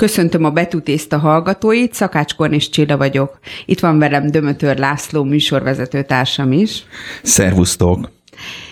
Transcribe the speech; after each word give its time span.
Köszöntöm 0.00 0.44
a 0.44 0.50
Betűtészta 0.50 1.18
hallgatóit, 1.18 1.94
Szakács 1.94 2.34
Kornis 2.34 2.68
Csilla 2.68 2.96
vagyok. 2.96 3.38
Itt 3.66 3.80
van 3.80 3.98
velem 3.98 4.26
Dömötör 4.26 4.78
László 4.78 5.24
műsorvezető 5.24 6.02
társam 6.02 6.52
is. 6.52 6.84
Szervusztok! 7.22 8.10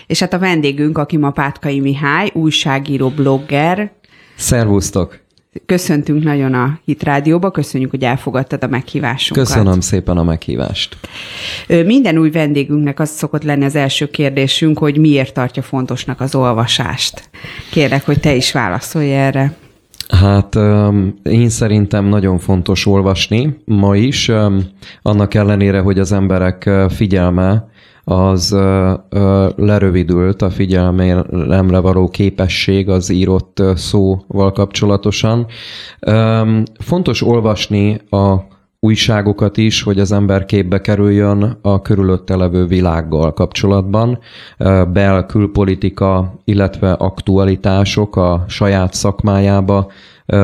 És 0.07 0.19
hát 0.19 0.33
a 0.33 0.39
vendégünk, 0.39 0.97
aki 0.97 1.17
ma 1.17 1.31
Pátkai 1.31 1.79
Mihály, 1.79 2.29
újságíró, 2.33 3.09
blogger. 3.09 3.91
Szervusztok! 4.35 5.19
Köszöntünk 5.65 6.23
nagyon 6.23 6.53
a 6.53 6.79
Hit 6.85 7.03
Rádióba, 7.03 7.51
köszönjük, 7.51 7.89
hogy 7.89 8.03
elfogadtad 8.03 8.63
a 8.63 8.67
meghívásunkat. 8.67 9.45
Köszönöm 9.45 9.79
szépen 9.79 10.17
a 10.17 10.23
meghívást. 10.23 10.97
Minden 11.67 12.17
új 12.17 12.29
vendégünknek 12.29 12.99
az 12.99 13.09
szokott 13.09 13.43
lenni 13.43 13.65
az 13.65 13.75
első 13.75 14.09
kérdésünk, 14.09 14.77
hogy 14.77 14.97
miért 14.97 15.33
tartja 15.33 15.61
fontosnak 15.61 16.21
az 16.21 16.35
olvasást. 16.35 17.29
Kérlek, 17.71 18.05
hogy 18.05 18.19
te 18.19 18.35
is 18.35 18.51
válaszolj 18.51 19.13
erre. 19.15 19.57
Hát 20.09 20.55
én 21.23 21.49
szerintem 21.49 22.05
nagyon 22.05 22.37
fontos 22.37 22.85
olvasni 22.85 23.57
ma 23.65 23.95
is, 23.95 24.31
annak 25.01 25.33
ellenére, 25.33 25.79
hogy 25.79 25.99
az 25.99 26.11
emberek 26.11 26.69
figyelme 26.89 27.67
az 28.03 28.51
lerövidült 29.55 30.41
a 30.41 30.49
figyelmemre 30.49 31.79
való 31.79 32.09
képesség 32.09 32.89
az 32.89 33.09
írott 33.09 33.61
szóval 33.75 34.51
kapcsolatosan. 34.51 35.45
Fontos 36.79 37.21
olvasni 37.21 38.01
a 38.09 38.35
újságokat 38.79 39.57
is, 39.57 39.81
hogy 39.81 39.99
az 39.99 40.11
ember 40.11 40.45
képbe 40.45 40.81
kerüljön 40.81 41.57
a 41.61 41.81
körülötte 41.81 42.35
levő 42.35 42.65
világgal 42.65 43.33
kapcsolatban, 43.33 44.19
bel-külpolitika, 44.93 46.33
illetve 46.43 46.91
aktualitások 46.91 48.15
a 48.15 48.45
saját 48.47 48.93
szakmájába 48.93 49.91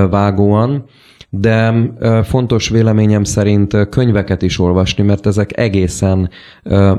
vágóan, 0.10 0.84
de 1.30 1.74
fontos 2.24 2.70
véleményem 2.70 3.24
szerint 3.24 3.90
könyveket 3.90 4.42
is 4.42 4.60
olvasni, 4.60 5.04
mert 5.04 5.26
ezek 5.26 5.58
egészen 5.58 6.30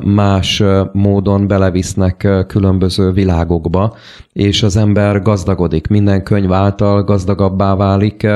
más 0.05 0.63
módon 0.93 1.47
belevisznek 1.47 2.45
különböző 2.47 3.13
világokba, 3.13 3.97
és 4.33 4.63
az 4.63 4.77
ember 4.77 5.23
gazdagodik, 5.23 5.87
minden 5.87 6.23
könyv 6.23 6.53
által 6.53 7.05
gazdagabbá 7.05 7.75
válik, 7.75 8.27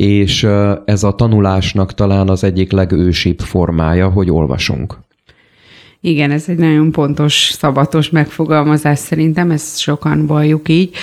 és 0.00 0.46
ez 0.84 1.02
a 1.02 1.14
tanulásnak 1.14 1.94
talán 1.94 2.28
az 2.28 2.44
egyik 2.44 2.72
legősibb 2.72 3.38
formája, 3.40 4.08
hogy 4.08 4.30
olvasunk. 4.30 4.98
Igen, 6.02 6.30
ez 6.30 6.44
egy 6.48 6.56
nagyon 6.56 6.92
pontos, 6.92 7.50
szabatos 7.52 8.10
megfogalmazás 8.10 8.98
szerintem, 8.98 9.50
ezt 9.50 9.78
sokan 9.78 10.26
valljuk 10.26 10.68
így. 10.68 10.94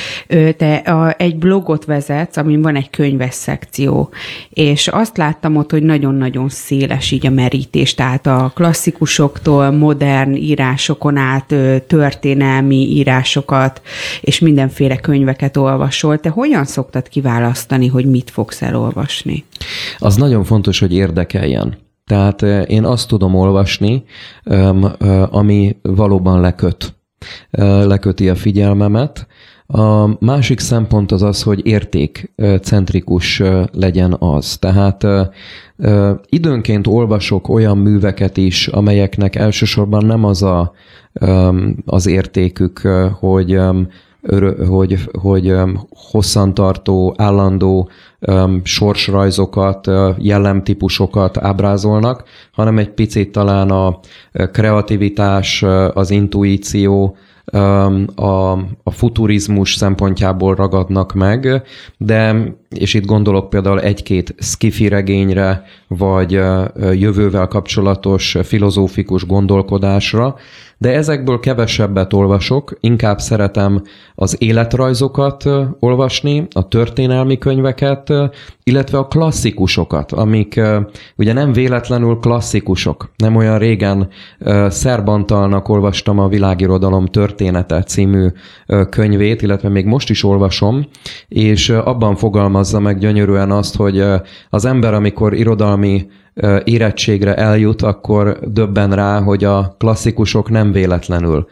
Te 0.58 0.82
egy 1.18 1.36
blogot 1.36 1.86
vezetsz, 1.86 2.38
amin 2.38 2.62
van 2.62 2.76
egy 2.76 2.90
könyves 2.90 3.34
szekció, 3.34 4.10
és 4.50 4.88
azt 4.88 5.18
láttam 5.18 5.56
ott, 5.56 5.72
hogy 5.72 5.84
nagyon-nagyon 5.84 6.50
széles 6.50 7.12
így 7.12 7.26
a 7.26 7.30
merítés, 7.30 7.94
tehát 7.94 8.28
a 8.28 8.52
klasszikusoktól 8.56 9.72
modern 9.72 10.36
írásokon 10.36 11.18
át 11.18 11.56
történelmi 11.88 12.90
írásokat, 12.90 13.82
és 14.22 14.40
mindenféle 14.40 14.96
könyveket 14.96 15.58
olvasol. 15.58 16.20
Te 16.20 16.30
hogyan 16.30 16.66
szoktad 16.66 17.10
kiválasztani, 17.10 17.88
hogy 17.88 18.06
mit 18.06 18.30
fogsz 18.30 18.62
elolvasni? 18.62 19.46
Az 19.98 20.16
nagyon 20.16 20.44
fontos, 20.44 20.80
hogy 20.80 20.94
érdekeljen. 20.94 21.86
Tehát 22.08 22.42
én 22.70 22.86
azt 22.86 23.08
tudom 23.08 23.36
olvasni, 23.36 24.04
ami 25.30 25.78
valóban 25.82 26.40
leköt. 26.40 26.96
Leköti 27.60 28.30
a 28.30 28.36
figyelmemet. 28.36 29.28
A 29.68 30.10
másik 30.26 30.60
szempont 30.60 31.12
az 31.12 31.24
az, 31.24 31.44
hogy 31.44 31.66
értékcentrikus 31.66 33.42
legyen 33.72 34.16
az. 34.20 34.58
Tehát 34.58 35.08
időnként 36.30 36.88
olvasok 36.88 37.50
olyan 37.50 37.78
műveket 37.78 38.38
is, 38.38 38.68
amelyeknek 38.68 39.36
elsősorban 39.36 40.06
nem 40.06 40.24
az 40.24 40.44
a, 40.44 40.72
az 41.86 42.08
értékük, 42.08 42.80
hogy 43.20 43.60
hogy, 44.68 45.10
hogy 45.22 45.56
hosszantartó, 45.90 47.14
állandó 47.18 47.90
sorsrajzokat, 48.64 49.90
jellemtípusokat 50.18 51.38
ábrázolnak, 51.38 52.24
hanem 52.52 52.78
egy 52.78 52.90
picit 52.90 53.32
talán 53.32 53.70
a 53.70 54.00
kreativitás, 54.52 55.64
az 55.94 56.10
intuíció, 56.10 57.18
a, 58.16 58.52
a 58.84 58.92
futurizmus 58.92 59.76
szempontjából 59.76 60.56
ragadnak 60.56 61.14
meg, 61.14 61.64
de, 61.98 62.36
és 62.70 62.94
itt 62.94 63.06
gondolok 63.06 63.50
például 63.50 63.82
egy-két 63.82 64.36
skifi 64.38 64.88
regényre, 64.88 65.64
vagy 65.88 66.32
jövővel 66.94 67.48
kapcsolatos 67.48 68.38
filozófikus 68.44 69.26
gondolkodásra, 69.26 70.36
de 70.78 70.94
ezekből 70.94 71.40
kevesebbet 71.40 72.14
olvasok, 72.14 72.78
inkább 72.80 73.20
szeretem 73.20 73.82
az 74.16 74.36
életrajzokat 74.40 75.50
olvasni, 75.80 76.48
a 76.54 76.68
történelmi 76.68 77.38
könyveket, 77.38 78.14
illetve 78.64 78.98
a 78.98 79.08
klasszikusokat, 79.08 80.12
amik 80.12 80.62
ugye 81.16 81.34
nem 81.34 81.54
véletlenül 81.54 82.20
klasszikusok. 82.20 83.12
Nem 83.16 83.36
olyan 83.36 83.58
régen 83.58 84.10
Szerbantalnak 84.68 85.70
olvastam 85.70 86.20
a 86.20 86.28
Világirodalom 86.28 87.06
története 87.06 87.84
című 87.84 88.28
könyvét, 88.90 89.42
illetve 89.42 89.70
még 89.70 89.86
most 89.86 90.10
is 90.10 90.24
olvasom, 90.24 90.88
és 91.28 91.70
abban 91.70 92.16
fogalmazza 92.16 92.80
meg 92.80 92.98
gyönyörűen 92.98 93.52
azt, 93.52 93.76
hogy 93.76 94.04
az 94.50 94.66
ember, 94.66 94.94
amikor 94.94 95.34
irodalmi 95.34 96.08
érettségre 96.64 97.36
eljut, 97.36 97.82
akkor 97.82 98.40
döbben 98.44 98.92
rá, 98.92 99.22
hogy 99.22 99.44
a 99.44 99.76
klasszikusok 99.80 100.50
nem 100.50 100.72
véletlenül 100.72 101.48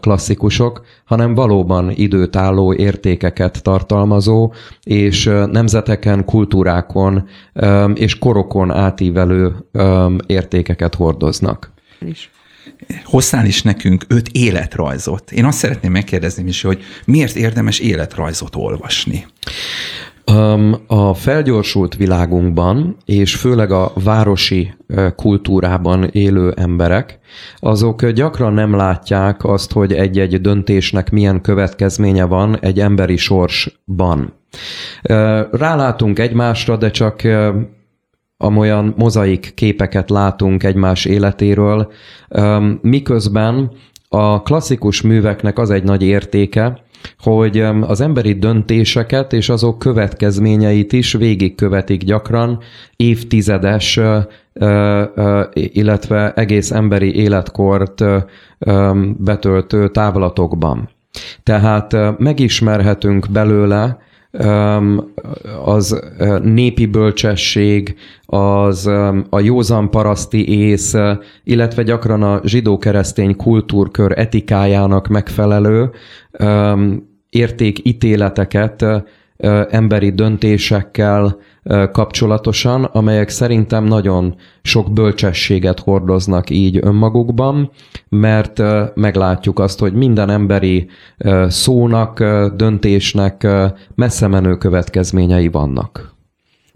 klasszikusok, 0.00 0.84
hanem 1.04 1.34
valóban 1.34 1.90
időtálló 1.94 2.74
értékeket 2.74 3.62
tartalmazó, 3.62 4.52
és 4.82 5.24
nemzeteken, 5.50 6.24
kultúrákon 6.24 7.28
és 7.94 8.18
korokon 8.18 8.70
átívelő 8.70 9.54
értékeket 10.26 10.94
hordoznak. 10.94 11.72
Hoztál 13.04 13.46
is 13.46 13.62
nekünk 13.62 14.04
öt 14.08 14.28
életrajzot. 14.28 15.32
Én 15.32 15.44
azt 15.44 15.58
szeretném 15.58 15.92
megkérdezni 15.92 16.48
is, 16.48 16.62
hogy 16.62 16.82
miért 17.04 17.36
érdemes 17.36 17.78
életrajzot 17.78 18.56
olvasni? 18.56 19.26
A 20.86 21.14
felgyorsult 21.14 21.96
világunkban, 21.96 22.96
és 23.04 23.36
főleg 23.36 23.70
a 23.70 23.92
városi 24.04 24.74
kultúrában 25.16 26.04
élő 26.04 26.52
emberek, 26.56 27.18
azok 27.56 28.06
gyakran 28.06 28.52
nem 28.52 28.74
látják 28.74 29.44
azt, 29.44 29.72
hogy 29.72 29.92
egy-egy 29.92 30.40
döntésnek 30.40 31.10
milyen 31.10 31.40
következménye 31.40 32.24
van 32.24 32.58
egy 32.60 32.80
emberi 32.80 33.16
sorsban. 33.16 34.32
Rálátunk 35.50 36.18
egymásra, 36.18 36.76
de 36.76 36.90
csak 36.90 37.22
amolyan 38.36 38.94
mozaik 38.96 39.52
képeket 39.54 40.10
látunk 40.10 40.62
egymás 40.62 41.04
életéről, 41.04 41.92
miközben 42.80 43.70
a 44.08 44.42
klasszikus 44.42 45.02
műveknek 45.02 45.58
az 45.58 45.70
egy 45.70 45.84
nagy 45.84 46.02
értéke, 46.02 46.83
hogy 47.18 47.60
az 47.80 48.00
emberi 48.00 48.32
döntéseket 48.32 49.32
és 49.32 49.48
azok 49.48 49.78
következményeit 49.78 50.92
is 50.92 51.12
végigkövetik 51.12 52.04
gyakran 52.04 52.58
évtizedes, 52.96 54.00
illetve 55.52 56.32
egész 56.32 56.70
emberi 56.70 57.14
életkort 57.14 58.04
betöltő 59.16 59.88
távlatokban. 59.88 60.88
Tehát 61.42 62.18
megismerhetünk 62.18 63.26
belőle 63.30 63.98
az 65.64 66.00
népi 66.42 66.86
bölcsesség, 66.86 67.96
az 68.26 68.86
a 69.30 69.40
józan 69.40 69.90
paraszti 69.90 70.48
ész, 70.58 70.94
illetve 71.44 71.82
gyakran 71.82 72.22
a 72.22 72.40
zsidó-keresztény 72.44 73.36
kultúrkör 73.36 74.12
etikájának 74.18 75.08
megfelelő 75.08 75.90
értékítéleteket 77.30 78.84
emberi 79.70 80.10
döntésekkel 80.10 81.36
kapcsolatosan, 81.92 82.84
amelyek 82.84 83.28
szerintem 83.28 83.84
nagyon 83.84 84.34
sok 84.62 84.92
bölcsességet 84.92 85.80
hordoznak 85.80 86.50
így 86.50 86.78
önmagukban, 86.82 87.70
mert 88.08 88.62
meglátjuk 88.94 89.58
azt, 89.58 89.78
hogy 89.78 89.92
minden 89.92 90.30
emberi 90.30 90.88
szónak, 91.48 92.18
döntésnek 92.56 93.46
messze 93.94 94.26
menő 94.26 94.56
következményei 94.56 95.48
vannak. 95.48 96.13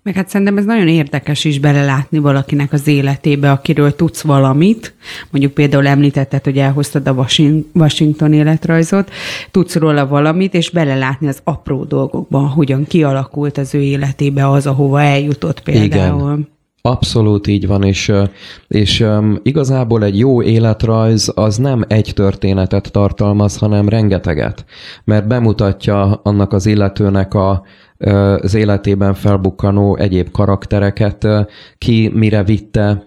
Meg 0.08 0.16
hát 0.16 0.28
szerintem 0.28 0.56
ez 0.56 0.64
nagyon 0.64 0.88
érdekes 0.88 1.44
is 1.44 1.58
belelátni 1.58 2.19
valakinek 2.19 2.72
az 2.72 2.87
életébe, 2.87 3.50
akiről 3.50 3.96
tudsz 3.96 4.20
valamit. 4.20 4.94
Mondjuk 5.31 5.55
például 5.55 5.87
említetted, 5.87 6.44
hogy 6.44 6.58
elhoztad 6.58 7.06
a 7.06 7.26
Washington 7.72 8.32
életrajzot, 8.32 9.10
tudsz 9.50 9.75
róla 9.75 10.06
valamit, 10.06 10.55
és 10.55 10.70
belelátni 10.70 11.28
az 11.28 11.40
apró 11.44 11.84
dolgokban, 11.84 12.46
hogyan 12.46 12.87
kialakult 12.87 13.58
az 13.58 13.75
ő 13.75 13.81
életébe 13.82 14.50
az, 14.50 14.66
ahova 14.66 15.02
eljutott 15.02 15.60
például. 15.60 16.32
Igen. 16.32 16.49
Abszolút 16.82 17.46
így 17.46 17.66
van, 17.66 17.82
és, 17.82 18.12
és 18.69 19.06
igazából 19.42 20.04
egy 20.04 20.19
jó 20.19 20.42
életrajz 20.42 21.32
az 21.34 21.56
nem 21.56 21.84
egy 21.88 22.12
történetet 22.14 22.90
tartalmaz, 22.92 23.56
hanem 23.56 23.88
rengeteget, 23.88 24.64
mert 25.04 25.26
bemutatja 25.26 26.20
annak 26.22 26.52
az 26.52 26.66
illetőnek 26.66 27.34
a, 27.34 27.62
az 28.42 28.54
életében 28.54 29.14
felbukkanó 29.14 29.96
egyéb 29.96 30.30
karaktereket, 30.30 31.26
ki 31.78 32.10
mire 32.14 32.42
vitte, 32.42 33.06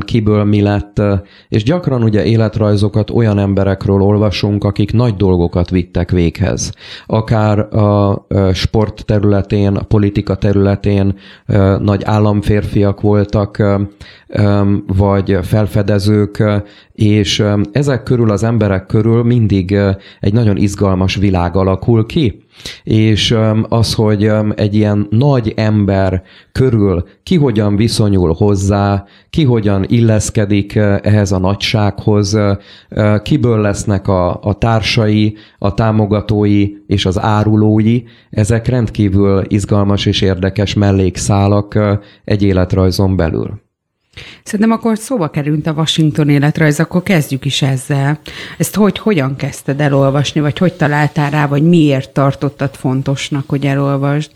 kiből 0.00 0.44
mi 0.44 0.60
lett, 0.60 1.02
és 1.48 1.62
gyakran 1.62 2.02
ugye 2.02 2.24
életrajzokat 2.24 3.10
olyan 3.10 3.38
emberekről 3.38 4.00
olvasunk, 4.00 4.64
akik 4.64 4.92
nagy 4.92 5.14
dolgokat 5.16 5.70
vittek 5.70 6.10
véghez. 6.10 6.72
Akár 7.06 7.58
a 7.74 8.26
sport 8.52 9.04
területén, 9.04 9.76
a 9.76 9.82
politika 9.82 10.34
területén 10.34 11.18
nagy 11.78 12.02
államférfiak 12.04 13.00
voltak, 13.00 13.62
vagy 14.86 15.38
felfedezők, 15.42 16.44
és 16.92 17.44
ezek 17.72 18.02
körül 18.02 18.30
az 18.30 18.42
emberek 18.42 18.86
körül 18.86 19.22
mindig 19.22 19.78
egy 20.20 20.32
nagyon 20.32 20.56
izgalmas 20.56 21.16
világ 21.16 21.56
alakul 21.56 22.06
ki. 22.06 22.44
És 22.84 23.36
az, 23.68 23.94
hogy 23.94 24.30
egy 24.54 24.74
ilyen 24.74 25.06
nagy 25.10 25.52
ember 25.56 26.22
körül 26.52 27.04
ki 27.22 27.36
hogyan 27.36 27.76
viszonyul 27.76 28.32
hozzá, 28.32 29.04
ki 29.30 29.44
hogyan 29.44 29.84
illeszkedik 29.88 30.74
ehhez 31.02 31.32
a 31.32 31.38
nagysághoz, 31.38 32.38
kiből 33.22 33.60
lesznek 33.60 34.08
a, 34.08 34.40
a 34.42 34.58
társai, 34.58 35.36
a 35.58 35.74
támogatói 35.74 36.68
és 36.86 37.06
az 37.06 37.20
árulói, 37.20 38.02
ezek 38.30 38.66
rendkívül 38.66 39.42
izgalmas 39.48 40.06
és 40.06 40.20
érdekes 40.20 40.74
mellékszálak 40.74 41.78
egy 42.24 42.42
életrajzon 42.42 43.16
belül. 43.16 43.60
Szerintem 44.42 44.70
akkor 44.70 44.98
szóba 44.98 45.28
került 45.28 45.66
a 45.66 45.72
Washington 45.72 46.28
életrajz, 46.28 46.80
akkor 46.80 47.02
kezdjük 47.02 47.44
is 47.44 47.62
ezzel. 47.62 48.18
Ezt 48.58 48.74
hogy, 48.74 48.98
hogyan 48.98 49.36
kezdted 49.36 49.80
elolvasni, 49.80 50.40
vagy 50.40 50.58
hogy 50.58 50.72
találtál 50.72 51.30
rá, 51.30 51.46
vagy 51.46 51.62
miért 51.62 52.10
tartottad 52.10 52.74
fontosnak, 52.74 53.48
hogy 53.48 53.66
elolvasd? 53.66 54.30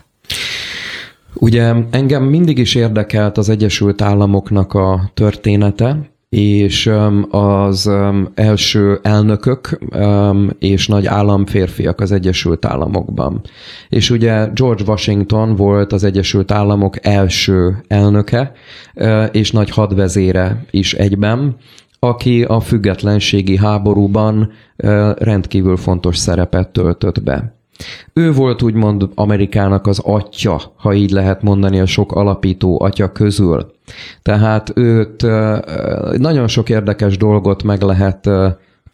Ugye 1.33 1.73
engem 1.91 2.23
mindig 2.23 2.57
is 2.57 2.75
érdekelt 2.75 3.37
az 3.37 3.49
Egyesült 3.49 4.01
Államoknak 4.01 4.73
a 4.73 5.11
története, 5.13 5.97
és 6.35 6.91
az 7.29 7.91
első 8.33 8.99
elnökök 9.01 9.79
és 10.59 10.87
nagy 10.87 11.05
államférfiak 11.05 11.99
az 12.01 12.11
Egyesült 12.11 12.65
Államokban. 12.65 13.41
És 13.89 14.09
ugye 14.09 14.47
George 14.53 14.83
Washington 14.87 15.55
volt 15.55 15.93
az 15.93 16.03
Egyesült 16.03 16.51
Államok 16.51 17.05
első 17.05 17.83
elnöke, 17.87 18.51
és 19.31 19.51
nagy 19.51 19.69
hadvezére 19.69 20.65
is 20.71 20.93
egyben, 20.93 21.55
aki 21.99 22.43
a 22.43 22.59
függetlenségi 22.59 23.57
háborúban 23.57 24.51
rendkívül 25.17 25.77
fontos 25.77 26.17
szerepet 26.17 26.69
töltött 26.69 27.23
be. 27.23 27.54
Ő 28.13 28.31
volt 28.31 28.61
úgymond 28.61 29.09
Amerikának 29.15 29.87
az 29.87 29.99
atya, 29.99 30.61
ha 30.75 30.93
így 30.93 31.11
lehet 31.11 31.41
mondani 31.41 31.79
a 31.79 31.85
sok 31.85 32.11
alapító 32.11 32.81
atya 32.81 33.11
közül. 33.11 33.71
Tehát 34.21 34.71
őt 34.75 35.25
nagyon 36.17 36.47
sok 36.47 36.69
érdekes 36.69 37.17
dolgot 37.17 37.63
meg 37.63 37.81
lehet 37.81 38.29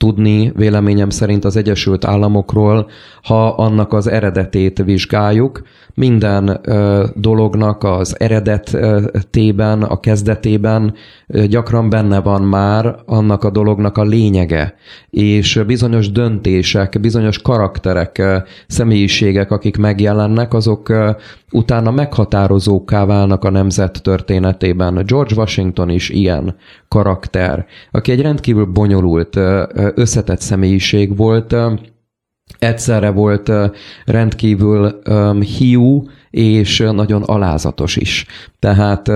tudni 0.02 0.52
véleményem 0.56 1.10
szerint 1.10 1.46
az 1.46 1.56
Egyesült 1.56 2.06
Államokról, 2.06 2.90
ha 3.24 3.48
annak 3.48 3.94
az 3.94 4.08
eredetét 4.08 4.84
vizsgáljuk. 4.84 5.62
Minden 5.94 6.60
ö, 6.64 7.06
dolognak 7.16 7.84
az 7.84 8.20
eredetében, 8.20 9.84
a 9.84 10.00
kezdetében 10.00 10.94
ö, 11.28 11.46
gyakran 11.46 11.90
benne 11.90 12.20
van 12.20 12.42
már 12.42 12.96
annak 13.06 13.44
a 13.44 13.50
dolognak 13.50 13.98
a 13.98 14.04
lényege, 14.04 14.76
és 15.10 15.62
bizonyos 15.68 16.12
döntések, 16.12 17.00
bizonyos 17.02 17.42
karakterek, 17.42 18.18
ö, 18.18 18.38
személyiségek, 18.68 19.52
akik 19.52 19.78
megjelennek, 19.78 20.54
azok 20.54 20.90
ö, 20.90 21.10
utána 21.52 21.92
meghatározóká 21.92 23.06
válnak 23.06 23.44
a 23.44 23.50
nemzet 23.50 24.02
történetében. 24.04 25.04
George 25.06 25.36
Washington 25.36 25.90
is 25.90 26.10
ilyen 26.10 26.56
karakter, 26.88 27.66
aki 27.92 28.12
egy 28.12 28.22
rendkívül 28.22 28.66
bonyolult, 28.66 29.40
összetett 29.96 30.40
személyiség 30.40 31.18
volt, 31.18 31.56
egyszerre 32.60 33.10
volt 33.10 33.52
rendkívül 34.06 35.02
hiú, 35.58 36.04
és 36.32 36.80
nagyon 36.92 37.24
alázatos 37.24 37.96
is. 37.96 38.26
Tehát 38.60 39.08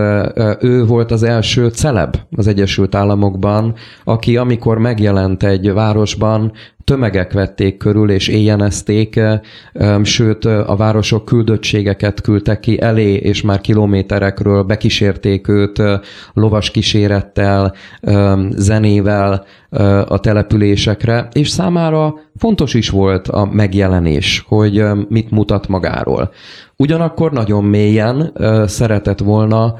ő 0.64 0.86
volt 0.86 1.12
az 1.12 1.24
első 1.24 1.68
celeb 1.68 2.16
az 2.36 2.48
Egyesült 2.48 2.96
Államokban, 2.96 3.74
aki 4.04 4.38
amikor 4.38 4.78
megjelent 4.78 5.44
egy 5.44 5.74
városban, 5.74 6.52
tömegek 6.84 7.34
vették 7.34 7.78
körül 7.78 8.12
és 8.12 8.28
éjjenezték, 8.28 9.20
sőt 10.04 10.46
a 10.46 10.76
városok 10.78 11.26
küldöttségeket 11.26 12.22
küldtek 12.22 12.60
ki 12.60 12.82
elé, 12.82 13.14
és 13.14 13.42
már 13.42 13.62
kilométerekről 13.62 14.64
bekísérték 14.64 15.48
őt 15.48 15.82
lovas 16.34 16.72
kísérettel, 16.72 17.74
zenével 18.50 19.46
a 20.08 20.20
településekre, 20.20 21.28
és 21.32 21.50
számára 21.50 22.16
fontos 22.38 22.74
is 22.74 22.90
volt 22.90 23.28
a 23.28 23.46
megjelenés, 23.46 24.46
hogy 24.48 24.84
mit 25.10 25.32
mutat 25.32 25.68
magáról. 25.68 26.32
Ugyanakkor 26.78 27.32
nagyon 27.32 27.64
mélyen 27.64 28.34
szeretett 28.66 29.20
volna 29.20 29.76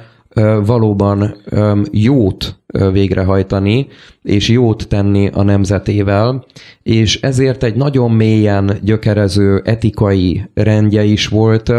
valóban 0.66 1.36
jót 1.92 2.60
végrehajtani, 2.92 3.88
és 4.22 4.50
jót 4.50 4.88
tenni 4.88 5.28
a 5.28 5.44
nemzetével, 5.44 6.46
és 6.84 7.22
ezért 7.22 7.64
egy 7.64 7.76
nagyon 7.76 8.12
mélyen 8.12 8.78
gyökerező 8.82 9.62
etikai 9.66 10.50
rendje 10.54 11.04
is 11.04 11.28
volt, 11.28 11.72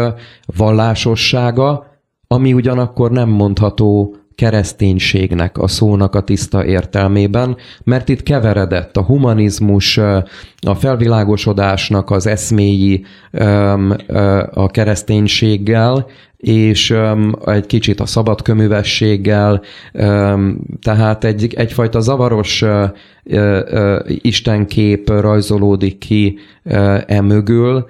vallásossága, 0.57 1.85
ami 2.27 2.53
ugyanakkor 2.53 3.11
nem 3.11 3.29
mondható 3.29 4.15
kereszténységnek 4.37 5.57
a 5.57 5.67
szónak 5.67 6.15
a 6.15 6.21
tiszta 6.21 6.65
értelmében, 6.65 7.57
mert 7.83 8.09
itt 8.09 8.23
keveredett 8.23 8.97
a 8.97 9.03
humanizmus, 9.03 9.97
a 10.61 10.75
felvilágosodásnak 10.75 12.09
az 12.09 12.27
eszméi 12.27 13.05
a 14.51 14.67
kereszténységgel, 14.67 16.05
és 16.37 16.95
egy 17.45 17.65
kicsit 17.65 17.99
a 17.99 18.05
szabadköművességgel, 18.05 19.61
tehát 20.81 21.23
egy, 21.23 21.53
egyfajta 21.55 21.99
zavaros 21.99 22.63
istenkép 24.07 25.09
rajzolódik 25.09 25.97
ki 25.97 26.37
emögül, 27.05 27.85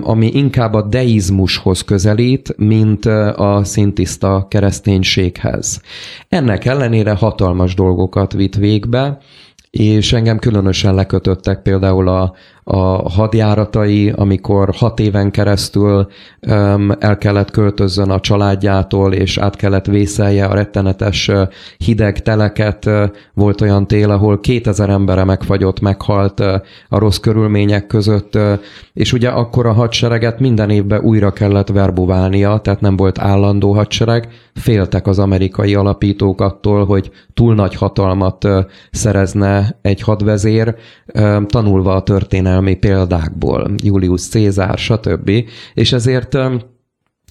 ami 0.00 0.26
inkább 0.26 0.74
a 0.74 0.82
deizmushoz 0.82 1.82
közelít, 1.82 2.54
mint 2.56 3.04
a 3.36 3.60
szintiszta 3.64 4.46
kereszténységhez. 4.48 5.82
Ennek 6.28 6.64
ellenére 6.64 7.12
hatalmas 7.12 7.74
dolgokat 7.74 8.32
vitt 8.32 8.54
végbe, 8.54 9.18
és 9.70 10.12
engem 10.12 10.38
különösen 10.38 10.94
lekötöttek 10.94 11.62
például 11.62 12.08
a, 12.08 12.34
a 12.72 13.08
hadjáratai, 13.08 14.12
amikor 14.16 14.74
hat 14.74 15.00
éven 15.00 15.30
keresztül 15.30 16.06
um, 16.40 16.90
el 16.98 17.18
kellett 17.18 17.50
költözzön 17.50 18.10
a 18.10 18.20
családjától, 18.20 19.12
és 19.12 19.38
át 19.38 19.56
kellett 19.56 19.86
vészelje 19.86 20.44
a 20.44 20.54
rettenetes 20.54 21.30
hideg 21.76 22.22
teleket. 22.22 22.90
Volt 23.34 23.60
olyan 23.60 23.86
tél, 23.86 24.10
ahol 24.10 24.40
2000 24.40 24.90
embere 24.90 25.24
megfagyott, 25.24 25.80
meghalt 25.80 26.40
a 26.88 26.98
rossz 26.98 27.18
körülmények 27.18 27.86
között, 27.86 28.38
és 28.92 29.12
ugye 29.12 29.28
akkor 29.28 29.66
a 29.66 29.72
hadsereget 29.72 30.40
minden 30.40 30.70
évben 30.70 31.00
újra 31.00 31.30
kellett 31.30 31.68
verbuválnia, 31.68 32.58
tehát 32.58 32.80
nem 32.80 32.96
volt 32.96 33.18
állandó 33.18 33.72
hadsereg. 33.72 34.28
Féltek 34.54 35.06
az 35.06 35.18
amerikai 35.18 35.74
alapítók 35.74 36.40
attól, 36.40 36.84
hogy 36.84 37.10
túl 37.34 37.54
nagy 37.54 37.74
hatalmat 37.74 38.48
szerezne 38.90 39.78
egy 39.82 40.00
hadvezér, 40.00 40.74
tanulva 41.46 41.94
a 41.94 42.02
történelmi 42.02 42.74
példákból, 42.74 43.70
Julius 43.76 44.28
Cézár, 44.28 44.78
stb. 44.78 45.30
És 45.74 45.92
ezért, 45.92 46.38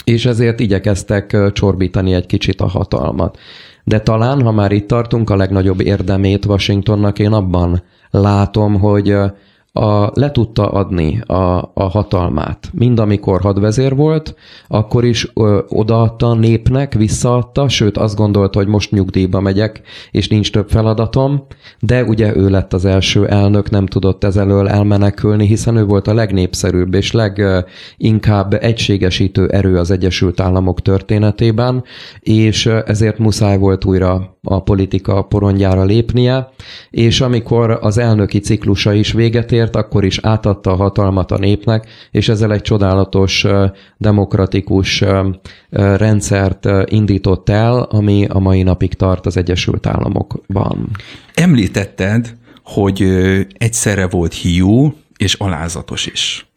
és 0.04 0.26
ezért 0.26 0.60
igyekeztek 0.60 1.52
csorbítani 1.54 2.14
egy 2.14 2.26
kicsit 2.26 2.62
a 2.62 2.68
hatalmat. 2.68 3.38
De 3.84 4.00
talán, 4.00 4.42
ha 4.42 4.52
már 4.52 4.72
itt 4.72 4.88
tartunk, 4.88 5.30
a 5.30 5.36
legnagyobb 5.36 5.82
érdemét 5.82 6.46
Washingtonnak 6.46 7.20
én 7.20 7.32
abban 7.32 7.84
látom, 8.10 8.80
hogy 8.80 9.16
a, 9.74 10.12
le 10.14 10.32
tudta 10.32 10.70
adni 10.70 11.22
a, 11.26 11.72
a 11.74 11.84
hatalmát. 11.90 12.70
Mind 12.74 13.00
amikor 13.00 13.42
hadvezér 13.42 13.96
volt, 13.96 14.36
akkor 14.68 15.06
is 15.06 15.32
ö, 15.34 15.60
odaadta 15.68 16.30
a 16.30 16.36
népnek, 16.36 16.94
visszaadta, 16.94 17.70
sőt 17.70 17.98
azt 17.98 18.16
gondolta, 18.16 18.58
hogy 18.60 18.68
most 18.68 18.92
nyugdíjba 18.92 19.40
megyek, 19.40 19.82
és 20.12 20.28
nincs 20.28 20.52
több 20.52 20.70
feladatom, 20.70 21.46
de 21.80 22.04
ugye 22.04 22.36
ő 22.36 22.50
lett 22.50 22.74
az 22.74 22.86
első 22.86 23.28
elnök, 23.28 23.70
nem 23.70 23.86
tudott 23.86 24.24
ezelől 24.24 24.68
elmenekülni, 24.68 25.46
hiszen 25.46 25.76
ő 25.76 25.86
volt 25.86 26.08
a 26.08 26.14
legnépszerűbb 26.14 26.94
és 26.94 27.12
leginkább 27.12 28.54
egységesítő 28.54 29.48
erő 29.48 29.78
az 29.78 29.92
Egyesült 29.92 30.40
Államok 30.40 30.82
történetében, 30.82 31.84
és 32.20 32.66
ezért 32.66 33.18
muszáj 33.18 33.58
volt 33.58 33.86
újra 33.86 34.38
a 34.44 34.64
politika 34.64 35.22
porondjára 35.22 35.84
lépnie, 35.84 36.50
és 36.90 37.22
amikor 37.22 37.78
az 37.82 37.98
elnöki 37.98 38.40
ciklusa 38.40 38.94
is 38.94 39.12
véget 39.12 39.52
ért, 39.52 39.76
akkor 39.76 40.04
is 40.06 40.20
átadta 40.22 40.72
a 40.72 40.76
hatalmat 40.76 41.32
a 41.32 41.38
népnek, 41.38 41.88
és 42.12 42.30
ezzel 42.30 42.54
egy 42.54 42.62
csodálatos 42.62 43.46
demokratikus 43.98 45.04
rendszert 45.70 46.68
indított 46.86 47.50
el, 47.50 47.82
ami 47.82 48.26
a 48.26 48.40
mai 48.40 48.64
napig 48.64 48.94
tart 48.94 49.26
az 49.26 49.38
Egyesült 49.38 49.88
Államokban. 49.88 50.90
Említetted, 51.34 52.38
hogy 52.64 53.04
egyszerre 53.58 54.08
volt 54.08 54.34
hiú 54.34 54.94
és 55.18 55.34
alázatos 55.34 56.06
is. 56.06 56.48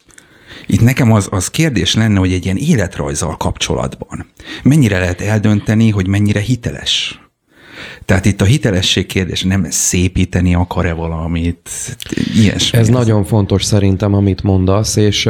Itt 0.67 0.81
nekem 0.81 1.12
az, 1.12 1.29
az 1.31 1.51
kérdés 1.51 1.95
lenne, 1.95 2.19
hogy 2.19 2.33
egy 2.33 2.45
ilyen 2.45 2.57
életrajzal 2.57 3.37
kapcsolatban 3.37 4.27
mennyire 4.62 4.99
lehet 4.99 5.21
eldönteni, 5.21 5.91
hogy 5.91 6.07
mennyire 6.07 6.41
hiteles 6.41 7.22
tehát 8.05 8.25
itt 8.25 8.41
a 8.41 8.45
hitelesség 8.45 9.07
kérdés 9.07 9.43
nem 9.43 9.67
szépíteni 9.71 10.55
akar-e 10.55 10.93
valamit, 10.93 11.71
ilyesmi. 12.35 12.79
Ez 12.79 12.89
nagyon 12.89 13.25
fontos 13.25 13.65
szerintem, 13.65 14.15
amit 14.15 14.43
mondasz, 14.43 14.97
és 14.97 15.29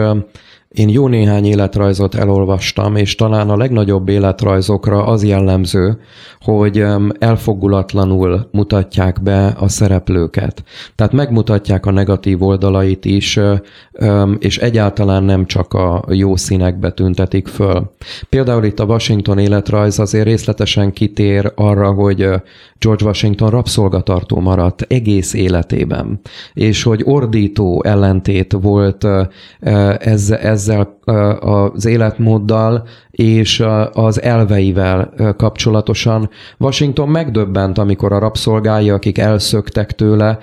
én 0.73 0.89
jó 0.89 1.09
néhány 1.09 1.45
életrajzot 1.45 2.15
elolvastam, 2.15 2.97
és 2.97 3.15
talán 3.15 3.51
a 3.51 3.57
legnagyobb 3.57 4.09
életrajzokra 4.09 5.05
az 5.07 5.25
jellemző, 5.25 5.99
hogy 6.41 6.85
elfogulatlanul 7.19 8.49
mutatják 8.53 9.23
be 9.23 9.47
a 9.47 9.69
szereplőket. 9.69 10.65
Tehát 10.95 11.13
megmutatják 11.13 11.87
a 11.87 11.91
negatív 11.91 12.43
oldalait 12.43 13.05
is, 13.05 13.41
és 14.39 14.59
egyáltalán 14.59 15.25
nem 15.25 15.47
csak 15.47 15.75
a 15.75 16.05
jó 16.09 16.37
színekbe 16.37 16.91
tüntetik 16.91 17.49
föl. 17.49 17.91
Például 18.29 18.65
itt 18.65 18.81
a 18.81 18.85
Washington 18.85 19.39
életrajz 19.39 19.99
azért 19.99 20.25
részletesen 20.25 20.93
kitér 20.93 21.53
arra, 21.55 21.93
hogy 21.93 22.29
George 22.79 23.05
Washington 23.05 23.51
rabszolgatartó 23.51 24.41
maradt 24.41 24.83
egész 24.89 25.35
életében, 25.35 26.21
és 26.53 26.83
hogy 26.83 27.03
ordító 27.05 27.83
ellentét 27.85 28.53
volt 28.61 29.07
ezzel 30.63 30.99
az 31.41 31.87
életmóddal, 31.87 32.83
és 33.11 33.65
az 33.93 34.23
elveivel 34.23 35.13
kapcsolatosan. 35.37 36.31
Washington 36.59 37.09
megdöbbent, 37.09 37.79
amikor 37.79 38.13
a 38.13 38.19
rabszolgái, 38.19 38.91
akik 38.91 39.19
elszöktek 39.19 39.93
tőle, 39.93 40.39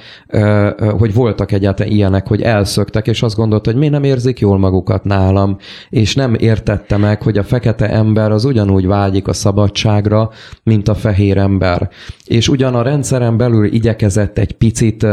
hogy 0.97 1.13
voltak 1.13 1.51
egyáltalán 1.51 1.91
ilyenek, 1.91 2.27
hogy 2.27 2.41
elszöktek, 2.41 3.07
és 3.07 3.21
azt 3.23 3.35
gondolta, 3.35 3.71
hogy 3.71 3.79
mi 3.79 3.87
nem 3.89 4.03
érzik 4.03 4.39
jól 4.39 4.57
magukat 4.57 5.03
nálam, 5.03 5.57
és 5.89 6.15
nem 6.15 6.33
értette 6.33 6.97
meg, 6.97 7.21
hogy 7.21 7.37
a 7.37 7.43
fekete 7.43 7.89
ember 7.89 8.31
az 8.31 8.45
ugyanúgy 8.45 8.87
vágyik 8.87 9.27
a 9.27 9.33
szabadságra, 9.33 10.29
mint 10.63 10.87
a 10.87 10.95
fehér 10.95 11.37
ember. 11.37 11.89
És 12.29 12.47
ugyan 12.47 12.75
a 12.75 12.81
rendszeren 12.81 13.37
belül 13.37 13.65
igyekezett 13.65 14.37
egy 14.37 14.51
picit 14.51 15.05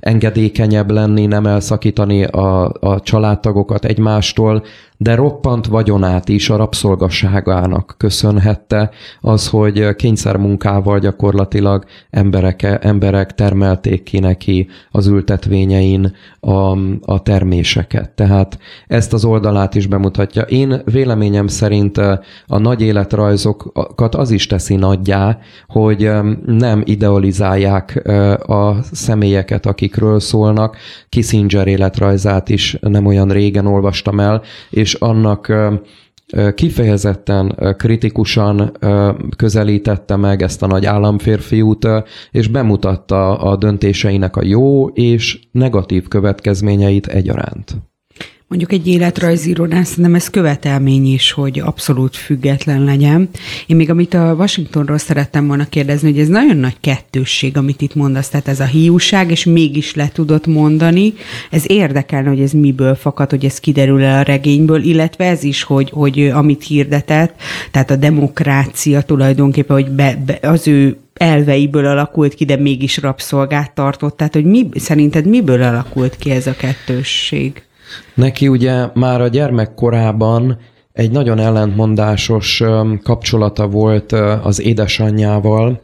engedékenyebb 0.00 0.90
lenni, 0.90 1.26
nem 1.26 1.46
elszakítani 1.46 2.24
a, 2.24 2.72
a 2.80 3.00
családtagokat 3.00 3.84
egymástól, 3.84 4.62
de 5.02 5.14
roppant 5.14 5.66
vagyonát 5.66 6.28
is 6.28 6.50
a 6.50 6.56
rabszolgasságának 6.56 7.94
köszönhette 7.98 8.90
az, 9.20 9.48
hogy 9.48 9.94
kényszermunkával 9.94 10.98
gyakorlatilag 10.98 11.84
emberek, 12.10 12.78
emberek 12.80 13.34
termelték 13.34 14.02
ki 14.02 14.18
neki 14.18 14.68
az 14.90 15.06
ültetvényein 15.06 16.14
a, 16.40 16.70
a 17.00 17.22
terméseket. 17.22 18.10
Tehát 18.10 18.58
ezt 18.86 19.12
az 19.12 19.24
oldalát 19.24 19.74
is 19.74 19.86
bemutatja. 19.86 20.42
Én 20.42 20.82
véleményem 20.84 21.46
szerint 21.46 21.98
a 22.46 22.58
nagy 22.58 22.82
életrajzokat 22.82 24.14
az 24.14 24.30
is 24.30 24.46
teszi 24.46 24.74
nagyjá, 24.74 25.38
hogy 25.68 26.10
nem 26.62 26.82
idealizálják 26.84 28.08
a 28.48 28.82
személyeket, 28.82 29.66
akikről 29.66 30.20
szólnak. 30.20 30.76
Kissinger 31.08 31.66
életrajzát 31.66 32.48
is 32.48 32.76
nem 32.80 33.06
olyan 33.06 33.28
régen 33.28 33.66
olvastam 33.66 34.20
el, 34.20 34.42
és 34.70 34.94
annak 34.94 35.52
kifejezetten 36.54 37.74
kritikusan 37.78 38.72
közelítette 39.36 40.16
meg 40.16 40.42
ezt 40.42 40.62
a 40.62 40.66
nagy 40.66 40.86
államférfiút, 40.86 41.88
és 42.30 42.48
bemutatta 42.48 43.38
a 43.38 43.56
döntéseinek 43.56 44.36
a 44.36 44.44
jó 44.44 44.88
és 44.88 45.40
negatív 45.52 46.08
következményeit 46.08 47.06
egyaránt. 47.06 47.91
Mondjuk 48.52 48.72
egy 48.72 48.88
életrajzírónál 48.88 49.84
szerintem 49.84 50.14
ez 50.14 50.30
követelmény 50.30 51.12
is, 51.12 51.32
hogy 51.32 51.60
abszolút 51.60 52.16
független 52.16 52.84
legyen. 52.84 53.28
Én 53.66 53.76
még 53.76 53.90
amit 53.90 54.14
a 54.14 54.34
Washingtonról 54.38 54.98
szerettem 54.98 55.46
volna 55.46 55.68
kérdezni, 55.68 56.10
hogy 56.10 56.20
ez 56.20 56.28
nagyon 56.28 56.56
nagy 56.56 56.76
kettősség, 56.80 57.56
amit 57.56 57.80
itt 57.80 57.94
mondasz, 57.94 58.28
tehát 58.28 58.48
ez 58.48 58.60
a 58.60 58.64
hiúság, 58.64 59.30
és 59.30 59.44
mégis 59.44 59.94
le 59.94 60.08
tudott 60.08 60.46
mondani. 60.46 61.12
Ez 61.50 61.64
érdekelne, 61.66 62.28
hogy 62.28 62.40
ez 62.40 62.52
miből 62.52 62.94
fakad, 62.94 63.30
hogy 63.30 63.44
ez 63.44 63.58
kiderül 63.58 64.02
el 64.02 64.18
a 64.18 64.22
regényből, 64.22 64.82
illetve 64.82 65.24
ez 65.24 65.42
is, 65.42 65.62
hogy, 65.62 65.90
hogy 65.90 66.28
amit 66.28 66.64
hirdetett, 66.64 67.34
tehát 67.70 67.90
a 67.90 67.96
demokrácia 67.96 69.02
tulajdonképpen, 69.02 69.76
hogy 69.76 69.90
be, 69.90 70.22
be, 70.26 70.48
az 70.48 70.68
ő 70.68 70.96
elveiből 71.14 71.86
alakult 71.86 72.34
ki, 72.34 72.44
de 72.44 72.56
mégis 72.56 72.98
rabszolgát 72.98 73.74
tartott. 73.74 74.16
Tehát, 74.16 74.34
hogy 74.34 74.44
mi, 74.44 74.68
szerinted 74.74 75.26
miből 75.26 75.62
alakult 75.62 76.16
ki 76.16 76.30
ez 76.30 76.46
a 76.46 76.54
kettősség? 76.54 77.62
Neki 78.14 78.48
ugye 78.48 78.86
már 78.94 79.20
a 79.20 79.28
gyermekkorában 79.28 80.58
egy 80.92 81.10
nagyon 81.10 81.38
ellentmondásos 81.38 82.62
kapcsolata 83.02 83.68
volt 83.68 84.12
az 84.42 84.60
édesanyjával, 84.60 85.80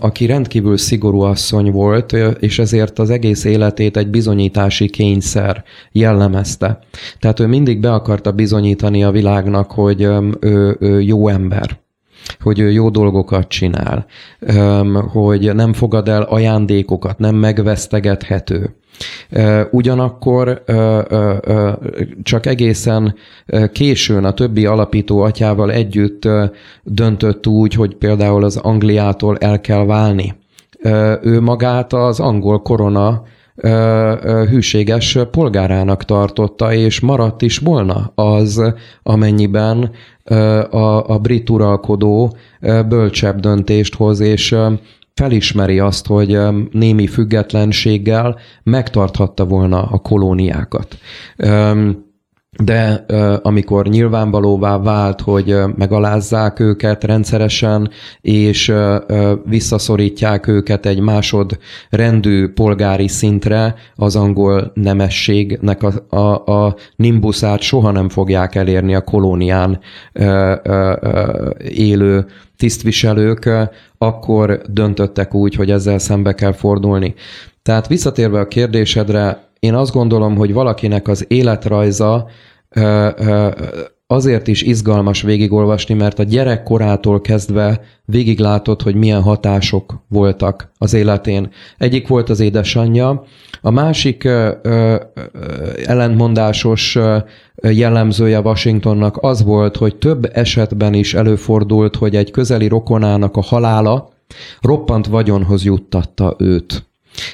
aki 0.00 0.26
rendkívül 0.26 0.76
szigorú 0.76 1.20
asszony 1.20 1.70
volt, 1.70 2.12
és 2.38 2.58
ezért 2.58 2.98
az 2.98 3.10
egész 3.10 3.44
életét 3.44 3.96
egy 3.96 4.08
bizonyítási 4.08 4.90
kényszer 4.90 5.64
jellemezte. 5.92 6.78
Tehát 7.18 7.40
ő 7.40 7.46
mindig 7.46 7.80
be 7.80 7.92
akarta 7.92 8.32
bizonyítani 8.32 9.04
a 9.04 9.10
világnak, 9.10 9.70
hogy 9.70 10.02
ő, 10.40 10.76
ő 10.80 11.00
jó 11.00 11.28
ember 11.28 11.84
hogy 12.40 12.58
ő 12.58 12.70
jó 12.70 12.88
dolgokat 12.90 13.48
csinál, 13.48 14.06
hogy 15.12 15.54
nem 15.54 15.72
fogad 15.72 16.08
el 16.08 16.22
ajándékokat, 16.22 17.18
nem 17.18 17.34
megvesztegethető. 17.34 18.76
Ugyanakkor 19.70 20.62
csak 22.22 22.46
egészen 22.46 23.14
későn 23.72 24.24
a 24.24 24.32
többi 24.32 24.66
alapító 24.66 25.20
atyával 25.20 25.72
együtt 25.72 26.28
döntött 26.82 27.46
úgy, 27.46 27.74
hogy 27.74 27.94
például 27.94 28.44
az 28.44 28.56
Angliától 28.56 29.36
el 29.36 29.60
kell 29.60 29.84
válni. 29.84 30.34
Ő 31.22 31.40
magát 31.40 31.92
az 31.92 32.20
angol 32.20 32.62
korona 32.62 33.22
hűséges 34.50 35.18
polgárának 35.30 36.04
tartotta, 36.04 36.72
és 36.72 37.00
maradt 37.00 37.42
is 37.42 37.58
volna 37.58 38.12
az, 38.14 38.72
amennyiben 39.02 39.90
a, 40.70 41.10
a 41.10 41.18
brit 41.18 41.50
uralkodó 41.50 42.36
bölcsebb 42.88 43.40
döntést 43.40 43.94
hoz, 43.94 44.20
és 44.20 44.56
felismeri 45.16 45.78
azt, 45.78 46.06
hogy 46.06 46.38
némi 46.70 47.06
függetlenséggel 47.06 48.38
megtarthatta 48.62 49.44
volna 49.44 49.82
a 49.82 49.98
kolóniákat 49.98 50.98
de 52.64 53.04
amikor 53.42 53.86
nyilvánvalóvá 53.86 54.78
vált, 54.78 55.20
hogy 55.20 55.56
megalázzák 55.76 56.60
őket 56.60 57.04
rendszeresen, 57.04 57.90
és 58.20 58.72
visszaszorítják 59.44 60.46
őket 60.46 60.86
egy 60.86 61.00
másod 61.00 61.58
rendű 61.90 62.48
polgári 62.48 63.08
szintre, 63.08 63.74
az 63.94 64.16
angol 64.16 64.70
nemességnek 64.74 65.82
a, 65.82 66.16
a, 66.16 66.52
a 66.52 66.76
nimbuszát 66.96 67.60
soha 67.60 67.90
nem 67.90 68.08
fogják 68.08 68.54
elérni 68.54 68.94
a 68.94 69.00
kolónián 69.00 69.80
élő 71.68 72.26
tisztviselők, 72.56 73.50
akkor 73.98 74.60
döntöttek 74.68 75.34
úgy, 75.34 75.54
hogy 75.54 75.70
ezzel 75.70 75.98
szembe 75.98 76.32
kell 76.32 76.52
fordulni. 76.52 77.14
Tehát 77.62 77.86
visszatérve 77.86 78.40
a 78.40 78.48
kérdésedre, 78.48 79.45
én 79.60 79.74
azt 79.74 79.92
gondolom, 79.92 80.36
hogy 80.36 80.52
valakinek 80.52 81.08
az 81.08 81.24
életrajza 81.28 82.26
azért 84.06 84.48
is 84.48 84.62
izgalmas 84.62 85.22
végigolvasni, 85.22 85.94
mert 85.94 86.18
a 86.18 86.22
gyerek 86.22 86.62
korától 86.62 87.20
kezdve 87.20 87.80
végiglátod, 88.04 88.82
hogy 88.82 88.94
milyen 88.94 89.22
hatások 89.22 89.94
voltak 90.08 90.70
az 90.78 90.94
életén. 90.94 91.50
Egyik 91.78 92.08
volt 92.08 92.30
az 92.30 92.40
édesanyja, 92.40 93.24
a 93.60 93.70
másik 93.70 94.24
ö, 94.24 94.96
ellentmondásos 95.84 96.98
jellemzője 97.62 98.40
Washingtonnak 98.40 99.16
az 99.20 99.44
volt, 99.44 99.76
hogy 99.76 99.96
több 99.96 100.30
esetben 100.32 100.94
is 100.94 101.14
előfordult, 101.14 101.96
hogy 101.96 102.16
egy 102.16 102.30
közeli 102.30 102.68
rokonának 102.68 103.36
a 103.36 103.42
halála 103.42 104.08
roppant 104.60 105.06
vagyonhoz 105.06 105.64
juttatta 105.64 106.34
őt 106.38 106.86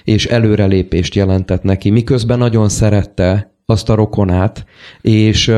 és 0.04 0.26
előrelépést 0.26 1.14
jelentett 1.14 1.62
neki, 1.62 1.90
miközben 1.90 2.38
nagyon 2.38 2.68
szerette 2.68 3.50
azt 3.66 3.88
a 3.88 3.94
rokonát, 3.94 4.64
és 5.00 5.54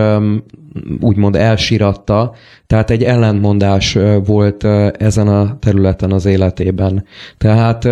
úgymond 1.01 1.37
elsiratta, 1.37 2.35
tehát 2.67 2.91
egy 2.91 3.03
ellentmondás 3.03 3.99
volt 4.25 4.65
ezen 4.99 5.29
a 5.29 5.59
területen 5.59 6.13
az 6.13 6.25
életében. 6.25 7.05
Tehát 7.39 7.89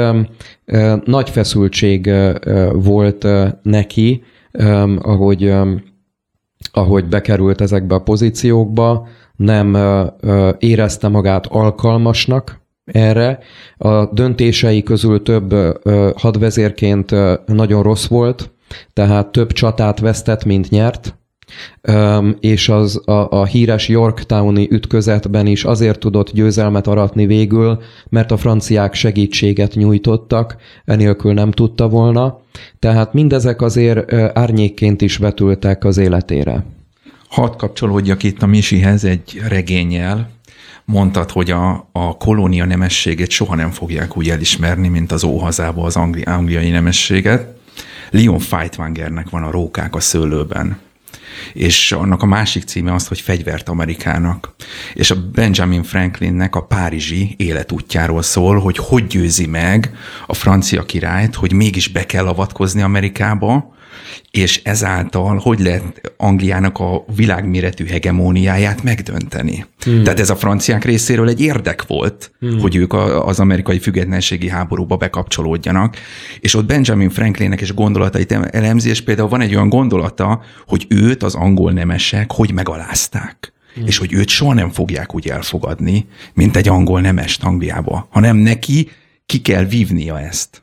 nagy 1.05 1.31
feszültség 1.31 2.11
volt 2.73 3.27
neki, 3.63 4.23
ahogy, 4.99 5.55
ahogy 6.73 7.09
bekerült 7.09 7.61
ezekbe 7.61 7.95
a 7.95 8.03
pozíciókba, 8.03 9.09
nem 9.37 9.77
érezte 10.59 11.09
magát 11.09 11.47
alkalmasnak 11.47 12.62
erre. 12.85 13.39
A 13.77 14.07
döntései 14.07 14.83
közül 14.83 15.23
több 15.23 15.55
hadvezérként 16.17 17.11
nagyon 17.47 17.83
rossz 17.83 18.07
volt, 18.07 18.51
tehát 18.93 19.27
több 19.27 19.53
csatát 19.53 19.99
vesztett, 19.99 20.45
mint 20.45 20.71
nyert, 20.71 21.17
és 22.41 22.69
az 22.69 23.09
a, 23.09 23.31
a 23.31 23.45
híres 23.45 23.89
Yorktowni 23.89 24.69
ütközetben 24.71 25.47
is 25.47 25.65
azért 25.65 25.99
tudott 25.99 26.33
győzelmet 26.33 26.87
aratni 26.87 27.27
végül, 27.27 27.83
mert 28.09 28.31
a 28.31 28.37
franciák 28.37 28.95
segítséget 28.95 29.75
nyújtottak, 29.75 30.57
enélkül 30.85 31.33
nem 31.33 31.51
tudta 31.51 31.89
volna, 31.89 32.41
tehát 32.79 33.13
mindezek 33.13 33.63
azért 33.63 34.13
árnyékként 34.13 35.01
is 35.01 35.17
vetültek 35.17 35.85
az 35.85 35.99
életére. 35.99 36.65
Hadd 37.29 37.57
kapcsolódjak 37.57 38.23
itt 38.23 38.43
a 38.43 38.47
Misihez 38.47 39.05
egy 39.05 39.41
regényel, 39.49 40.31
mondtad, 40.93 41.31
hogy 41.31 41.51
a, 41.51 41.89
a 41.93 42.17
kolónia 42.17 42.65
nemességét 42.65 43.31
soha 43.31 43.55
nem 43.55 43.71
fogják 43.71 44.17
úgy 44.17 44.31
elismerni, 44.31 44.89
mint 44.89 45.13
az 45.13 45.25
óhazába 45.25 45.85
az 45.85 45.97
angli, 45.97 46.23
angliai 46.23 46.71
nemességet. 46.71 47.61
Leon 48.11 48.39
Feitwangernek 48.39 49.31
van 49.31 49.43
a 49.43 49.51
Rókák 49.51 49.95
a 49.95 50.01
szőlőben 50.01 50.79
és 51.53 51.93
annak 51.93 52.23
a 52.23 52.27
másik 52.27 52.63
címe 52.63 52.95
az, 52.95 53.07
hogy 53.07 53.21
Fegyvert 53.21 53.69
Amerikának. 53.69 54.55
És 54.95 55.11
a 55.11 55.31
Benjamin 55.33 55.83
Franklinnek 55.83 56.55
a 56.55 56.65
párizsi 56.65 57.35
életútjáról 57.37 58.23
szól, 58.23 58.59
hogy 58.59 58.77
hogy 58.77 59.07
győzi 59.07 59.47
meg 59.47 59.95
a 60.27 60.35
francia 60.35 60.83
királyt, 60.83 61.35
hogy 61.35 61.53
mégis 61.53 61.89
be 61.89 62.07
kell 62.07 62.27
avatkozni 62.27 62.83
Amerikába, 62.83 63.75
és 64.31 64.61
ezáltal 64.65 65.37
hogy 65.37 65.61
lehet 65.61 66.15
Angliának 66.17 66.79
a 66.79 67.05
világméretű 67.17 67.87
hegemóniáját 67.87 68.83
megdönteni. 68.83 69.67
Hmm. 69.79 70.03
Tehát 70.03 70.21
ez 70.21 70.31
a 70.31 70.37
franciák 70.37 70.85
részéről 70.85 71.29
egy 71.29 71.41
érdek 71.41 71.87
volt, 71.87 72.33
hmm. 72.41 72.61
hogy 72.61 72.77
ők 72.77 72.93
az 73.25 73.41
amerikai 73.41 73.79
függetlenségi 73.79 74.49
háborúba 74.49 74.97
bekapcsolódjanak, 74.97 75.97
és 76.41 76.55
ott 76.55 76.67
Benjamin 76.67 77.11
Franklinnek 77.11 77.61
és 77.61 77.75
gondolatait 77.75 78.33
elemzi, 78.33 78.89
és 78.89 79.01
például 79.01 79.29
van 79.29 79.41
egy 79.41 79.55
olyan 79.55 79.69
gondolata, 79.69 80.43
hogy 80.67 80.87
őt 80.89 81.23
az 81.23 81.35
angol 81.35 81.73
nemesek 81.73 82.33
hogy 82.33 82.53
megalázták. 82.53 83.53
Hmm. 83.75 83.87
És 83.87 83.99
hogy 83.99 84.13
őt 84.13 84.29
soha 84.29 84.55
nem 84.55 84.71
fogják 84.71 85.15
úgy 85.15 85.29
elfogadni, 85.29 86.07
mint 86.35 86.57
egy 86.57 86.69
angol 86.69 87.01
nemest 87.01 87.45
Angliába, 87.45 88.09
hanem 88.11 88.37
neki 88.37 88.91
ki 89.27 89.41
kell 89.41 89.65
vívnia 89.65 90.21
ezt. 90.21 90.62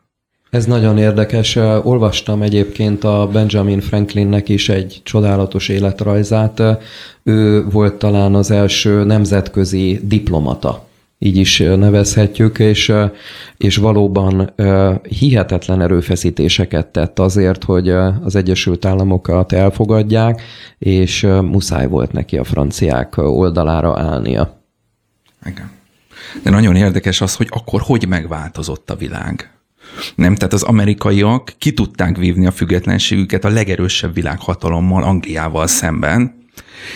Ez 0.49 0.65
nagyon 0.65 0.97
érdekes. 0.97 1.55
Olvastam 1.83 2.41
egyébként 2.41 3.03
a 3.03 3.29
Benjamin 3.31 3.79
Franklinnek 3.79 4.49
is 4.49 4.69
egy 4.69 5.01
csodálatos 5.03 5.69
életrajzát. 5.69 6.61
Ő 7.23 7.65
volt 7.65 7.93
talán 7.93 8.35
az 8.35 8.51
első 8.51 9.03
nemzetközi 9.03 9.99
diplomata 10.03 10.87
így 11.21 11.37
is 11.37 11.57
nevezhetjük, 11.59 12.59
és, 12.59 12.93
és 13.57 13.77
valóban 13.77 14.53
hihetetlen 15.03 15.81
erőfeszítéseket 15.81 16.87
tett 16.87 17.19
azért, 17.19 17.63
hogy 17.63 17.89
az 18.23 18.35
Egyesült 18.35 18.85
Államokat 18.85 19.51
elfogadják, 19.51 20.41
és 20.77 21.21
muszáj 21.41 21.87
volt 21.87 22.11
neki 22.11 22.37
a 22.37 22.43
franciák 22.43 23.17
oldalára 23.17 23.99
állnia. 23.99 24.61
Igen. 25.45 25.71
De 26.43 26.49
nagyon 26.49 26.75
érdekes 26.75 27.21
az, 27.21 27.35
hogy 27.35 27.47
akkor 27.49 27.81
hogy 27.81 28.07
megváltozott 28.07 28.89
a 28.89 28.95
világ. 28.95 29.58
Nem, 30.15 30.35
tehát 30.35 30.53
az 30.53 30.63
amerikaiak 30.63 31.53
ki 31.57 31.73
tudták 31.73 32.17
vívni 32.17 32.45
a 32.45 32.51
függetlenségüket 32.51 33.45
a 33.45 33.49
legerősebb 33.49 34.13
világhatalommal, 34.13 35.03
Angliával 35.03 35.67
szemben, 35.67 36.45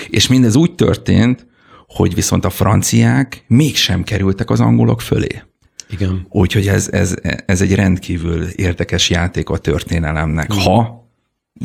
és 0.09 0.27
mindez 0.27 0.55
úgy 0.55 0.75
történt, 0.75 1.45
hogy 1.87 2.13
viszont 2.13 2.45
a 2.45 2.49
franciák 2.49 3.43
mégsem 3.47 4.03
kerültek 4.03 4.49
az 4.49 4.59
angolok 4.59 5.01
fölé. 5.01 5.41
Igen. 5.89 6.25
Úgyhogy 6.29 6.67
ez, 6.67 6.89
ez, 6.91 7.15
ez 7.45 7.61
egy 7.61 7.75
rendkívül 7.75 8.43
érdekes 8.43 9.09
játék 9.09 9.49
a 9.49 9.57
történelemnek, 9.57 10.53
mm. 10.53 10.57
ha 10.57 11.07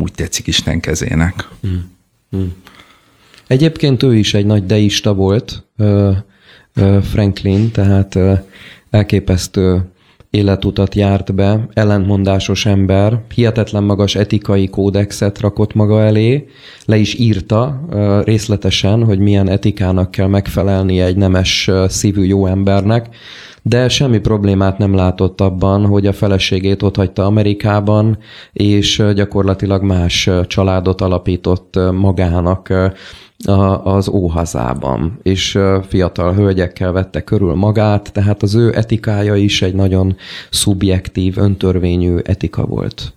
úgy 0.01 0.13
tetszik 0.13 0.47
Isten 0.47 0.81
kezének. 0.81 1.49
Mm. 1.67 1.77
Mm. 2.37 2.47
Egyébként 3.47 4.03
ő 4.03 4.17
is 4.17 4.35
egy 4.35 4.47
nagy 4.47 4.67
deista 4.67 5.15
volt, 5.15 5.67
Franklin, 7.03 7.71
tehát 7.71 8.19
elképesztő 8.91 9.91
életutat 10.31 10.95
járt 10.95 11.35
be, 11.35 11.69
ellentmondásos 11.73 12.67
ember, 12.67 13.21
hihetetlen 13.35 13.85
magas 13.85 14.15
etikai 14.15 14.69
kódexet 14.69 15.41
rakott 15.41 15.75
maga 15.75 16.03
elé, 16.03 16.47
le 16.85 16.97
is 16.97 17.15
írta 17.15 17.81
részletesen, 18.25 19.05
hogy 19.05 19.19
milyen 19.19 19.49
etikának 19.49 20.11
kell 20.11 20.27
megfelelnie 20.27 21.05
egy 21.05 21.17
nemes 21.17 21.71
szívű 21.87 22.25
jó 22.25 22.47
embernek, 22.47 23.09
de 23.63 23.89
semmi 23.89 24.19
problémát 24.19 24.79
nem 24.79 24.95
látott 24.95 25.41
abban, 25.41 25.87
hogy 25.87 26.07
a 26.07 26.13
feleségét 26.13 26.83
ott 26.83 26.97
hagyta 26.97 27.25
Amerikában, 27.25 28.19
és 28.53 29.03
gyakorlatilag 29.15 29.83
más 29.83 30.31
családot 30.47 31.01
alapított 31.01 31.79
magának 31.93 32.73
a, 33.47 33.85
az 33.95 34.09
óhazában, 34.09 35.19
és 35.23 35.59
fiatal 35.89 36.35
hölgyekkel 36.35 36.93
vette 36.93 37.25
körül 37.25 37.55
magát, 37.55 38.13
tehát 38.13 38.43
az 38.43 38.55
ő 38.55 38.77
etikája 38.77 39.37
is 39.37 39.63
egy 39.63 39.75
nagyon 39.75 40.17
szubjektív, 40.51 41.39
öntörvényű 41.39 42.17
etika 42.17 42.65
volt. 42.65 43.13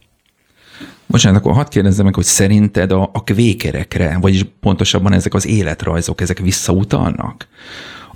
Bocsánat, 1.05 1.39
akkor 1.39 1.53
hadd 1.53 1.69
kérdezzem 1.69 2.05
meg, 2.05 2.15
hogy 2.15 2.23
szerinted 2.23 2.91
a, 2.91 3.09
a 3.13 3.23
kvékerekre, 3.23 4.17
vagyis 4.21 4.45
pontosabban 4.59 5.13
ezek 5.13 5.33
az 5.33 5.47
életrajzok, 5.47 6.21
ezek 6.21 6.39
visszautalnak? 6.39 7.47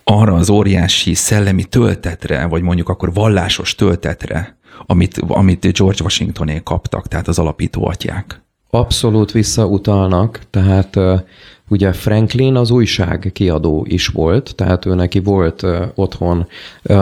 Arra 0.04 0.34
az 0.34 0.50
óriási 0.50 1.14
szellemi 1.14 1.64
töltetre, 1.64 2.46
vagy 2.46 2.62
mondjuk 2.62 2.90
akkor 2.90 3.14
vallásos 3.14 3.76
töltetre, 3.76 4.58
amit, 4.86 5.18
amit 5.28 5.78
George 5.78 6.04
Washingtonék 6.04 6.64
kaptak, 6.64 7.08
tehát 7.08 7.28
az 7.28 7.40
alapító 7.40 7.88
atyák? 7.88 8.42
Abszolút 8.70 9.32
visszautalnak, 9.32 10.40
tehát 10.50 11.00
Ugye 11.70 11.94
Franklin 11.94 12.56
az 12.56 12.72
újság 12.72 13.30
kiadó 13.34 13.86
is 13.90 14.08
volt, 14.08 14.56
tehát 14.56 14.86
ő 14.86 14.94
neki 14.94 15.20
volt 15.20 15.66
otthon 15.96 16.48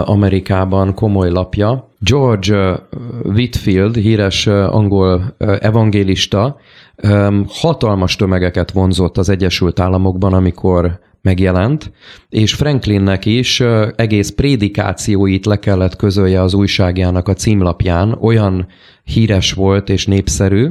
Amerikában 0.05 0.93
komoly 0.93 1.29
lapja. 1.29 1.89
George 1.99 2.79
Whitfield, 3.23 3.95
híres 3.95 4.47
angol 4.47 5.35
evangélista, 5.59 6.57
hatalmas 7.47 8.15
tömegeket 8.15 8.71
vonzott 8.71 9.17
az 9.17 9.29
Egyesült 9.29 9.79
Államokban, 9.79 10.33
amikor 10.33 10.99
megjelent, 11.21 11.91
és 12.29 12.53
Franklinnek 12.53 13.25
is 13.25 13.59
egész 13.95 14.29
prédikációit 14.29 15.45
le 15.45 15.59
kellett 15.59 15.95
közölje 15.95 16.41
az 16.41 16.53
újságjának 16.53 17.27
a 17.27 17.33
címlapján, 17.33 18.17
olyan 18.21 18.67
híres 19.03 19.53
volt 19.53 19.89
és 19.89 20.05
népszerű, 20.05 20.69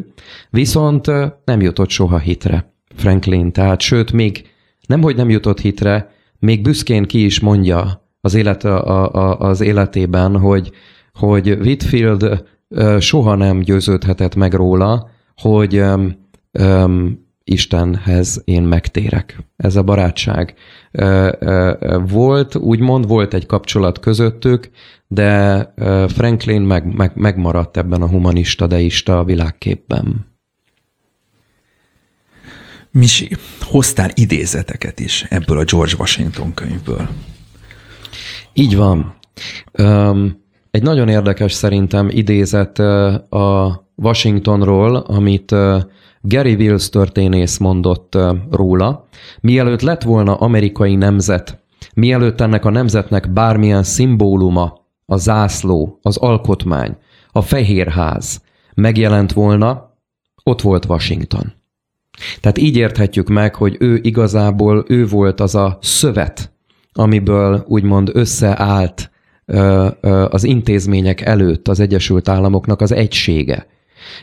viszont 0.50 1.06
nem 1.44 1.60
jutott 1.60 1.88
soha 1.90 2.18
hitre. 2.18 2.71
Franklin, 2.96 3.52
tehát 3.52 3.80
sőt, 3.80 4.12
még 4.12 4.50
nemhogy 4.86 5.16
nem 5.16 5.30
jutott 5.30 5.60
hitre, 5.60 6.10
még 6.38 6.62
büszkén 6.62 7.04
ki 7.04 7.24
is 7.24 7.40
mondja 7.40 8.02
az, 8.20 8.34
élet, 8.34 8.64
a, 8.64 9.12
a, 9.14 9.38
az 9.38 9.60
életében, 9.60 10.38
hogy, 10.38 10.70
hogy 11.12 11.50
Whitfield 11.50 12.44
soha 12.98 13.34
nem 13.34 13.60
győződhetett 13.60 14.34
meg 14.34 14.54
róla, 14.54 15.10
hogy 15.36 15.78
um, 15.78 16.28
um, 16.52 17.20
Istenhez 17.44 18.42
én 18.44 18.62
megtérek. 18.62 19.38
Ez 19.56 19.76
a 19.76 19.82
barátság 19.82 20.54
volt, 22.08 22.54
úgymond 22.54 23.06
volt 23.06 23.34
egy 23.34 23.46
kapcsolat 23.46 24.00
közöttük, 24.00 24.70
de 25.06 25.62
Franklin 26.08 26.62
meg, 26.62 26.94
meg, 26.94 27.12
megmaradt 27.14 27.76
ebben 27.76 28.02
a 28.02 28.08
humanista, 28.08 28.66
deista 28.66 29.24
világképben. 29.24 30.31
Misi, 32.92 33.36
hoztál 33.60 34.10
idézeteket 34.14 35.00
is 35.00 35.26
ebből 35.28 35.58
a 35.58 35.64
George 35.64 35.94
Washington 35.98 36.54
könyvből. 36.54 37.08
Így 38.52 38.76
van. 38.76 39.14
Egy 40.70 40.82
nagyon 40.82 41.08
érdekes 41.08 41.52
szerintem 41.52 42.08
idézet 42.08 42.78
a 43.28 43.80
Washingtonról, 43.96 44.96
amit 44.96 45.54
Gary 46.20 46.54
Wills 46.54 46.88
történész 46.88 47.58
mondott 47.58 48.18
róla. 48.50 49.08
Mielőtt 49.40 49.80
lett 49.80 50.02
volna 50.02 50.34
amerikai 50.34 50.94
nemzet, 50.94 51.62
mielőtt 51.94 52.40
ennek 52.40 52.64
a 52.64 52.70
nemzetnek 52.70 53.32
bármilyen 53.32 53.82
szimbóluma, 53.82 54.80
a 55.06 55.16
zászló, 55.16 55.98
az 56.02 56.16
alkotmány, 56.16 56.96
a 57.32 57.42
fehérház 57.42 58.42
megjelent 58.74 59.32
volna, 59.32 59.96
ott 60.42 60.60
volt 60.60 60.84
Washington. 60.84 61.52
Tehát 62.40 62.58
így 62.58 62.76
érthetjük 62.76 63.28
meg, 63.28 63.54
hogy 63.54 63.76
ő 63.80 64.00
igazából, 64.02 64.84
ő 64.88 65.06
volt 65.06 65.40
az 65.40 65.54
a 65.54 65.78
szövet, 65.80 66.52
amiből 66.92 67.64
úgymond 67.66 68.10
összeállt 68.12 69.10
az 70.28 70.44
intézmények 70.44 71.20
előtt 71.20 71.68
az 71.68 71.80
Egyesült 71.80 72.28
Államoknak 72.28 72.80
az 72.80 72.92
egysége. 72.92 73.66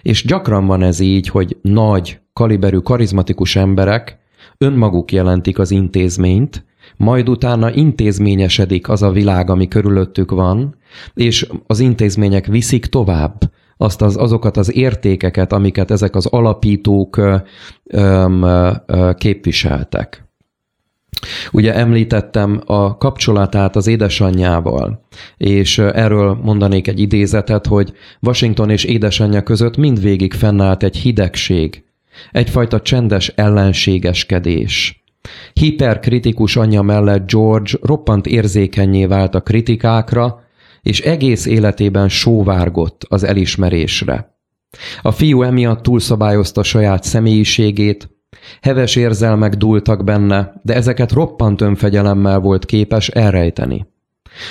És 0.02 0.26
gyakran 0.26 0.66
van 0.66 0.84
ez 0.84 1.00
így, 1.00 1.28
hogy 1.28 1.58
nagy, 1.62 2.20
kaliberű, 2.34 2.78
karizmatikus 2.78 3.56
emberek 3.56 4.18
önmaguk 4.58 5.12
jelentik 5.12 5.60
az 5.60 5.72
intézményt, 5.72 6.66
majd 6.98 7.30
utána 7.30 7.74
intézményesedik 7.74 8.90
az 8.90 9.02
a 9.02 9.12
világ, 9.12 9.50
ami 9.50 9.68
körülöttük 9.68 10.32
van, 10.32 10.76
és 11.14 11.50
az 11.68 11.80
intézmények 11.80 12.46
viszik 12.46 12.86
tovább 12.86 13.52
azt 13.82 14.02
az, 14.02 14.18
azokat 14.18 14.58
az 14.58 14.76
értékeket, 14.76 15.54
amiket 15.54 15.92
ezek 15.92 16.16
az 16.16 16.26
alapítók 16.26 17.22
képviseltek. 19.18 20.24
Ugye 21.52 21.74
említettem 21.76 22.62
a 22.66 22.98
kapcsolatát 22.98 23.76
az 23.76 23.88
édesanyjával, 23.88 25.06
és 25.38 25.78
erről 25.78 26.40
mondanék 26.44 26.88
egy 26.88 27.00
idézetet, 27.00 27.68
hogy 27.68 27.94
Washington 28.22 28.70
és 28.70 28.84
édesanyja 28.84 29.44
között 29.44 29.78
mindvégig 29.78 30.34
fennállt 30.34 30.84
egy 30.84 30.98
hidegség, 30.98 31.84
egyfajta 32.32 32.82
csendes 32.82 33.28
ellenségeskedés. 33.28 35.04
Hiperkritikus 35.54 36.56
anyja 36.56 36.82
mellett 36.82 37.32
George 37.32 37.72
roppant 37.82 38.28
érzékenyé 38.28 39.06
vált 39.06 39.36
a 39.36 39.42
kritikákra, 39.42 40.44
és 40.90 41.00
egész 41.02 41.46
életében 41.46 42.10
sóvárgott 42.10 43.06
az 43.10 43.24
elismerésre. 43.24 44.38
A 45.02 45.12
fiú 45.12 45.42
emiatt 45.42 45.82
túlszabályozta 45.82 46.64
saját 46.64 47.04
személyiségét, 47.04 48.18
Heves 48.62 48.96
érzelmek 48.96 49.56
dúltak 49.56 50.04
benne, 50.04 50.62
de 50.64 50.74
ezeket 50.74 51.12
roppant 51.12 51.62
önfegyelemmel 51.62 52.40
volt 52.40 52.66
képes 52.66 53.08
elrejteni. 53.08 53.88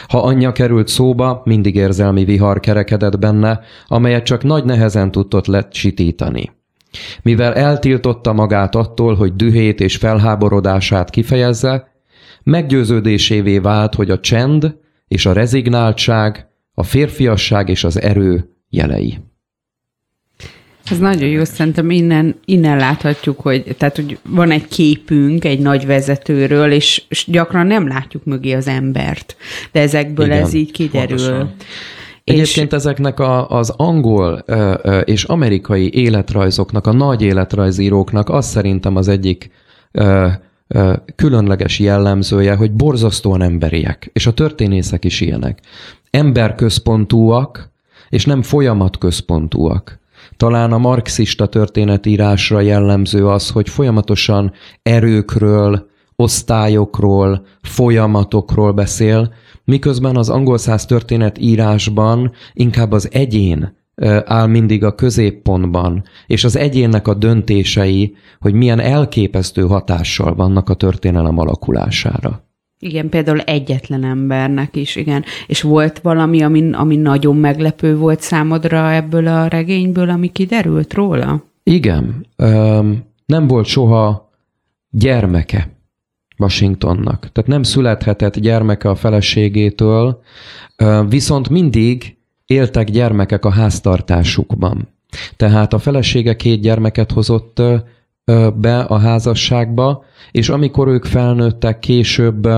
Ha 0.08 0.22
anyja 0.22 0.52
került 0.52 0.88
szóba, 0.88 1.42
mindig 1.44 1.74
érzelmi 1.74 2.24
vihar 2.24 2.60
kerekedett 2.60 3.18
benne, 3.18 3.60
amelyet 3.86 4.24
csak 4.24 4.42
nagy 4.42 4.64
nehezen 4.64 5.10
tudott 5.10 5.46
lecsitítani. 5.46 6.52
Mivel 7.22 7.54
eltiltotta 7.54 8.32
magát 8.32 8.74
attól, 8.74 9.14
hogy 9.14 9.36
dühét 9.36 9.80
és 9.80 9.96
felháborodását 9.96 11.10
kifejezze, 11.10 11.92
meggyőződésévé 12.42 13.58
vált, 13.58 13.94
hogy 13.94 14.10
a 14.10 14.20
csend 14.20 14.76
és 15.08 15.26
a 15.26 15.32
rezignáltság, 15.32 16.46
a 16.74 16.82
férfiasság 16.82 17.68
és 17.68 17.84
az 17.84 18.00
erő 18.00 18.56
jelei. 18.68 19.18
Ez 20.90 20.98
nagyon 20.98 21.28
jó, 21.28 21.44
szerintem 21.44 21.90
innen, 21.90 22.34
innen 22.44 22.76
láthatjuk, 22.76 23.40
hogy, 23.40 23.74
tehát, 23.78 23.96
hogy 23.96 24.18
van 24.22 24.50
egy 24.50 24.68
képünk 24.68 25.44
egy 25.44 25.60
nagy 25.60 25.86
vezetőről, 25.86 26.72
és, 26.72 27.02
és 27.08 27.24
gyakran 27.30 27.66
nem 27.66 27.88
látjuk 27.88 28.24
mögé 28.24 28.52
az 28.52 28.66
embert, 28.66 29.36
de 29.72 29.80
ezekből 29.80 30.26
Igen, 30.26 30.42
ez 30.42 30.52
így 30.52 30.70
kiderül. 30.70 31.08
Pontosan. 31.08 31.54
Egyébként 32.24 32.72
ezeknek 32.72 33.20
a, 33.20 33.48
az 33.48 33.70
angol 33.76 34.42
ö, 34.46 34.74
ö, 34.82 34.98
és 34.98 35.24
amerikai 35.24 35.94
életrajzoknak, 35.94 36.86
a 36.86 36.92
nagy 36.92 37.22
életrajzíróknak 37.22 38.28
az 38.28 38.46
szerintem 38.46 38.96
az 38.96 39.08
egyik 39.08 39.50
ö, 39.92 40.28
különleges 41.16 41.78
jellemzője, 41.78 42.54
hogy 42.54 42.72
borzasztóan 42.72 43.42
emberiek, 43.42 44.10
és 44.12 44.26
a 44.26 44.34
történészek 44.34 45.04
is 45.04 45.20
ilyenek. 45.20 45.60
Emberközpontúak, 46.10 47.70
és 48.08 48.24
nem 48.24 48.42
folyamatközpontúak. 48.42 49.98
Talán 50.36 50.72
a 50.72 50.78
marxista 50.78 51.46
történetírásra 51.46 52.60
jellemző 52.60 53.28
az, 53.28 53.50
hogy 53.50 53.68
folyamatosan 53.68 54.52
erőkről, 54.82 55.86
osztályokról, 56.16 57.46
folyamatokról 57.62 58.72
beszél, 58.72 59.32
miközben 59.64 60.16
az 60.16 60.28
angol 60.28 60.58
száz 60.58 60.86
történetírásban 60.86 62.32
inkább 62.52 62.92
az 62.92 63.08
egyén 63.12 63.76
áll 64.24 64.46
mindig 64.46 64.84
a 64.84 64.94
középpontban, 64.94 66.04
és 66.26 66.44
az 66.44 66.56
egyénnek 66.56 67.08
a 67.08 67.14
döntései, 67.14 68.14
hogy 68.40 68.54
milyen 68.54 68.80
elképesztő 68.80 69.62
hatással 69.62 70.34
vannak 70.34 70.68
a 70.68 70.74
történelem 70.74 71.38
alakulására. 71.38 72.46
Igen, 72.80 73.08
például 73.08 73.40
egyetlen 73.40 74.04
embernek 74.04 74.76
is, 74.76 74.96
igen. 74.96 75.24
És 75.46 75.62
volt 75.62 75.98
valami, 75.98 76.42
ami, 76.42 76.72
ami 76.72 76.96
nagyon 76.96 77.36
meglepő 77.36 77.96
volt 77.96 78.20
számodra 78.20 78.92
ebből 78.92 79.26
a 79.26 79.46
regényből, 79.46 80.08
ami 80.08 80.28
kiderült 80.28 80.94
róla? 80.94 81.42
Igen. 81.62 82.26
Öm, 82.36 83.04
nem 83.26 83.46
volt 83.46 83.66
soha 83.66 84.30
gyermeke 84.90 85.76
Washingtonnak. 86.38 87.18
Tehát 87.32 87.50
nem 87.50 87.62
születhetett 87.62 88.38
gyermeke 88.38 88.88
a 88.88 88.94
feleségétől, 88.94 90.20
viszont 91.08 91.48
mindig 91.48 92.17
éltek 92.48 92.90
gyermekek 92.90 93.44
a 93.44 93.50
háztartásukban. 93.50 94.88
Tehát 95.36 95.72
a 95.72 95.78
felesége 95.78 96.36
két 96.36 96.60
gyermeket 96.60 97.12
hozott 97.12 97.62
be 98.54 98.80
a 98.80 98.98
házasságba, 98.98 100.04
és 100.30 100.48
amikor 100.48 100.88
ők 100.88 101.04
felnőttek, 101.04 101.78
később 101.78 102.48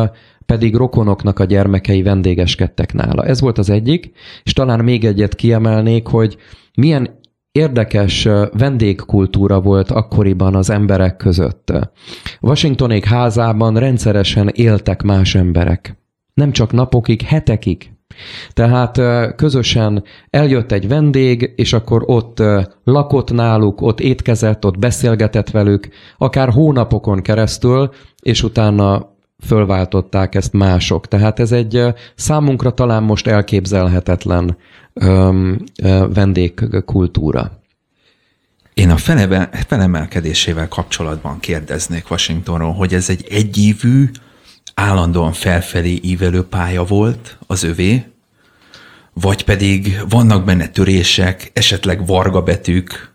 pedig 0.46 0.74
rokonoknak 0.74 1.38
a 1.38 1.44
gyermekei 1.44 2.02
vendégeskedtek 2.02 2.92
nála. 2.92 3.24
Ez 3.24 3.40
volt 3.40 3.58
az 3.58 3.70
egyik, 3.70 4.12
és 4.42 4.52
talán 4.52 4.84
még 4.84 5.04
egyet 5.04 5.34
kiemelnék, 5.34 6.06
hogy 6.06 6.36
milyen 6.74 7.18
érdekes 7.52 8.28
vendégkultúra 8.52 9.60
volt 9.60 9.90
akkoriban 9.90 10.54
az 10.54 10.70
emberek 10.70 11.16
között. 11.16 11.72
Washingtonék 12.40 13.04
házában 13.04 13.76
rendszeresen 13.76 14.48
éltek 14.48 15.02
más 15.02 15.34
emberek. 15.34 15.96
Nem 16.34 16.52
csak 16.52 16.72
napokig, 16.72 17.22
hetekig. 17.22 17.92
Tehát 18.52 19.00
közösen 19.36 20.04
eljött 20.30 20.72
egy 20.72 20.88
vendég, 20.88 21.52
és 21.56 21.72
akkor 21.72 22.02
ott 22.06 22.42
lakott 22.84 23.32
náluk, 23.32 23.80
ott 23.80 24.00
étkezett, 24.00 24.64
ott 24.64 24.78
beszélgetett 24.78 25.50
velük, 25.50 25.88
akár 26.18 26.48
hónapokon 26.48 27.22
keresztül, 27.22 27.90
és 28.22 28.42
utána 28.42 29.08
fölváltották 29.46 30.34
ezt 30.34 30.52
mások. 30.52 31.08
Tehát 31.08 31.40
ez 31.40 31.52
egy 31.52 31.84
számunkra 32.14 32.70
talán 32.70 33.02
most 33.02 33.26
elképzelhetetlen 33.26 34.56
vendégkultúra. 36.14 37.58
Én 38.74 38.90
a 38.90 38.96
feleve, 38.96 39.48
felemelkedésével 39.66 40.68
kapcsolatban 40.68 41.40
kérdeznék 41.40 42.10
Washingtonról, 42.10 42.72
hogy 42.72 42.94
ez 42.94 43.10
egy 43.10 43.26
egyívű, 43.30 44.10
állandóan 44.74 45.32
felfelé 45.32 45.98
ívelő 46.02 46.44
pálya 46.44 46.84
volt 46.84 47.38
az 47.46 47.62
övé, 47.62 48.04
vagy 49.12 49.44
pedig 49.44 50.00
vannak 50.08 50.44
benne 50.44 50.68
törések, 50.68 51.50
esetleg 51.54 52.06
varga 52.06 52.42
betűk. 52.42 53.14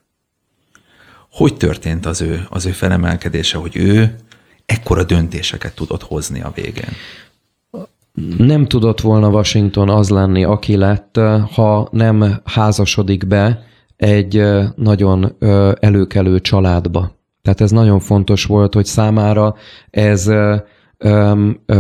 Hogy 1.32 1.58
történt 1.58 2.06
az 2.06 2.22
ő, 2.22 2.46
az 2.50 2.66
ő 2.66 2.72
felemelkedése, 2.72 3.58
hogy 3.58 3.76
ő 3.76 4.16
ekkora 4.66 5.04
döntéseket 5.04 5.76
tudott 5.76 6.04
hozni 6.04 6.42
a 6.42 6.52
végén? 6.56 6.90
Nem 8.38 8.68
tudott 8.68 9.02
volna 9.02 9.28
Washington 9.30 9.90
az 9.90 10.10
lenni, 10.10 10.44
aki 10.44 10.76
lett, 10.76 11.20
ha 11.54 11.88
nem 11.92 12.42
házasodik 12.44 13.28
be 13.28 13.66
egy 13.96 14.44
nagyon 14.76 15.36
előkelő 15.80 16.40
családba. 16.40 17.16
Tehát 17.42 17.62
ez 17.62 17.72
nagyon 17.72 18.00
fontos 18.00 18.46
volt, 18.46 18.74
hogy 18.74 18.86
számára 18.86 19.56
ez 19.90 20.30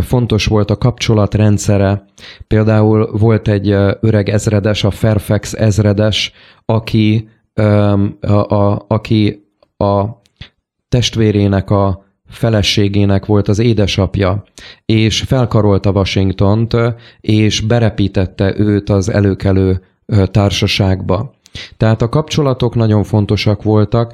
fontos 0.01 0.45
volt 0.45 0.69
a 0.71 0.77
kapcsolatrendszere. 0.77 2.05
Például 2.47 3.09
volt 3.11 3.47
egy 3.47 3.69
öreg 3.99 4.29
ezredes, 4.29 4.83
a 4.83 4.91
Fairfax 4.91 5.53
ezredes, 5.53 6.31
aki, 6.65 7.29
a, 8.19 8.33
a, 8.33 8.85
aki 8.87 9.47
a 9.77 10.03
testvérének 10.89 11.69
a 11.69 12.03
feleségének 12.27 13.25
volt 13.25 13.47
az 13.47 13.59
édesapja, 13.59 14.43
és 14.85 15.21
felkarolta 15.21 15.91
Washingtont, 15.91 16.75
és 17.21 17.61
berepítette 17.61 18.53
őt 18.57 18.89
az 18.89 19.09
előkelő 19.09 19.81
társaságba. 20.31 21.33
Tehát 21.77 22.01
a 22.01 22.09
kapcsolatok 22.09 22.75
nagyon 22.75 23.03
fontosak 23.03 23.63
voltak. 23.63 24.13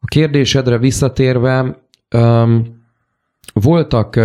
A 0.00 0.06
kérdésedre 0.06 0.78
visszatérve, 0.78 1.78
voltak 3.52 4.20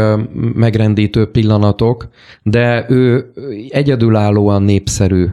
megrendítő 0.53 1.31
pillanatok, 1.31 2.07
de 2.41 2.85
ő 2.89 3.31
egyedülállóan 3.69 4.63
népszerű 4.63 5.27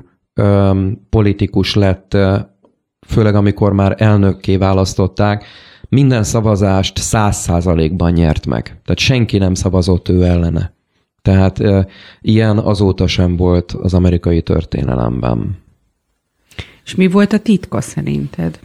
politikus 1.10 1.74
lett, 1.74 2.16
főleg 3.06 3.34
amikor 3.34 3.72
már 3.72 3.94
elnökké 3.98 4.56
választották, 4.56 5.44
minden 5.88 6.22
szavazást 6.22 6.98
száz 6.98 7.36
százalékban 7.36 8.12
nyert 8.12 8.46
meg. 8.46 8.62
Tehát 8.62 8.98
senki 8.98 9.38
nem 9.38 9.54
szavazott 9.54 10.08
ő 10.08 10.24
ellene. 10.24 10.74
Tehát 11.22 11.62
ilyen 12.20 12.58
azóta 12.58 13.06
sem 13.06 13.36
volt 13.36 13.72
az 13.72 13.94
amerikai 13.94 14.42
történelemben. 14.42 15.58
És 16.84 16.94
mi 16.94 17.06
volt 17.06 17.32
a 17.32 17.38
titka 17.38 17.80
szerinted? 17.80 18.60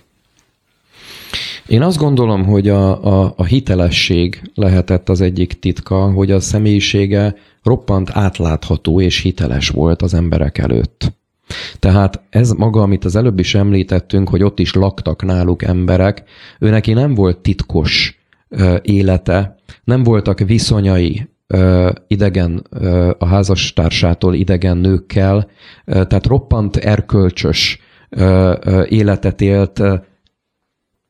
Én 1.67 1.81
azt 1.81 1.97
gondolom, 1.97 2.45
hogy 2.45 2.69
a, 2.69 3.03
a, 3.03 3.33
a 3.37 3.43
hitelesség 3.43 4.51
lehetett 4.53 5.09
az 5.09 5.21
egyik 5.21 5.59
titka, 5.59 6.11
hogy 6.11 6.31
a 6.31 6.39
személyisége 6.39 7.35
roppant 7.63 8.09
átlátható 8.13 9.01
és 9.01 9.19
hiteles 9.19 9.69
volt 9.69 10.01
az 10.01 10.13
emberek 10.13 10.57
előtt. 10.57 11.13
Tehát 11.79 12.21
ez 12.29 12.51
maga, 12.51 12.81
amit 12.81 13.05
az 13.05 13.15
előbb 13.15 13.39
is 13.39 13.55
említettünk, 13.55 14.29
hogy 14.29 14.43
ott 14.43 14.59
is 14.59 14.73
laktak 14.73 15.23
náluk 15.23 15.63
emberek, 15.63 16.23
ő 16.59 16.69
neki 16.69 16.93
nem 16.93 17.13
volt 17.13 17.37
titkos 17.37 18.19
ö, 18.49 18.75
élete, 18.81 19.55
nem 19.83 20.03
voltak 20.03 20.39
viszonyai 20.39 21.29
ö, 21.47 21.91
idegen 22.07 22.65
ö, 22.69 23.11
a 23.17 23.25
házastársától 23.25 24.33
idegen 24.33 24.77
nőkkel, 24.77 25.49
ö, 25.85 25.91
tehát 26.05 26.25
roppant 26.25 26.75
erkölcsös 26.75 27.79
ö, 28.09 28.53
ö, 28.63 28.83
életet 28.89 29.41
élt 29.41 29.81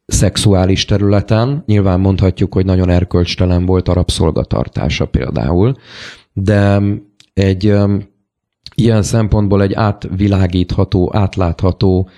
szexuális 0.06 0.86
területen. 0.86 1.64
Nyilván 1.66 2.00
mondhatjuk, 2.00 2.54
hogy 2.54 2.66
nagyon 2.66 2.90
erkölcstelen 2.90 3.66
volt 3.66 3.88
a 3.88 3.94
rabszolgatartása 3.94 5.06
például, 5.06 5.76
de 6.34 6.82
egy 7.34 7.74
ilyen 8.76 9.04
szempontból 9.04 9.62
egy 9.62 9.74
átvilágítható, 9.74 11.12
átlátható, 11.14 12.10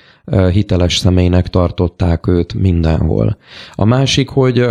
hiteles 0.51 0.97
személynek 0.97 1.47
tartották 1.47 2.27
őt 2.27 2.53
mindenhol. 2.53 3.37
A 3.73 3.85
másik, 3.85 4.29
hogy 4.29 4.65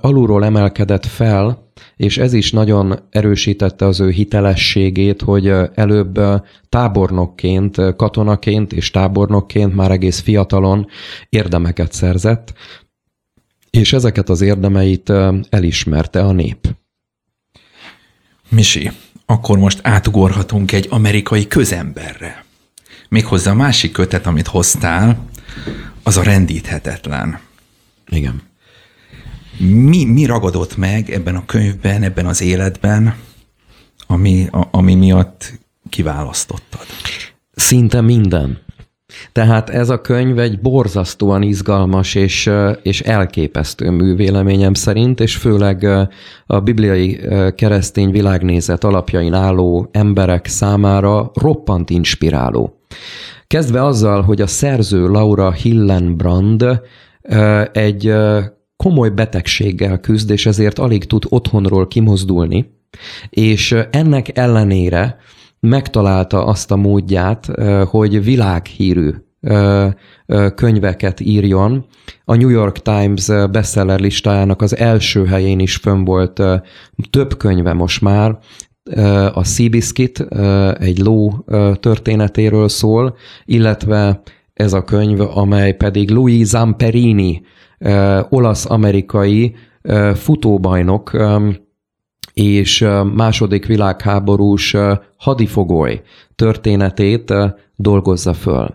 alulról 0.00 0.44
emelkedett 0.44 1.06
fel, 1.06 1.72
és 1.96 2.18
ez 2.18 2.32
is 2.32 2.52
nagyon 2.52 2.98
erősítette 3.10 3.86
az 3.86 4.00
ő 4.00 4.10
hitelességét, 4.10 5.22
hogy 5.22 5.52
előbb 5.74 6.20
tábornokként, 6.68 7.96
katonaként 7.96 8.72
és 8.72 8.90
tábornokként 8.90 9.74
már 9.74 9.90
egész 9.90 10.20
fiatalon 10.20 10.86
érdemeket 11.28 11.92
szerzett, 11.92 12.52
és 13.70 13.92
ezeket 13.92 14.28
az 14.28 14.40
érdemeit 14.40 15.12
elismerte 15.50 16.20
a 16.24 16.32
nép. 16.32 16.74
Misi, 18.48 18.90
akkor 19.26 19.58
most 19.58 19.80
átugorhatunk 19.82 20.72
egy 20.72 20.86
amerikai 20.90 21.46
közemberre. 21.46 22.44
Méghozzá 23.08 23.50
a 23.50 23.54
másik 23.54 23.92
kötet, 23.92 24.26
amit 24.26 24.46
hoztál, 24.46 25.28
az 26.02 26.16
a 26.16 26.22
rendíthetetlen. 26.22 27.38
Igen. 28.08 28.42
Mi, 29.58 30.04
mi 30.04 30.24
ragadott 30.24 30.76
meg 30.76 31.10
ebben 31.10 31.36
a 31.36 31.44
könyvben, 31.46 32.02
ebben 32.02 32.26
az 32.26 32.42
életben, 32.42 33.14
ami, 34.06 34.46
a, 34.50 34.68
ami 34.70 34.94
miatt 34.94 35.52
kiválasztottad? 35.88 36.86
Szinte 37.52 38.00
minden. 38.00 38.62
Tehát 39.32 39.70
ez 39.70 39.90
a 39.90 40.00
könyv 40.00 40.38
egy 40.38 40.60
borzasztóan 40.60 41.42
izgalmas 41.42 42.14
és, 42.14 42.50
és 42.82 43.00
elképesztő 43.00 43.90
mű 43.90 44.14
véleményem 44.14 44.74
szerint, 44.74 45.20
és 45.20 45.36
főleg 45.36 46.08
a 46.46 46.60
bibliai 46.60 47.20
keresztény 47.54 48.10
világnézet 48.10 48.84
alapjain 48.84 49.32
álló 49.32 49.88
emberek 49.92 50.46
számára 50.46 51.30
roppant 51.34 51.90
inspiráló. 51.90 52.78
Kezdve 53.46 53.84
azzal, 53.84 54.22
hogy 54.22 54.40
a 54.40 54.46
szerző 54.46 55.06
Laura 55.06 55.52
Hillenbrand 55.52 56.80
egy 57.72 58.12
komoly 58.76 59.10
betegséggel 59.10 60.00
küzd, 60.00 60.30
és 60.30 60.46
ezért 60.46 60.78
alig 60.78 61.04
tud 61.04 61.24
otthonról 61.28 61.88
kimozdulni, 61.88 62.72
és 63.30 63.76
ennek 63.90 64.38
ellenére 64.38 65.16
megtalálta 65.60 66.44
azt 66.44 66.70
a 66.70 66.76
módját, 66.76 67.46
hogy 67.88 68.24
világhírű 68.24 69.10
könyveket 70.54 71.20
írjon. 71.20 71.84
A 72.24 72.34
New 72.34 72.48
York 72.48 72.82
Times 72.82 73.26
bestseller 73.26 74.00
listájának 74.00 74.62
az 74.62 74.76
első 74.76 75.26
helyén 75.26 75.58
is 75.58 75.76
fönn 75.76 76.04
volt 76.04 76.42
több 77.10 77.36
könyve 77.36 77.72
most 77.72 78.00
már, 78.00 78.38
a 79.32 79.44
Seabiscuit 79.44 80.20
egy 80.78 80.98
ló 80.98 81.44
történetéről 81.80 82.68
szól, 82.68 83.16
illetve 83.44 84.22
ez 84.52 84.72
a 84.72 84.84
könyv, 84.84 85.20
amely 85.20 85.72
pedig 85.72 86.10
Louis 86.10 86.46
Zamperini, 86.46 87.42
olasz-amerikai 88.28 89.54
futóbajnok, 90.14 91.10
és 92.32 92.86
második 93.14 93.66
világháborús 93.66 94.76
hadifogoly 95.16 96.02
történetét 96.34 97.34
dolgozza 97.76 98.32
föl. 98.32 98.68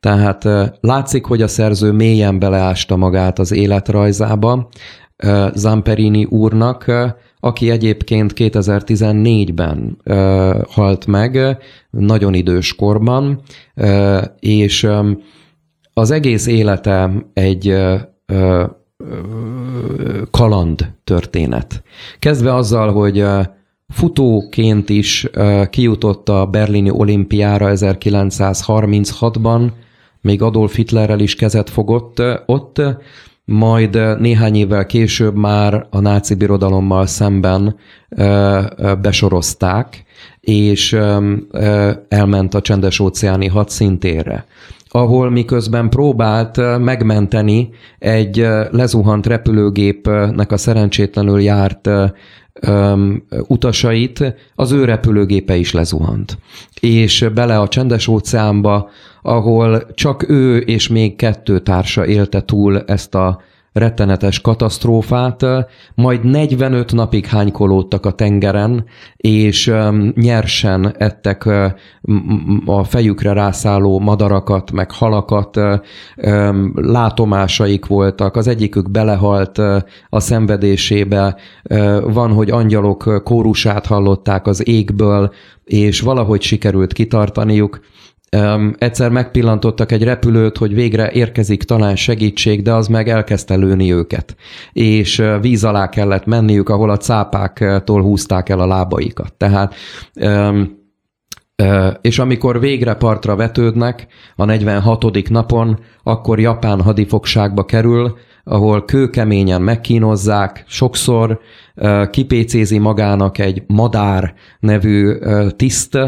Tehát 0.00 0.48
látszik, 0.80 1.24
hogy 1.24 1.42
a 1.42 1.48
szerző 1.48 1.92
mélyen 1.92 2.38
beleásta 2.38 2.96
magát 2.96 3.38
az 3.38 3.52
életrajzába. 3.52 4.68
Zamperini 5.54 6.24
úrnak, 6.24 6.92
aki 7.40 7.70
egyébként 7.70 8.32
2014-ben 8.36 9.98
halt 10.68 11.06
meg, 11.06 11.58
nagyon 11.90 12.34
idős 12.34 12.74
korban, 12.74 13.40
és 14.38 14.88
az 15.92 16.10
egész 16.10 16.46
élete 16.46 17.10
egy 17.32 17.76
kaland 20.30 20.92
történet. 21.04 21.82
Kezdve 22.18 22.54
azzal, 22.54 22.92
hogy 22.92 23.24
futóként 23.88 24.88
is 24.88 25.28
kijutott 25.70 26.28
a 26.28 26.46
berlini 26.46 26.90
olimpiára 26.90 27.68
1936-ban, 27.70 29.70
még 30.20 30.42
Adolf 30.42 30.74
Hitlerrel 30.74 31.20
is 31.20 31.34
kezet 31.34 31.70
fogott 31.70 32.22
ott, 32.46 32.82
majd 33.44 34.20
néhány 34.20 34.54
évvel 34.54 34.86
később 34.86 35.36
már 35.36 35.86
a 35.90 36.00
náci 36.00 36.34
birodalommal 36.34 37.06
szemben 37.06 37.76
besorozták, 39.00 40.04
és 40.40 40.92
elment 42.08 42.54
a 42.54 42.60
csendes 42.60 43.00
óceáni 43.00 43.46
hadszintérre 43.46 44.46
ahol 44.94 45.30
miközben 45.30 45.90
próbált 45.90 46.78
megmenteni 46.78 47.70
egy 47.98 48.46
lezuhant 48.70 49.26
repülőgépnek 49.26 50.52
a 50.52 50.56
szerencsétlenül 50.56 51.40
járt 51.40 51.88
utasait, 53.46 54.34
az 54.54 54.72
ő 54.72 54.84
repülőgépe 54.84 55.56
is 55.56 55.72
lezuhant. 55.72 56.38
És 56.80 57.28
bele 57.34 57.58
a 57.58 57.68
csendes 57.68 58.08
óceánba, 58.08 58.90
ahol 59.22 59.84
csak 59.94 60.28
ő 60.28 60.58
és 60.58 60.88
még 60.88 61.16
kettő 61.16 61.58
társa 61.58 62.06
élte 62.06 62.42
túl 62.42 62.80
ezt 62.80 63.14
a 63.14 63.40
rettenetes 63.72 64.40
katasztrófát, 64.40 65.44
majd 65.94 66.24
45 66.24 66.92
napig 66.92 67.26
hánykolódtak 67.26 68.06
a 68.06 68.10
tengeren, 68.10 68.84
és 69.16 69.72
nyersen 70.14 70.94
ettek 70.98 71.48
a 72.66 72.84
fejükre 72.84 73.32
rászálló 73.32 73.98
madarakat, 74.00 74.72
meg 74.72 74.90
halakat, 74.90 75.60
látomásaik 76.74 77.86
voltak, 77.86 78.36
az 78.36 78.46
egyikük 78.46 78.90
belehalt 78.90 79.58
a 80.08 80.20
szenvedésébe, 80.20 81.36
van, 82.02 82.32
hogy 82.32 82.50
angyalok 82.50 83.22
kórusát 83.24 83.86
hallották 83.86 84.46
az 84.46 84.68
égből, 84.68 85.32
és 85.64 86.00
valahogy 86.00 86.42
sikerült 86.42 86.92
kitartaniuk, 86.92 87.80
Um, 88.36 88.74
egyszer 88.78 89.10
megpillantottak 89.10 89.92
egy 89.92 90.02
repülőt, 90.02 90.56
hogy 90.56 90.74
végre 90.74 91.10
érkezik 91.10 91.62
talán 91.62 91.96
segítség, 91.96 92.62
de 92.62 92.72
az 92.72 92.86
meg 92.88 93.08
elkezdte 93.08 93.54
lőni 93.54 93.92
őket. 93.92 94.36
És 94.72 95.18
uh, 95.18 95.40
víz 95.40 95.64
alá 95.64 95.88
kellett 95.88 96.24
menniük, 96.26 96.68
ahol 96.68 96.90
a 96.90 96.96
cápáktól 96.96 98.02
húzták 98.02 98.48
el 98.48 98.60
a 98.60 98.66
lábaikat. 98.66 99.34
Tehát 99.34 99.74
um, 100.14 100.80
és 102.00 102.18
amikor 102.18 102.60
végre 102.60 102.94
partra 102.94 103.36
vetődnek 103.36 104.06
a 104.36 104.44
46. 104.44 105.28
napon, 105.28 105.78
akkor 106.02 106.40
Japán 106.40 106.80
hadifogságba 106.80 107.64
kerül, 107.64 108.16
ahol 108.44 108.84
kőkeményen 108.84 109.62
megkínozzák, 109.62 110.64
sokszor 110.66 111.40
kipécézi 112.10 112.78
magának 112.78 113.38
egy 113.38 113.62
madár 113.66 114.34
nevű 114.60 115.18
tiszt, 115.56 115.98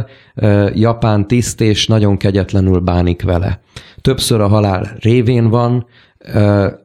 japán 0.75 1.27
tiszt, 1.27 1.61
és 1.61 1.87
nagyon 1.87 2.17
kegyetlenül 2.17 2.79
bánik 2.79 3.23
vele. 3.23 3.61
Többször 4.01 4.41
a 4.41 4.49
halál 4.49 4.97
révén 5.01 5.49
van, 5.49 5.87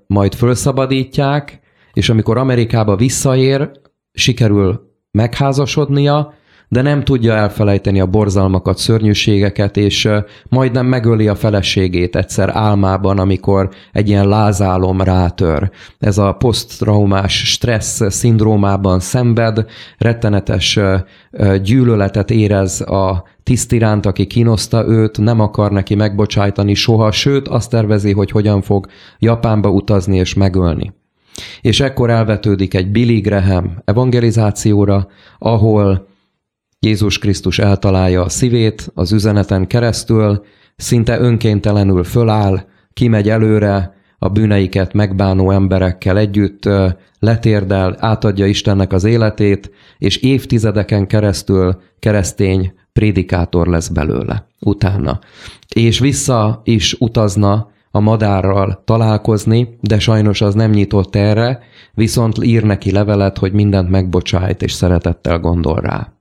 majd 0.08 0.34
felszabadítják, 0.34 1.60
és 1.94 2.10
amikor 2.10 2.38
Amerikába 2.38 2.96
visszaér, 2.96 3.72
sikerül 4.12 4.88
megházasodnia, 5.12 6.34
de 6.70 6.82
nem 6.82 7.04
tudja 7.04 7.34
elfelejteni 7.34 8.00
a 8.00 8.06
borzalmakat, 8.06 8.78
szörnyűségeket, 8.78 9.78
és 9.78 10.10
majdnem 10.50 10.86
megöli 10.86 11.28
a 11.28 11.36
feleségét 11.36 12.16
egyszer 12.16 12.50
álmában, 12.54 13.20
amikor 13.20 13.70
egy 13.92 14.10
ilyen 14.10 14.28
lázálom 14.28 15.02
rátör. 15.02 15.72
Ez 16.00 16.18
a 16.18 16.34
poszttraumás 16.34 17.52
stressz 17.52 18.14
szindrómában 18.14 19.00
szenved, 19.00 19.66
rettenetes 19.98 20.80
gyűlöletet 21.64 22.32
érez 22.32 22.82
a 22.82 23.24
tiszt 23.44 23.72
iránt, 23.72 24.06
aki 24.06 24.26
kínoszta 24.26 24.88
őt, 24.88 25.18
nem 25.18 25.40
akar 25.40 25.72
neki 25.72 25.96
megbocsájtani 25.96 26.74
soha, 26.74 27.12
sőt 27.12 27.48
azt 27.48 27.70
tervezi, 27.70 28.12
hogy 28.12 28.32
hogyan 28.32 28.62
fog 28.62 28.88
Japánba 29.20 29.70
utazni 29.70 30.18
és 30.18 30.34
megölni. 30.34 30.94
És 31.62 31.80
ekkor 31.80 32.10
elvetődik 32.10 32.74
egy 32.74 32.92
Billy 32.92 33.20
Graham 33.20 33.78
evangelizációra, 33.86 35.08
ahol 35.40 36.08
Jézus 36.82 37.18
Krisztus 37.18 37.60
eltalálja 37.60 38.24
a 38.24 38.30
szívét 38.30 38.92
az 38.94 39.12
üzeneten 39.12 39.68
keresztül, 39.68 40.46
szinte 40.76 41.20
önkéntelenül 41.20 42.04
föláll, 42.04 42.65
kimegy 42.94 43.30
előre, 43.30 43.98
a 44.20 44.30
bűneiket 44.30 44.94
megbánó 44.94 45.52
emberekkel 45.52 46.18
együtt 46.18 46.70
letérdel, 47.20 47.96
átadja 48.00 48.46
Istennek 48.46 48.94
az 48.94 49.04
életét, 49.04 49.72
és 49.98 50.18
évtizedeken 50.18 51.08
keresztül 51.08 51.82
keresztény 52.00 52.74
prédikátor 52.94 53.68
lesz 53.68 53.88
belőle 53.88 54.48
utána. 54.60 55.20
És 55.76 56.00
vissza 56.00 56.62
is 56.63 56.96
utazna 57.00 57.70
a 57.92 58.00
madárral 58.00 58.82
találkozni, 58.86 59.78
de 59.82 60.00
sajnos 60.00 60.42
az 60.42 60.54
nem 60.54 60.72
nyitott 60.72 61.15
erre, 61.15 61.60
viszont 61.94 62.44
ír 62.44 62.63
neki 62.63 62.92
levelet, 62.92 63.38
hogy 63.38 63.52
mindent 63.52 63.89
megbocsájt 63.89 64.62
és 64.62 64.72
szeretettel 64.72 65.39
gondol 65.39 65.80
rá. 65.80 66.19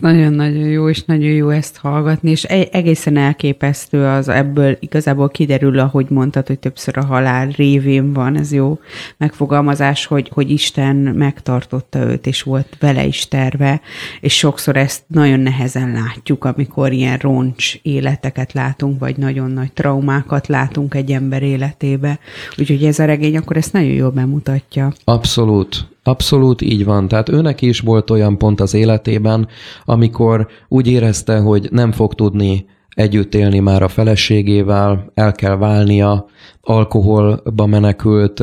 Nagyon-nagyon 0.00 0.68
jó, 0.68 0.88
és 0.88 1.04
nagyon 1.04 1.30
jó 1.30 1.48
ezt 1.48 1.76
hallgatni, 1.76 2.30
és 2.30 2.44
egészen 2.44 3.16
elképesztő 3.16 4.04
az 4.04 4.28
ebből 4.28 4.76
igazából 4.80 5.28
kiderül, 5.28 5.78
ahogy 5.78 6.06
mondtad, 6.08 6.46
hogy 6.46 6.58
többször 6.58 6.98
a 6.98 7.04
halál 7.04 7.48
révén 7.48 8.12
van, 8.12 8.36
ez 8.38 8.52
jó 8.52 8.78
megfogalmazás, 9.16 10.06
hogy, 10.06 10.30
hogy 10.32 10.50
Isten 10.50 10.96
megtartotta 10.96 11.98
őt, 11.98 12.26
és 12.26 12.42
volt 12.42 12.76
vele 12.80 13.04
is 13.04 13.28
terve, 13.28 13.80
és 14.20 14.36
sokszor 14.36 14.76
ezt 14.76 15.02
nagyon 15.06 15.40
nehezen 15.40 15.92
látjuk, 15.92 16.44
amikor 16.44 16.92
ilyen 16.92 17.18
roncs 17.18 17.74
életeket 17.82 18.52
látunk, 18.52 18.98
vagy 18.98 19.16
nagyon 19.16 19.50
nagy 19.50 19.72
traumákat 19.72 20.46
látunk 20.46 20.94
egy 20.94 21.10
ember 21.10 21.42
életébe. 21.42 22.18
Úgyhogy 22.58 22.84
ez 22.84 22.98
a 22.98 23.04
regény 23.04 23.36
akkor 23.36 23.56
ezt 23.56 23.72
nagyon 23.72 23.92
jól 23.92 24.10
bemutatja. 24.10 24.92
Abszolút. 25.04 25.93
Abszolút 26.06 26.62
így 26.62 26.84
van. 26.84 27.08
Tehát 27.08 27.28
őnek 27.28 27.62
is 27.62 27.80
volt 27.80 28.10
olyan 28.10 28.38
pont 28.38 28.60
az 28.60 28.74
életében, 28.74 29.48
amikor 29.84 30.48
úgy 30.68 30.86
érezte, 30.86 31.38
hogy 31.38 31.68
nem 31.70 31.92
fog 31.92 32.14
tudni 32.14 32.66
együtt 32.88 33.34
élni 33.34 33.58
már 33.58 33.82
a 33.82 33.88
feleségével, 33.88 35.10
el 35.14 35.32
kell 35.32 35.56
válnia, 35.56 36.26
alkoholba 36.60 37.66
menekült, 37.66 38.42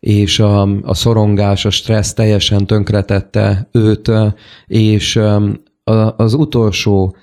és 0.00 0.40
a, 0.40 0.62
a 0.82 0.94
szorongás, 0.94 1.64
a 1.64 1.70
stressz 1.70 2.12
teljesen 2.12 2.66
tönkretette 2.66 3.68
őt, 3.72 4.10
és 4.66 5.20
az 6.16 6.34
utolsó 6.34 7.16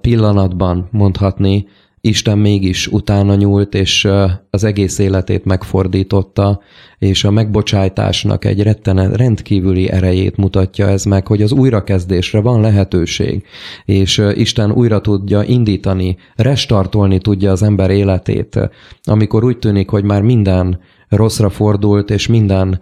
pillanatban 0.00 0.88
mondhatni, 0.90 1.66
Isten 2.06 2.38
mégis 2.38 2.86
utána 2.86 3.34
nyúlt, 3.34 3.74
és 3.74 4.08
az 4.50 4.64
egész 4.64 4.98
életét 4.98 5.44
megfordította, 5.44 6.60
és 6.98 7.24
a 7.24 7.30
megbocsájtásnak 7.30 8.44
egy 8.44 8.62
rettene, 8.62 9.16
rendkívüli 9.16 9.90
erejét 9.90 10.36
mutatja 10.36 10.88
ez 10.88 11.04
meg, 11.04 11.26
hogy 11.26 11.42
az 11.42 11.52
újrakezdésre 11.52 12.40
van 12.40 12.60
lehetőség, 12.60 13.44
és 13.84 14.22
Isten 14.34 14.72
újra 14.72 15.00
tudja 15.00 15.42
indítani, 15.42 16.16
restartolni 16.36 17.18
tudja 17.18 17.50
az 17.50 17.62
ember 17.62 17.90
életét, 17.90 18.70
amikor 19.04 19.44
úgy 19.44 19.58
tűnik, 19.58 19.90
hogy 19.90 20.04
már 20.04 20.22
minden 20.22 20.80
rosszra 21.08 21.50
fordult, 21.50 22.10
és 22.10 22.26
minden 22.26 22.80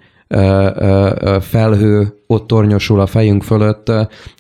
felhő 1.41 2.15
ott 2.27 2.47
tornyosul 2.47 3.01
a 3.01 3.07
fejünk 3.07 3.43
fölött, 3.43 3.93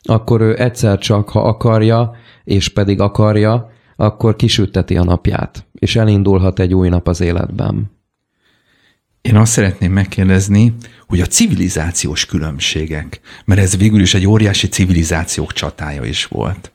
akkor 0.03 0.41
ő 0.41 0.59
egyszer 0.59 0.99
csak, 0.99 1.29
ha 1.29 1.41
akarja, 1.41 2.11
és 2.45 2.69
pedig 2.69 3.01
akarja, 3.01 3.72
akkor 3.97 4.37
kisütteti 4.37 4.97
a 4.97 5.05
napját, 5.05 5.67
és 5.73 5.97
elindulhat 5.97 6.59
egy 6.59 6.75
új 6.75 6.89
nap 6.89 7.09
az 7.09 7.21
életben. 7.21 7.91
Én 9.23 9.37
azt 9.37 9.53
szeretném 9.53 9.93
megkérdezni, 9.93 10.75
hogy 11.07 11.21
a 11.21 11.27
civilizációs 11.27 12.27
különbségek, 12.27 13.21
mert 13.45 13.61
ez 13.61 13.77
végül 13.77 14.01
is 14.01 14.15
egy 14.15 14.27
óriási 14.27 14.69
civilizációk 14.69 15.53
csatája 15.53 16.05
is 16.05 16.27
volt. 16.27 16.73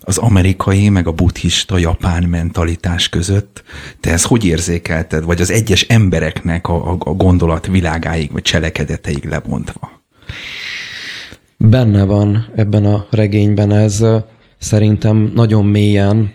Az 0.00 0.18
amerikai, 0.18 0.88
meg 0.88 1.06
a 1.06 1.12
buddhista, 1.12 1.78
japán 1.78 2.22
mentalitás 2.22 3.08
között. 3.08 3.62
Te 4.00 4.12
ezt 4.12 4.26
hogy 4.26 4.44
érzékelted, 4.44 5.24
vagy 5.24 5.40
az 5.40 5.50
egyes 5.50 5.82
embereknek 5.82 6.68
a, 6.68 6.90
a, 6.90 6.96
a 6.98 7.12
gondolat 7.12 7.66
világáig, 7.66 8.32
vagy 8.32 8.42
cselekedeteig 8.42 9.24
lebontva? 9.24 9.90
Benne 11.56 12.04
van 12.04 12.46
ebben 12.56 12.84
a 12.84 13.06
regényben 13.10 13.72
ez 13.72 14.04
szerintem 14.58 15.32
nagyon 15.34 15.64
mélyen, 15.64 16.32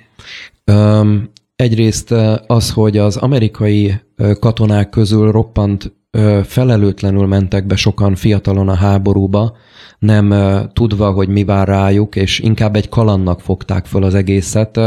Egyrészt 1.56 2.12
az, 2.48 2.72
hogy 2.72 2.98
az 2.98 3.18
amerikai 3.18 3.94
katonák 4.40 4.90
közül 4.90 5.32
roppant 5.32 5.96
felelőtlenül 6.44 7.28
mentek 7.28 7.66
be 7.66 7.76
sokan 7.76 8.16
fiatalon 8.16 8.70
a 8.70 8.76
háborúba, 8.76 9.56
nem 10.00 10.34
tudva, 10.74 11.12
hogy 11.12 11.28
mi 11.28 11.44
vár 11.44 11.68
rájuk, 11.68 12.16
és 12.16 12.40
inkább 12.40 12.76
egy 12.76 12.90
kalannak 12.90 13.42
fogták 13.42 13.86
föl 13.86 14.04
az 14.04 14.16
egészet, 14.16 14.80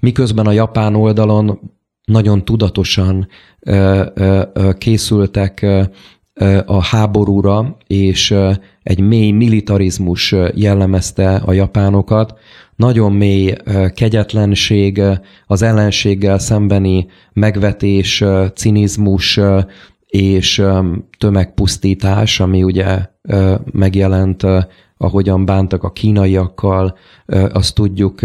miközben 0.00 0.46
a 0.46 0.52
japán 0.52 0.94
oldalon 0.94 1.60
nagyon 2.04 2.44
tudatosan 2.44 3.28
készültek 4.78 5.66
a 6.66 6.82
háborúra, 6.82 7.76
és 7.86 8.34
egy 8.82 9.00
mély 9.00 9.30
militarizmus 9.30 10.34
jellemezte 10.54 11.34
a 11.34 11.52
japánokat, 11.52 12.38
nagyon 12.76 13.12
mély 13.12 13.54
kegyetlenség, 13.94 15.02
az 15.46 15.62
ellenséggel 15.62 16.38
szembeni 16.38 17.06
megvetés, 17.32 18.24
cinizmus 18.54 19.40
és 20.06 20.62
tömegpusztítás, 21.18 22.40
ami 22.40 22.62
ugye 22.62 23.11
megjelent, 23.72 24.46
ahogyan 24.96 25.44
bántak 25.44 25.82
a 25.82 25.92
kínaiakkal, 25.92 26.98
azt 27.52 27.74
tudjuk, 27.74 28.20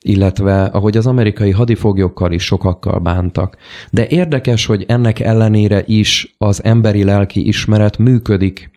illetve 0.00 0.64
ahogy 0.64 0.96
az 0.96 1.06
amerikai 1.06 1.50
hadifoglyokkal 1.50 2.32
is 2.32 2.44
sokakkal 2.44 2.98
bántak. 2.98 3.56
De 3.90 4.06
érdekes, 4.06 4.66
hogy 4.66 4.84
ennek 4.88 5.20
ellenére 5.20 5.82
is 5.86 6.34
az 6.38 6.64
emberi 6.64 7.04
lelki 7.04 7.46
ismeret 7.46 7.98
működik 7.98 8.72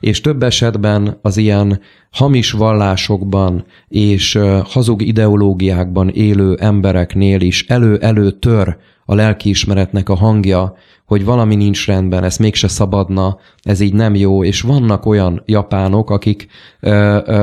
és 0.00 0.20
több 0.20 0.42
esetben 0.42 1.18
az 1.22 1.36
ilyen 1.36 1.80
hamis 2.10 2.50
vallásokban 2.50 3.64
és 3.88 4.38
hazug 4.64 5.02
ideológiákban 5.02 6.08
élő 6.08 6.56
embereknél 6.60 7.40
is 7.40 7.66
elő-elő 7.66 8.30
tör 8.30 8.76
a 9.10 9.14
lelkiismeretnek 9.14 10.08
a 10.08 10.14
hangja, 10.14 10.74
hogy 11.06 11.24
valami 11.24 11.54
nincs 11.54 11.86
rendben, 11.86 12.24
ez 12.24 12.36
mégse 12.36 12.68
szabadna, 12.68 13.38
ez 13.62 13.80
így 13.80 13.94
nem 13.94 14.14
jó, 14.14 14.44
és 14.44 14.60
vannak 14.60 15.06
olyan 15.06 15.42
japánok, 15.46 16.10
akik 16.10 16.46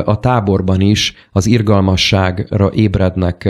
a 0.05 0.19
táborban 0.19 0.81
is 0.81 1.13
az 1.31 1.45
irgalmasságra 1.45 2.71
ébrednek 2.73 3.49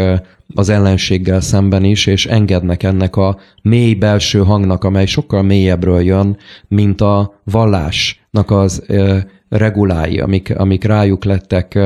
az 0.54 0.69
ellenséggel 0.69 1.41
szemben 1.41 1.84
is, 1.84 2.06
és 2.06 2.25
engednek 2.25 2.84
ennek 2.84 3.15
a 3.15 3.38
mély 3.62 3.93
belső 3.93 4.39
hangnak, 4.39 4.84
amely 4.84 5.06
sokkal 5.06 5.41
mélyebbről 5.41 6.01
jön, 6.01 6.38
mint 6.67 7.01
a 7.01 7.41
vallásnak 7.43 8.51
az 8.51 8.86
regulái, 9.49 10.19
amik, 10.19 10.58
amik 10.58 10.84
rájuk 10.84 11.23
lettek 11.23 11.80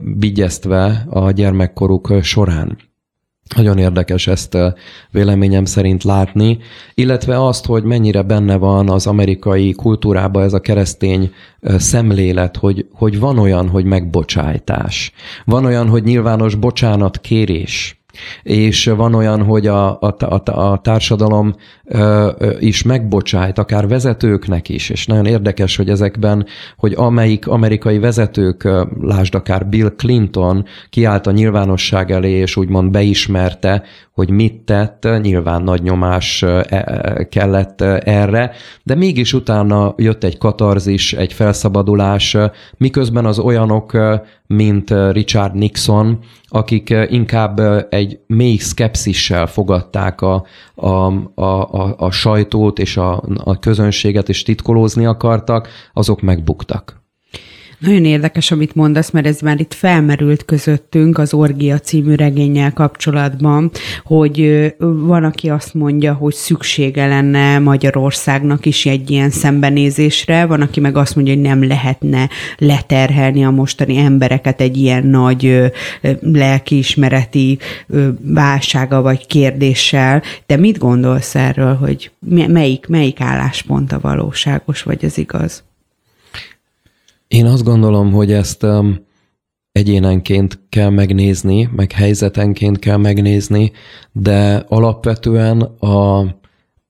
bigyeztve 0.00 1.06
a 1.08 1.30
gyermekkoruk 1.30 2.12
során. 2.22 2.92
Nagyon 3.56 3.78
érdekes 3.78 4.26
ezt 4.26 4.56
véleményem 5.10 5.64
szerint 5.64 6.04
látni, 6.04 6.58
illetve 6.94 7.46
azt, 7.46 7.66
hogy 7.66 7.82
mennyire 7.82 8.22
benne 8.22 8.56
van 8.56 8.90
az 8.90 9.06
amerikai 9.06 9.72
kultúrában 9.72 10.42
ez 10.42 10.52
a 10.52 10.60
keresztény 10.60 11.32
szemlélet, 11.60 12.56
hogy, 12.56 12.86
hogy 12.92 13.18
van 13.18 13.38
olyan, 13.38 13.68
hogy 13.68 13.84
megbocsájtás. 13.84 15.12
Van 15.44 15.64
olyan, 15.64 15.88
hogy 15.88 16.02
nyilvános 16.02 16.54
bocsánat 16.54 17.20
kérés. 17.20 18.03
És 18.42 18.86
van 18.96 19.14
olyan, 19.14 19.42
hogy 19.42 19.66
a, 19.66 20.00
a, 20.00 20.14
a, 20.18 20.50
a 20.50 20.78
társadalom 20.78 21.54
ö, 21.84 22.30
ö, 22.38 22.50
is 22.58 22.82
megbocsájt, 22.82 23.58
akár 23.58 23.88
vezetőknek 23.88 24.68
is, 24.68 24.90
és 24.90 25.06
nagyon 25.06 25.26
érdekes, 25.26 25.76
hogy 25.76 25.88
ezekben, 25.88 26.46
hogy 26.76 26.92
amelyik 26.96 27.46
amerikai 27.46 27.98
vezetők, 27.98 28.68
lásd 29.00 29.34
akár 29.34 29.66
Bill 29.66 29.92
Clinton, 29.96 30.64
kiállt 30.90 31.26
a 31.26 31.30
nyilvánosság 31.30 32.10
elé, 32.10 32.30
és 32.30 32.56
úgymond 32.56 32.90
beismerte, 32.90 33.82
hogy 34.14 34.30
mit 34.30 34.54
tett, 34.54 35.08
nyilván 35.20 35.62
nagy 35.62 35.82
nyomás 35.82 36.42
e, 36.42 36.66
e, 36.68 37.26
kellett 37.30 37.80
erre, 37.80 38.50
de 38.82 38.94
mégis 38.94 39.32
utána 39.32 39.94
jött 39.96 40.24
egy 40.24 40.38
katarzis, 40.38 41.12
egy 41.12 41.32
felszabadulás, 41.32 42.36
miközben 42.76 43.26
az 43.26 43.38
olyanok, 43.38 43.92
mint 44.54 44.94
Richard 45.10 45.54
Nixon, 45.54 46.18
akik 46.48 46.94
inkább 47.08 47.60
egy 47.90 48.18
mély 48.26 48.56
szkepszissel 48.56 49.46
fogadták 49.46 50.20
a, 50.20 50.44
a, 50.74 50.88
a, 50.88 51.42
a, 51.72 51.94
a 51.98 52.10
sajtót 52.10 52.78
és 52.78 52.96
a, 52.96 53.22
a 53.36 53.58
közönséget, 53.58 54.28
és 54.28 54.42
titkolózni 54.42 55.06
akartak, 55.06 55.68
azok 55.92 56.20
megbuktak. 56.20 57.03
Nagyon 57.84 58.04
érdekes, 58.04 58.50
amit 58.50 58.74
mondasz, 58.74 59.10
mert 59.10 59.26
ez 59.26 59.40
már 59.40 59.60
itt 59.60 59.74
felmerült 59.74 60.44
közöttünk 60.44 61.18
az 61.18 61.34
Orgia 61.34 61.78
című 61.78 62.14
regényel 62.14 62.72
kapcsolatban, 62.72 63.70
hogy 64.04 64.66
van, 64.78 65.24
aki 65.24 65.48
azt 65.48 65.74
mondja, 65.74 66.12
hogy 66.12 66.34
szüksége 66.34 67.06
lenne 67.06 67.58
Magyarországnak 67.58 68.66
is 68.66 68.86
egy 68.86 69.10
ilyen 69.10 69.30
szembenézésre, 69.30 70.46
van, 70.46 70.60
aki 70.60 70.80
meg 70.80 70.96
azt 70.96 71.14
mondja, 71.14 71.34
hogy 71.34 71.42
nem 71.42 71.66
lehetne 71.66 72.28
leterhelni 72.58 73.44
a 73.44 73.50
mostani 73.50 73.96
embereket 73.96 74.60
egy 74.60 74.76
ilyen 74.76 75.06
nagy 75.06 75.72
lelkiismereti 76.20 77.58
válsága 78.20 79.02
vagy 79.02 79.26
kérdéssel. 79.26 80.22
De 80.46 80.56
mit 80.56 80.78
gondolsz 80.78 81.34
erről, 81.34 81.74
hogy 81.74 82.10
melyik, 82.48 82.86
melyik 82.86 83.20
álláspont 83.20 83.92
a 83.92 84.00
valóságos, 84.00 84.82
vagy 84.82 85.04
az 85.04 85.18
igaz? 85.18 85.64
Én 87.34 87.46
azt 87.46 87.64
gondolom, 87.64 88.12
hogy 88.12 88.32
ezt 88.32 88.62
um, 88.62 88.98
egyénenként 89.72 90.60
kell 90.68 90.90
megnézni, 90.90 91.68
meg 91.76 91.92
helyzetenként 91.92 92.78
kell 92.78 92.96
megnézni, 92.96 93.72
de 94.12 94.64
alapvetően 94.68 95.60
a, 95.60 96.18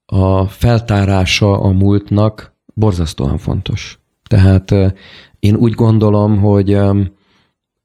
a 0.06 0.46
feltárása 0.46 1.60
a 1.60 1.70
múltnak 1.70 2.56
borzasztóan 2.74 3.38
fontos. 3.38 3.98
Tehát 4.28 4.70
uh, 4.70 4.92
én 5.38 5.54
úgy 5.54 5.72
gondolom, 5.72 6.38
hogy 6.38 6.74
um, 6.74 7.10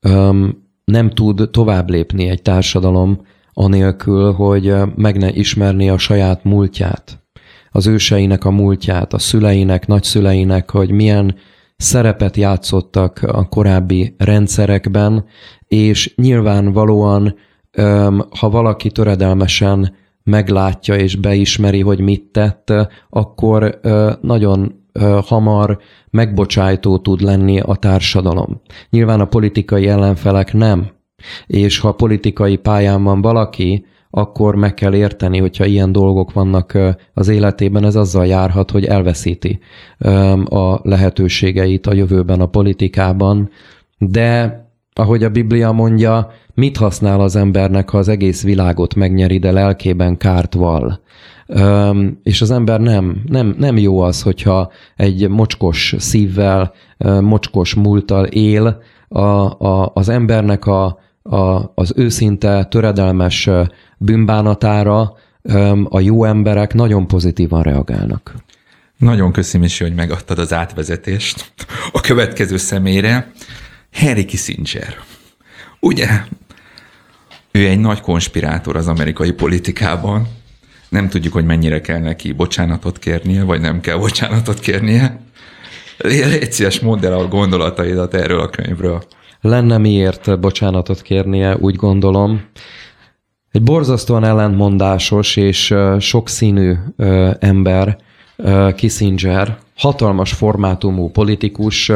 um, 0.10 0.68
nem 0.86 1.10
tud 1.10 1.50
tovább 1.52 1.90
lépni 1.90 2.30
egy 2.30 2.42
társadalom 2.42 3.22
anélkül, 3.54 4.32
hogy 4.32 4.70
uh, 4.70 4.88
meg 4.96 5.18
ne 5.18 5.30
ismerni 5.32 5.90
a 5.90 5.98
saját 5.98 6.44
múltját, 6.44 7.24
az 7.72 7.88
őseinek 7.88 8.46
a 8.46 8.52
múltját, 8.52 9.14
a 9.14 9.20
szüleinek, 9.20 9.88
nagyszüleinek, 9.88 10.70
hogy 10.72 10.92
milyen 10.92 11.36
szerepet 11.82 12.38
játszottak 12.38 13.20
a 13.22 13.48
korábbi 13.48 14.16
rendszerekben, 14.18 15.26
és 15.68 16.14
nyilvánvalóan, 16.16 17.36
ha 18.40 18.50
valaki 18.50 18.92
töredelmesen 18.92 19.96
meglátja 20.24 20.96
és 20.96 21.16
beismeri, 21.16 21.82
hogy 21.82 22.00
mit 22.00 22.24
tett, 22.32 22.74
akkor 23.10 23.80
nagyon 24.22 24.88
hamar 25.26 25.80
megbocsájtó 26.10 26.98
tud 26.98 27.22
lenni 27.22 27.60
a 27.60 27.76
társadalom. 27.76 28.62
Nyilván 28.90 29.20
a 29.20 29.26
politikai 29.26 29.88
ellenfelek 29.88 30.54
nem, 30.54 30.90
és 31.48 31.80
ha 31.80 31.92
politikai 31.92 32.58
pályán 32.58 33.04
van 33.04 33.22
valaki, 33.22 33.86
akkor 34.10 34.56
meg 34.56 34.74
kell 34.74 34.94
érteni, 34.94 35.40
hogyha 35.40 35.66
ilyen 35.66 35.92
dolgok 35.92 36.34
vannak 36.34 36.78
az 37.14 37.28
életében, 37.28 37.86
ez 37.86 37.96
azzal 37.96 38.26
járhat, 38.26 38.72
hogy 38.72 38.86
elveszíti 38.86 39.60
a 40.46 40.80
lehetőségeit 40.84 41.88
a 41.88 41.94
jövőben 41.94 42.42
a 42.42 42.46
politikában. 42.46 43.50
De 43.98 44.64
ahogy 44.94 45.24
a 45.24 45.30
Biblia 45.30 45.72
mondja, 45.72 46.32
mit 46.54 46.78
használ 46.78 47.20
az 47.20 47.36
embernek, 47.36 47.90
ha 47.90 47.98
az 47.98 48.08
egész 48.08 48.44
világot 48.44 48.96
megnyeri, 48.96 49.38
de 49.38 49.52
lelkében 49.52 50.18
kárt 50.18 50.54
val? 50.54 51.00
és 52.24 52.42
az 52.42 52.52
ember 52.52 52.80
nem, 52.80 53.22
nem, 53.28 53.56
nem 53.58 53.78
jó 53.78 54.00
az, 54.00 54.22
hogyha 54.22 54.72
egy 54.96 55.30
mocskos 55.30 55.96
szívvel, 55.98 56.74
mocskos 57.22 57.74
múlttal 57.74 58.26
él, 58.26 58.82
a, 59.08 59.20
a, 59.20 59.92
az 59.94 60.10
embernek 60.10 60.66
a, 60.66 61.00
a, 61.24 61.72
az 61.76 61.94
őszinte, 61.96 62.64
töredelmes 62.64 63.50
bűnbánatára 64.00 65.14
a 65.84 66.00
jó 66.00 66.24
emberek 66.24 66.74
nagyon 66.74 67.08
pozitívan 67.08 67.64
reagálnak. 67.64 68.34
Nagyon 68.98 69.32
köszönöm 69.32 69.66
is, 69.66 69.80
hogy 69.80 69.94
megadtad 69.94 70.40
az 70.40 70.54
átvezetést 70.54 71.52
a 71.92 72.00
következő 72.00 72.58
személyre. 72.58 73.32
Harry 73.94 74.26
Kissinger. 74.26 74.98
Ugye? 75.80 76.08
Ő 77.52 77.68
egy 77.68 77.80
nagy 77.80 78.02
konspirátor 78.02 78.76
az 78.76 78.88
amerikai 78.88 79.32
politikában. 79.32 80.28
Nem 80.90 81.10
tudjuk, 81.10 81.34
hogy 81.34 81.46
mennyire 81.46 81.82
kell 81.82 82.00
neki 82.00 82.32
bocsánatot 82.32 83.00
kérnie, 83.00 83.44
vagy 83.44 83.62
nem 83.62 83.82
kell 83.82 83.98
bocsánatot 83.98 84.60
kérnie. 84.60 85.20
Légy 85.98 86.52
szíves, 86.52 86.80
mondd 86.80 87.06
el 87.06 87.14
a 87.14 87.28
gondolataidat 87.28 88.14
erről 88.14 88.40
a 88.40 88.50
könyvről. 88.50 89.04
Lenne 89.42 89.78
miért 89.78 90.40
bocsánatot 90.40 91.02
kérnie, 91.02 91.58
úgy 91.58 91.76
gondolom. 91.76 92.42
Egy 93.52 93.64
borzasztóan 93.64 94.24
ellentmondásos 94.24 95.36
és 95.36 95.76
sokszínű 96.00 96.74
ember, 97.40 97.98
Kissinger, 98.76 99.58
hatalmas 99.78 100.34
formátumú 100.34 101.10
politikus, 101.10 101.90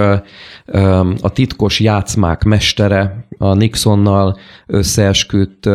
a 1.21 1.29
titkos 1.33 1.79
játszmák 1.79 2.43
mestere, 2.43 3.25
a 3.37 3.53
Nixonnal 3.53 4.37
összeesküdt, 4.65 5.69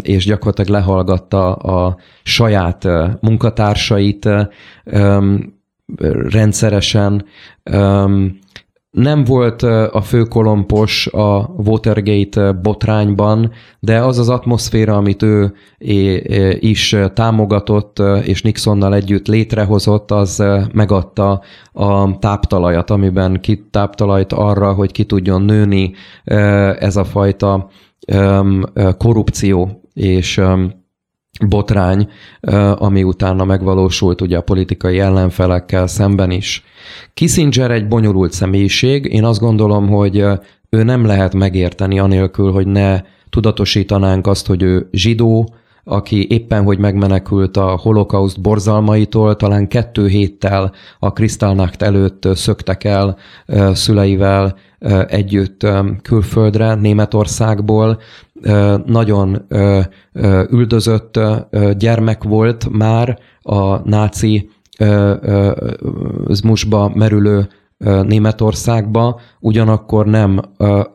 és 0.00 0.24
gyakorlatilag 0.24 0.70
lehallgatta 0.70 1.52
a 1.54 1.96
saját 2.22 2.88
munkatársait 3.20 4.28
rendszeresen, 6.28 7.24
nem 8.90 9.24
volt 9.24 9.62
a 9.92 10.00
főkolompos 10.00 11.06
a 11.06 11.50
Watergate 11.66 12.52
botrányban, 12.52 13.50
de 13.80 13.98
az 13.98 14.18
az 14.18 14.28
atmoszféra, 14.28 14.96
amit 14.96 15.22
ő 15.22 15.54
is 16.58 16.96
támogatott, 17.14 18.02
és 18.22 18.42
Nixonnal 18.42 18.94
együtt 18.94 19.26
létrehozott, 19.26 20.10
az 20.10 20.44
megadta 20.72 21.42
a 21.72 22.18
táptalajat, 22.18 22.90
amiben 22.90 23.40
ki 23.40 23.68
táptalajt 23.70 24.32
arra, 24.32 24.72
hogy 24.72 24.92
ki 24.92 25.04
tudjon 25.04 25.42
nőni 25.42 25.92
ez 26.78 26.96
a 26.96 27.04
fajta 27.04 27.68
korrupció 28.98 29.82
és 29.94 30.40
botrány, 31.46 32.08
ami 32.74 33.02
utána 33.02 33.44
megvalósult 33.44 34.20
ugye 34.20 34.36
a 34.36 34.42
politikai 34.42 34.98
ellenfelekkel 34.98 35.86
szemben 35.86 36.30
is. 36.30 36.64
Kissinger 37.14 37.70
egy 37.70 37.88
bonyolult 37.88 38.32
személyiség, 38.32 39.04
én 39.04 39.24
azt 39.24 39.40
gondolom, 39.40 39.88
hogy 39.88 40.24
ő 40.70 40.82
nem 40.82 41.06
lehet 41.06 41.34
megérteni 41.34 41.98
anélkül, 41.98 42.52
hogy 42.52 42.66
ne 42.66 43.00
tudatosítanánk 43.30 44.26
azt, 44.26 44.46
hogy 44.46 44.62
ő 44.62 44.88
zsidó, 44.92 45.54
aki 45.88 46.26
éppen 46.30 46.64
hogy 46.64 46.78
megmenekült 46.78 47.56
a 47.56 47.78
holokauszt 47.82 48.40
borzalmaitól, 48.40 49.36
talán 49.36 49.68
kettő 49.68 50.06
héttel 50.06 50.72
a 50.98 51.12
Kristallnacht 51.12 51.82
előtt 51.82 52.28
szöktek 52.34 52.84
el 52.84 53.16
szüleivel 53.72 54.56
együtt 55.06 55.66
külföldre, 56.02 56.74
Németországból. 56.74 57.98
Nagyon 58.86 59.46
üldözött 60.50 61.20
gyermek 61.78 62.24
volt 62.24 62.68
már 62.70 63.18
a 63.42 63.88
náci 63.88 64.50
zmusba 66.28 66.90
merülő 66.94 67.48
Németországba, 67.78 69.20
ugyanakkor 69.40 70.06
nem 70.06 70.40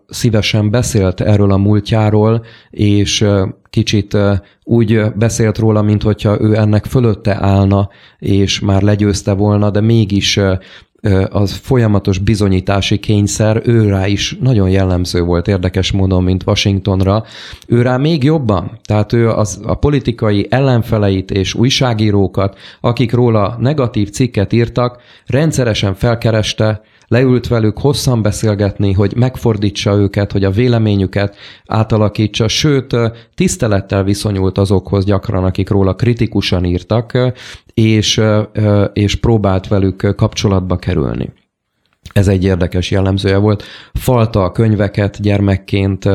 szívesen 0.07 0.69
beszélt 0.69 1.21
erről 1.21 1.51
a 1.51 1.57
múltjáról, 1.57 2.45
és 2.69 3.25
kicsit 3.69 4.17
úgy 4.63 5.01
beszélt 5.15 5.57
róla, 5.57 5.81
mint 5.81 6.03
hogyha 6.03 6.41
ő 6.41 6.55
ennek 6.55 6.85
fölötte 6.85 7.37
állna, 7.41 7.89
és 8.19 8.59
már 8.59 8.81
legyőzte 8.81 9.33
volna, 9.33 9.69
de 9.69 9.81
mégis 9.81 10.39
az 11.29 11.51
folyamatos 11.51 12.17
bizonyítási 12.17 12.99
kényszer 12.99 13.61
őrá 13.65 14.07
is 14.07 14.37
nagyon 14.41 14.69
jellemző 14.69 15.21
volt 15.21 15.47
érdekes 15.47 15.91
módon, 15.91 16.23
mint 16.23 16.43
Washingtonra. 16.45 17.23
Őrá 17.67 17.97
még 17.97 18.23
jobban, 18.23 18.79
tehát 18.83 19.13
ő 19.13 19.29
az, 19.29 19.59
a 19.65 19.73
politikai 19.73 20.47
ellenfeleit 20.49 21.31
és 21.31 21.53
újságírókat, 21.53 22.57
akik 22.81 23.11
róla 23.11 23.57
negatív 23.59 24.09
cikket 24.09 24.53
írtak, 24.53 25.01
rendszeresen 25.25 25.95
felkereste, 25.95 26.81
leült 27.13 27.47
velük 27.47 27.77
hosszan 27.77 28.21
beszélgetni, 28.21 28.93
hogy 28.93 29.13
megfordítsa 29.15 29.95
őket, 29.95 30.31
hogy 30.31 30.43
a 30.43 30.51
véleményüket 30.51 31.35
átalakítsa, 31.65 32.47
sőt, 32.47 32.95
tisztelettel 33.35 34.03
viszonyult 34.03 34.57
azokhoz 34.57 35.05
gyakran, 35.05 35.43
akik 35.43 35.69
róla 35.69 35.95
kritikusan 35.95 36.65
írtak, 36.65 37.17
és, 37.73 38.21
és 38.93 39.15
próbált 39.15 39.67
velük 39.67 40.13
kapcsolatba 40.15 40.75
kerülni. 40.75 41.33
Ez 42.13 42.27
egy 42.27 42.43
érdekes 42.43 42.91
jellemzője 42.91 43.37
volt. 43.37 43.63
Falta 43.93 44.43
a 44.43 44.51
könyveket 44.51 45.21
gyermekként, 45.21 46.09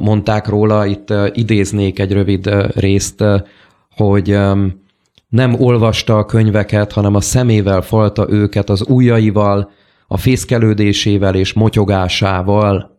mondták 0.00 0.48
róla, 0.48 0.86
itt 0.86 1.12
idéznék 1.32 1.98
egy 1.98 2.12
rövid 2.12 2.50
részt, 2.74 3.24
hogy 3.96 4.38
nem 5.28 5.54
olvasta 5.58 6.16
a 6.16 6.24
könyveket, 6.24 6.92
hanem 6.92 7.14
a 7.14 7.20
szemével 7.20 7.80
falta 7.80 8.26
őket 8.28 8.70
az 8.70 8.84
ujjaival, 8.88 9.70
a 10.10 10.16
fészkelődésével 10.16 11.34
és 11.34 11.52
motyogásával. 11.52 12.96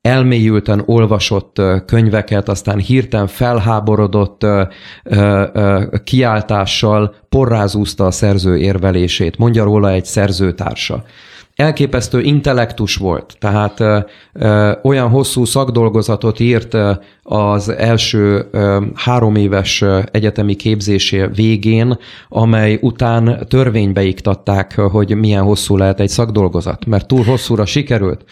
Elmélyülten 0.00 0.82
olvasott 0.86 1.62
könyveket, 1.86 2.48
aztán 2.48 2.78
hirtelen 2.78 3.26
felháborodott 3.26 4.46
kiáltással 6.04 7.14
porrázúzta 7.28 8.06
a 8.06 8.10
szerző 8.10 8.56
érvelését. 8.56 9.38
Mondja 9.38 9.64
róla 9.64 9.90
egy 9.90 10.04
szerzőtársa 10.04 11.04
elképesztő 11.56 12.20
intellektus 12.20 12.96
volt, 12.96 13.36
tehát 13.38 13.80
ö, 13.80 13.98
ö, 14.32 14.72
olyan 14.82 15.08
hosszú 15.08 15.44
szakdolgozatot 15.44 16.40
írt 16.40 16.74
ö, 16.74 16.92
az 17.22 17.68
első 17.68 18.48
ö, 18.50 18.84
három 18.94 19.36
éves 19.36 19.84
egyetemi 20.10 20.54
képzésé 20.54 21.26
végén, 21.34 21.98
amely 22.28 22.78
után 22.82 23.46
törvénybe 23.48 24.02
iktatták, 24.02 24.74
hogy 24.74 25.14
milyen 25.14 25.42
hosszú 25.42 25.76
lehet 25.76 26.00
egy 26.00 26.08
szakdolgozat, 26.08 26.86
mert 26.86 27.06
túl 27.06 27.24
hosszúra 27.24 27.66
sikerült. 27.66 28.24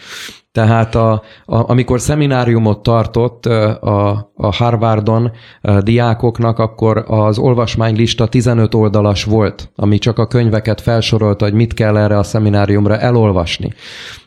Tehát 0.55 0.95
a, 0.95 1.11
a, 1.45 1.69
amikor 1.69 1.99
szemináriumot 1.99 2.83
tartott 2.83 3.45
a, 3.45 4.09
a 4.35 4.53
Harvardon 4.55 5.31
a 5.61 5.81
diákoknak, 5.81 6.59
akkor 6.59 7.03
az 7.07 7.37
olvasmánylista 7.37 8.27
15 8.27 8.73
oldalas 8.73 9.23
volt, 9.23 9.71
ami 9.75 9.97
csak 9.97 10.19
a 10.19 10.27
könyveket 10.27 10.81
felsorolta, 10.81 11.45
hogy 11.45 11.53
mit 11.53 11.73
kell 11.73 11.97
erre 11.97 12.17
a 12.17 12.23
szemináriumra 12.23 12.97
elolvasni. 12.97 13.73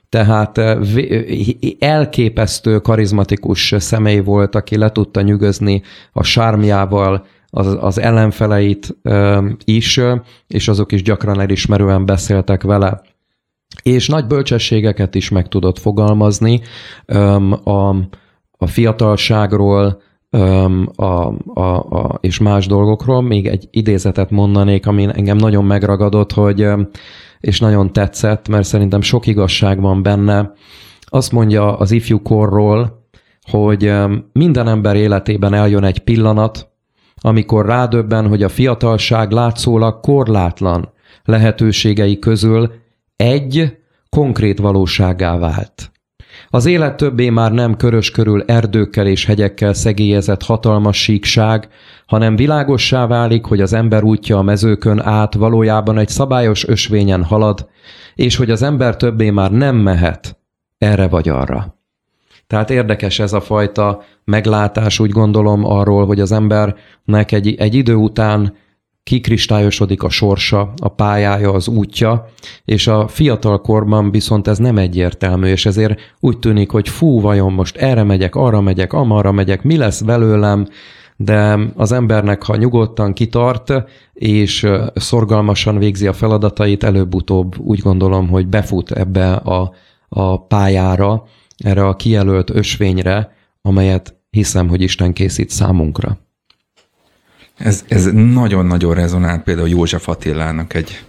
Tehát 0.08 0.60
elképesztő 1.78 2.78
karizmatikus 2.78 3.74
személy 3.78 4.20
volt, 4.20 4.54
aki 4.54 4.76
le 4.76 4.92
tudta 4.92 5.20
nyűgözni 5.20 5.82
a 6.12 6.22
sármjával 6.22 7.26
az, 7.50 7.76
az 7.80 7.98
ellenfeleit 8.00 8.96
is, 9.64 10.00
és 10.46 10.68
azok 10.68 10.92
is 10.92 11.02
gyakran 11.02 11.40
elismerően 11.40 12.06
beszéltek 12.06 12.62
vele 12.62 13.00
és 13.82 14.08
nagy 14.08 14.26
bölcsességeket 14.26 15.14
is 15.14 15.28
meg 15.28 15.48
tudott 15.48 15.78
fogalmazni 15.78 16.60
a, 17.64 17.88
a 18.58 18.66
fiatalságról, 18.66 20.02
a, 20.30 21.04
a, 21.54 21.76
a, 21.76 22.18
és 22.20 22.38
más 22.38 22.66
dolgokról. 22.66 23.22
Még 23.22 23.46
egy 23.46 23.68
idézetet 23.70 24.30
mondanék, 24.30 24.86
ami 24.86 25.08
engem 25.12 25.36
nagyon 25.36 25.64
megragadott, 25.64 26.32
hogy, 26.32 26.66
és 27.40 27.60
nagyon 27.60 27.92
tetszett, 27.92 28.48
mert 28.48 28.64
szerintem 28.64 29.00
sok 29.00 29.26
igazság 29.26 29.80
van 29.80 30.02
benne. 30.02 30.52
Azt 31.00 31.32
mondja 31.32 31.76
az 31.76 31.90
ifjúkorról, 31.90 33.06
hogy 33.50 33.92
minden 34.32 34.68
ember 34.68 34.96
életében 34.96 35.54
eljön 35.54 35.84
egy 35.84 35.98
pillanat, 35.98 36.68
amikor 37.20 37.66
rádöbben, 37.66 38.28
hogy 38.28 38.42
a 38.42 38.48
fiatalság 38.48 39.30
látszólag 39.30 40.00
korlátlan 40.00 40.92
lehetőségei 41.24 42.18
közül 42.18 42.72
egy 43.18 43.76
konkrét 44.08 44.58
valóságá 44.58 45.38
vált. 45.38 45.92
Az 46.48 46.66
élet 46.66 46.96
többé 46.96 47.30
már 47.30 47.52
nem 47.52 47.76
körös 47.76 48.10
körül 48.10 48.42
erdőkkel 48.42 49.06
és 49.06 49.24
hegyekkel 49.24 49.72
szegélyezett 49.72 50.42
hatalmas 50.42 51.02
síkság, 51.02 51.68
hanem 52.06 52.36
világossá 52.36 53.06
válik, 53.06 53.44
hogy 53.44 53.60
az 53.60 53.72
ember 53.72 54.02
útja 54.02 54.38
a 54.38 54.42
mezőkön 54.42 55.00
át 55.00 55.34
valójában 55.34 55.98
egy 55.98 56.08
szabályos 56.08 56.66
ösvényen 56.66 57.24
halad, 57.24 57.68
és 58.14 58.36
hogy 58.36 58.50
az 58.50 58.62
ember 58.62 58.96
többé 58.96 59.30
már 59.30 59.50
nem 59.50 59.76
mehet 59.76 60.38
erre 60.78 61.08
vagy 61.08 61.28
arra. 61.28 61.76
Tehát 62.46 62.70
érdekes 62.70 63.18
ez 63.18 63.32
a 63.32 63.40
fajta 63.40 64.02
meglátás, 64.24 64.98
úgy 64.98 65.10
gondolom 65.10 65.64
arról, 65.64 66.06
hogy 66.06 66.20
az 66.20 66.32
embernek 66.32 67.32
egy, 67.32 67.54
egy 67.54 67.74
idő 67.74 67.94
után 67.94 68.54
kikristályosodik 69.08 70.02
a 70.02 70.08
sorsa, 70.08 70.72
a 70.76 70.88
pályája, 70.88 71.52
az 71.52 71.68
útja, 71.68 72.28
és 72.64 72.86
a 72.86 73.08
fiatal 73.08 73.60
korban 73.60 74.10
viszont 74.10 74.48
ez 74.48 74.58
nem 74.58 74.78
egyértelmű, 74.78 75.46
és 75.46 75.66
ezért 75.66 76.00
úgy 76.20 76.38
tűnik, 76.38 76.70
hogy 76.70 76.88
fú, 76.88 77.20
vajon 77.20 77.52
most 77.52 77.76
erre 77.76 78.02
megyek, 78.02 78.34
arra 78.34 78.60
megyek, 78.60 78.92
amarra 78.92 79.32
megyek, 79.32 79.62
mi 79.62 79.76
lesz 79.76 80.00
belőlem, 80.00 80.66
de 81.16 81.58
az 81.76 81.92
embernek, 81.92 82.42
ha 82.42 82.56
nyugodtan 82.56 83.12
kitart, 83.12 83.72
és 84.12 84.66
szorgalmasan 84.94 85.78
végzi 85.78 86.06
a 86.06 86.12
feladatait, 86.12 86.84
előbb-utóbb 86.84 87.58
úgy 87.58 87.78
gondolom, 87.78 88.28
hogy 88.28 88.46
befut 88.46 88.90
ebbe 88.90 89.32
a, 89.32 89.72
a 90.08 90.46
pályára, 90.46 91.24
erre 91.56 91.86
a 91.86 91.96
kijelölt 91.96 92.50
ösvényre, 92.50 93.32
amelyet 93.62 94.16
hiszem, 94.30 94.68
hogy 94.68 94.82
Isten 94.82 95.12
készít 95.12 95.50
számunkra. 95.50 96.27
Ez, 97.58 97.84
ez 97.88 98.04
nagyon-nagyon 98.12 98.94
rezonált 98.94 99.42
például 99.42 99.68
József 99.68 100.08
Attilának 100.08 100.74
egy 100.74 101.04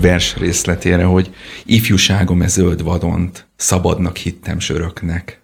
vers 0.00 0.36
részletére, 0.36 1.04
hogy 1.04 1.34
ifjúságom 1.64 2.42
ez 2.42 2.52
zöld 2.52 2.82
vadont, 2.82 3.46
szabadnak 3.56 4.16
hittem 4.16 4.58
söröknek. 4.58 5.40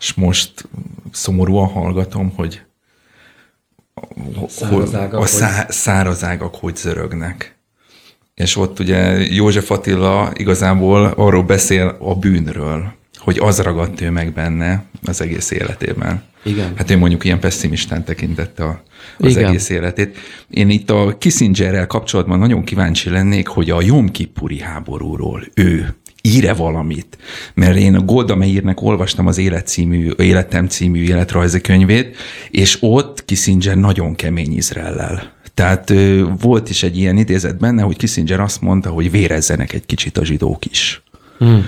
És 0.00 0.14
most 0.14 0.68
szomorúan 1.12 1.68
hallgatom, 1.68 2.32
hogy 2.36 2.62
szárazágak, 4.48 5.20
a 5.20 5.26
szá, 5.26 5.66
szárazágak 5.68 6.54
hogy 6.54 6.76
zörögnek. 6.76 7.54
És 8.34 8.56
ott 8.56 8.78
ugye 8.78 9.26
József 9.34 9.70
Attila 9.70 10.32
igazából 10.34 11.06
arról 11.06 11.42
beszél 11.42 11.96
a 12.00 12.14
bűnről, 12.14 12.92
hogy 13.20 13.38
az 13.38 13.60
ragadt 13.60 14.00
ő 14.00 14.10
meg 14.10 14.32
benne 14.32 14.84
az 15.04 15.20
egész 15.20 15.50
életében. 15.50 16.22
Igen. 16.42 16.72
Hát 16.76 16.90
ő 16.90 16.96
mondjuk 16.96 17.24
ilyen 17.24 17.40
pessimistán 17.40 18.04
tekintette 18.04 18.64
a, 18.64 18.82
az 19.18 19.30
Igen. 19.30 19.48
egész 19.48 19.68
életét. 19.68 20.18
Én 20.50 20.70
itt 20.70 20.90
a 20.90 21.16
Kissingerrel 21.18 21.86
kapcsolatban 21.86 22.38
nagyon 22.38 22.64
kíváncsi 22.64 23.10
lennék, 23.10 23.46
hogy 23.46 23.70
a 23.70 23.82
Jom 23.82 24.10
Kippuri 24.10 24.60
háborúról 24.60 25.42
ő 25.54 25.94
íre 26.22 26.52
valamit. 26.52 27.18
Mert 27.54 27.76
én 27.76 27.94
a 27.94 28.00
Golda 28.00 28.36
Meirnek 28.36 28.82
olvastam 28.82 29.26
az 29.26 29.38
Élet 29.38 29.66
című, 29.66 30.10
Életem 30.16 30.66
című 30.66 31.02
életrajzi 31.02 31.60
könyvét, 31.60 32.16
és 32.50 32.76
ott 32.80 33.24
Kissinger 33.24 33.76
nagyon 33.76 34.14
kemény 34.14 34.56
Izraellel. 34.56 35.32
Tehát 35.54 35.92
volt 36.40 36.70
is 36.70 36.82
egy 36.82 36.98
ilyen 36.98 37.16
idézet 37.16 37.58
benne, 37.58 37.82
hogy 37.82 37.96
Kissinger 37.96 38.40
azt 38.40 38.60
mondta, 38.60 38.90
hogy 38.90 39.10
vérezzenek 39.10 39.72
egy 39.72 39.86
kicsit 39.86 40.18
a 40.18 40.24
zsidók 40.24 40.64
is. 40.64 41.02
Hmm. 41.38 41.66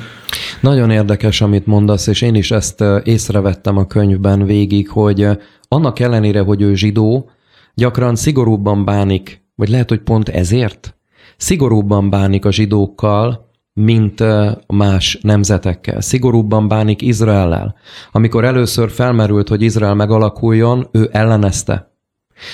Nagyon 0.62 0.90
érdekes, 0.90 1.40
amit 1.40 1.66
mondasz, 1.66 2.06
és 2.06 2.22
én 2.22 2.34
is 2.34 2.50
ezt 2.50 2.84
észrevettem 3.04 3.76
a 3.76 3.86
könyvben 3.86 4.44
végig, 4.44 4.88
hogy 4.88 5.28
annak 5.68 5.98
ellenére, 5.98 6.40
hogy 6.40 6.62
ő 6.62 6.74
zsidó, 6.74 7.30
gyakran 7.74 8.16
szigorúbban 8.16 8.84
bánik, 8.84 9.44
vagy 9.54 9.68
lehet, 9.68 9.88
hogy 9.88 10.00
pont 10.00 10.28
ezért, 10.28 10.96
szigorúbban 11.36 12.10
bánik 12.10 12.44
a 12.44 12.52
zsidókkal, 12.52 13.50
mint 13.72 14.22
más 14.66 15.18
nemzetekkel. 15.22 16.00
Szigorúbban 16.00 16.68
bánik 16.68 17.02
Izraellel. 17.02 17.74
Amikor 18.12 18.44
először 18.44 18.90
felmerült, 18.90 19.48
hogy 19.48 19.62
Izrael 19.62 19.94
megalakuljon, 19.94 20.88
ő 20.92 21.08
ellenezte. 21.12 21.91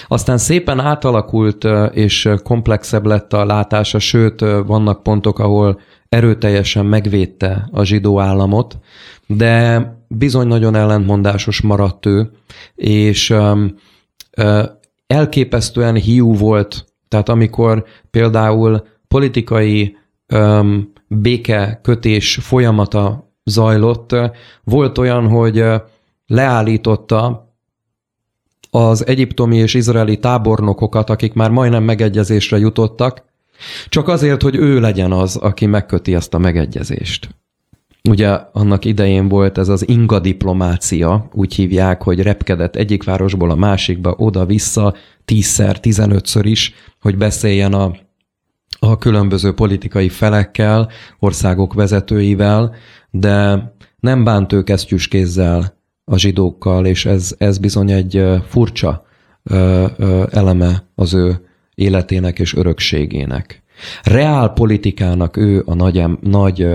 Aztán 0.09 0.39
szépen 0.39 0.81
átalakult, 0.81 1.67
és 1.93 2.29
komplexebb 2.43 3.07
lett 3.07 3.33
a 3.33 3.45
látása, 3.45 3.99
sőt, 3.99 4.41
vannak 4.67 5.03
pontok, 5.03 5.39
ahol 5.39 5.81
erőteljesen 6.09 6.87
megvédte 6.87 7.69
a 7.73 7.85
zsidó 7.85 8.21
államot, 8.21 8.79
de 9.27 9.83
bizony 10.09 10.47
nagyon 10.47 10.75
ellentmondásos 10.75 11.61
maradt 11.61 12.07
ő, 12.07 12.31
és 12.75 13.35
elképesztően 15.07 15.95
hiú 15.95 16.35
volt, 16.35 16.85
tehát 17.09 17.29
amikor 17.29 17.85
például 18.11 18.87
politikai 19.09 19.97
békekötés 21.07 22.39
folyamata 22.41 23.33
zajlott, 23.45 24.17
volt 24.65 24.99
olyan, 24.99 25.29
hogy 25.29 25.65
leállította 26.27 27.48
az 28.71 29.07
egyiptomi 29.07 29.57
és 29.57 29.75
izraeli 29.75 30.19
tábornokokat, 30.19 31.11
akik 31.11 31.33
már 31.33 31.51
majdnem 31.51 31.83
megegyezésre 31.83 32.59
jutottak, 32.59 33.23
csak 33.89 34.09
azért, 34.09 34.43
hogy 34.43 34.57
ő 34.57 34.81
legyen 34.81 35.13
az, 35.13 35.37
aki 35.37 35.67
megköti 35.67 36.15
ezt 36.15 36.35
a 36.35 36.39
megegyezést. 36.39 37.29
Ugye 38.09 38.29
annak 38.53 38.85
idején 38.85 39.29
volt 39.29 39.59
ez 39.59 39.69
az 39.69 39.89
inga 39.89 40.19
diplomácia, 40.19 41.29
úgy 41.33 41.55
hívják, 41.55 42.03
hogy 42.03 42.23
repkedett 42.23 42.77
egyik 42.77 43.05
városból 43.05 43.51
a 43.51 43.55
másikba, 43.55 44.15
oda-vissza, 44.19 44.95
tízszer, 45.25 45.81
tizenötször 45.81 46.47
is, 46.47 46.75
hogy 47.01 47.17
beszéljen 47.17 47.73
a 47.73 47.93
a 48.79 48.99
különböző 48.99 49.53
politikai 49.53 50.09
felekkel, 50.09 50.91
országok 51.19 51.75
vezetőivel, 51.75 52.75
de 53.11 53.73
nem 54.01 54.25
bánt 54.25 54.53
ő 54.53 54.63
kesztyűskézzel 54.63 55.78
a 56.09 56.19
zsidókkal, 56.19 56.87
és 56.87 57.07
ez, 57.07 57.35
ez 57.39 57.59
bizony 57.59 57.91
egy 57.91 58.25
furcsa 58.49 59.07
eleme 60.31 60.85
az 60.95 61.15
ő 61.15 61.49
életének 61.75 62.39
és 62.39 62.55
örökségének. 62.55 63.63
Reál 64.03 64.53
politikának 64.53 65.37
ő 65.37 65.63
a 65.67 65.75
nagy, 65.75 66.05
nagy 66.21 66.67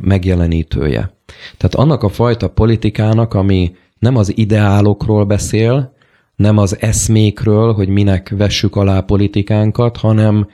megjelenítője. 0.00 1.14
Tehát 1.56 1.74
annak 1.74 2.02
a 2.02 2.08
fajta 2.08 2.48
politikának, 2.48 3.34
ami 3.34 3.74
nem 3.98 4.16
az 4.16 4.36
ideálokról 4.36 5.24
beszél, 5.24 5.94
nem 6.36 6.58
az 6.58 6.80
eszmékről, 6.80 7.72
hogy 7.72 7.88
minek 7.88 8.34
vessük 8.36 8.76
alá 8.76 9.00
politikánkat, 9.00 9.96
hanem 9.96 10.48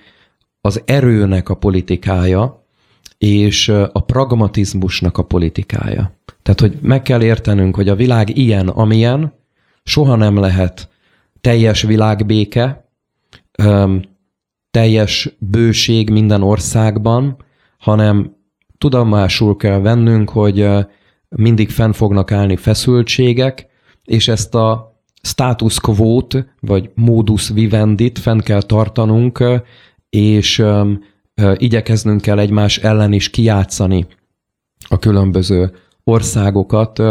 az 0.60 0.82
erőnek 0.84 1.48
a 1.48 1.54
politikája, 1.54 2.66
és 3.18 3.68
a 3.68 4.00
pragmatizmusnak 4.00 5.18
a 5.18 5.22
politikája. 5.22 6.12
Tehát, 6.42 6.60
hogy 6.60 6.78
meg 6.80 7.02
kell 7.02 7.22
értenünk, 7.22 7.74
hogy 7.74 7.88
a 7.88 7.94
világ 7.94 8.36
ilyen, 8.36 8.68
amilyen, 8.68 9.32
soha 9.82 10.16
nem 10.16 10.36
lehet 10.36 10.88
teljes 11.40 11.82
világbéke, 11.82 12.88
teljes 14.70 15.36
bőség 15.38 16.10
minden 16.10 16.42
országban, 16.42 17.36
hanem 17.78 18.36
tudomásul 18.78 19.56
kell 19.56 19.78
vennünk, 19.78 20.30
hogy 20.30 20.68
mindig 21.28 21.70
fenn 21.70 21.92
fognak 21.92 22.32
állni 22.32 22.56
feszültségek, 22.56 23.66
és 24.04 24.28
ezt 24.28 24.54
a 24.54 25.00
status 25.22 25.80
quo-t, 25.80 26.54
vagy 26.60 26.90
modus 26.94 27.48
vivendit 27.48 28.18
fenn 28.18 28.38
kell 28.38 28.62
tartanunk, 28.62 29.44
és 30.10 30.64
igyekeznünk 31.56 32.20
kell 32.20 32.38
egymás 32.38 32.78
ellen 32.78 33.12
is 33.12 33.30
kijátszani 33.30 34.06
a 34.88 34.98
különböző 34.98 35.74
országokat, 36.04 37.02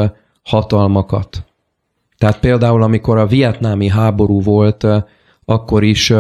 hatalmakat. 0.44 1.44
Tehát 2.18 2.40
például, 2.40 2.84
amikor 2.84 3.18
a 3.18 3.28
vietnámi 3.28 3.88
háború 3.88 4.42
volt, 4.42 4.88
akkor 5.46 5.84
is 5.84 6.14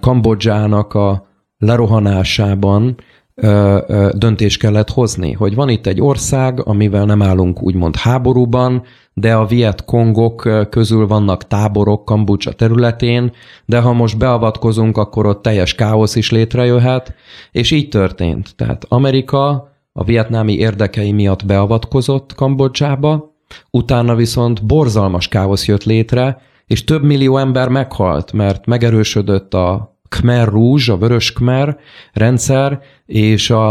Kambodzsának 0.00 0.94
a 0.94 1.26
lerohanásában 1.58 2.96
döntést 4.12 4.58
kellett 4.58 4.90
hozni, 4.90 5.32
hogy 5.32 5.54
van 5.54 5.68
itt 5.68 5.86
egy 5.86 6.00
ország, 6.00 6.66
amivel 6.66 7.04
nem 7.04 7.22
állunk 7.22 7.62
úgymond 7.62 7.96
háborúban, 7.96 8.82
de 9.12 9.34
a 9.34 9.46
Viet 9.46 9.84
Kongok 9.84 10.66
közül 10.70 11.06
vannak 11.06 11.46
táborok 11.46 12.04
Kambodzsa 12.04 12.52
területén, 12.52 13.32
de 13.64 13.80
ha 13.80 13.92
most 13.92 14.18
beavatkozunk, 14.18 14.96
akkor 14.96 15.26
ott 15.26 15.42
teljes 15.42 15.74
káosz 15.74 16.16
is 16.16 16.30
létrejöhet, 16.30 17.14
és 17.52 17.70
így 17.70 17.88
történt. 17.88 18.54
Tehát 18.56 18.84
Amerika 18.88 19.70
a 19.98 20.04
vietnámi 20.04 20.52
érdekei 20.52 21.12
miatt 21.12 21.46
beavatkozott 21.46 22.34
Kambodzsába, 22.34 23.34
utána 23.70 24.14
viszont 24.14 24.66
borzalmas 24.66 25.28
káosz 25.28 25.66
jött 25.66 25.84
létre, 25.84 26.40
és 26.66 26.84
több 26.84 27.02
millió 27.02 27.36
ember 27.36 27.68
meghalt, 27.68 28.32
mert 28.32 28.66
megerősödött 28.66 29.54
a 29.54 29.98
Khmer 30.08 30.48
Rouge, 30.48 30.92
a 30.92 30.96
vörös 30.96 31.32
Khmer 31.32 31.78
rendszer, 32.12 32.80
és 33.06 33.50
a, 33.50 33.70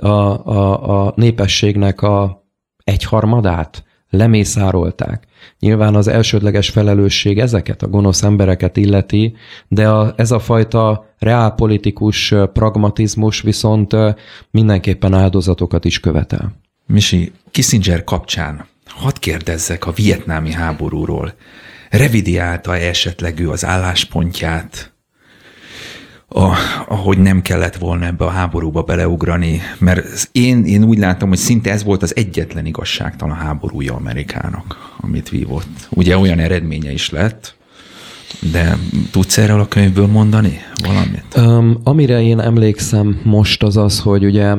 a, 0.00 0.08
a, 0.08 1.04
a 1.06 1.12
népességnek 1.16 2.02
a 2.02 2.44
egyharmadát 2.84 3.84
lemészárolták. 4.10 5.25
Nyilván 5.58 5.94
az 5.94 6.08
elsődleges 6.08 6.70
felelősség 6.70 7.38
ezeket 7.38 7.82
a 7.82 7.88
gonosz 7.88 8.22
embereket 8.22 8.76
illeti, 8.76 9.36
de 9.68 9.88
a, 9.88 10.14
ez 10.16 10.30
a 10.30 10.38
fajta 10.38 11.14
reálpolitikus 11.18 12.34
pragmatizmus 12.52 13.40
viszont 13.40 13.96
mindenképpen 14.50 15.14
áldozatokat 15.14 15.84
is 15.84 16.00
követel. 16.00 16.52
Misi, 16.86 17.32
Kissinger 17.50 18.04
kapcsán 18.04 18.66
hadd 18.96 19.14
kérdezzek 19.20 19.86
a 19.86 19.92
vietnámi 19.92 20.52
háborúról. 20.52 21.34
Revidiálta 21.90 22.76
-e 22.76 22.88
esetleg 22.88 23.40
ő 23.40 23.50
az 23.50 23.64
álláspontját, 23.64 24.95
a, 26.36 26.54
ahogy 26.88 27.18
nem 27.18 27.42
kellett 27.42 27.76
volna 27.76 28.06
ebbe 28.06 28.24
a 28.24 28.30
háborúba 28.30 28.82
beleugrani, 28.82 29.60
mert 29.78 30.28
én, 30.32 30.64
én 30.64 30.84
úgy 30.84 30.98
látom, 30.98 31.28
hogy 31.28 31.38
szinte 31.38 31.70
ez 31.70 31.84
volt 31.84 32.02
az 32.02 32.16
egyetlen 32.16 32.66
igazságtalan 32.66 33.36
háborúja 33.36 33.94
Amerikának, 33.94 34.94
amit 35.00 35.28
vívott. 35.28 35.88
Ugye 35.90 36.18
olyan 36.18 36.38
eredménye 36.38 36.92
is 36.92 37.10
lett, 37.10 37.56
de 38.52 38.76
tudsz 39.10 39.38
erről 39.38 39.60
a 39.60 39.68
könyvből 39.68 40.06
mondani 40.06 40.58
valamit? 40.82 41.36
Um, 41.36 41.80
amire 41.84 42.22
én 42.22 42.40
emlékszem 42.40 43.20
most 43.22 43.62
az 43.62 43.76
az, 43.76 44.00
hogy 44.00 44.24
ugye 44.24 44.54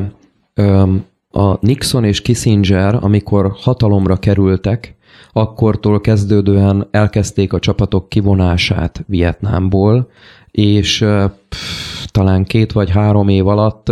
um, 0.56 1.06
a 1.32 1.66
Nixon 1.66 2.04
és 2.04 2.22
Kissinger, 2.22 2.98
amikor 3.02 3.52
hatalomra 3.56 4.18
kerültek, 4.18 4.96
akkortól 5.34 6.02
kezdődően 6.02 6.88
elkezdték 6.92 7.54
a 7.54 7.60
csapatok 7.60 8.10
kivonását 8.10 9.04
Vietnámból, 9.08 10.10
és 10.52 11.06
pff, 11.50 12.06
talán 12.06 12.44
két 12.44 12.72
vagy 12.72 12.90
három 12.90 13.28
év 13.28 13.48
alatt 13.48 13.92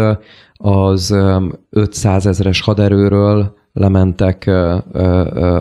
az 0.53 1.16
500 1.70 2.26
ezeres 2.26 2.62
haderőről 2.62 3.58
lementek 3.74 4.47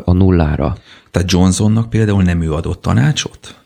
a 0.05 0.13
nullára. 0.13 0.77
Tehát 1.11 1.31
Johnsonnak 1.31 1.91
például 1.91 2.23
nem 2.23 2.43
ő 2.43 2.53
adott 2.53 2.83
tanácsot? 2.83 3.59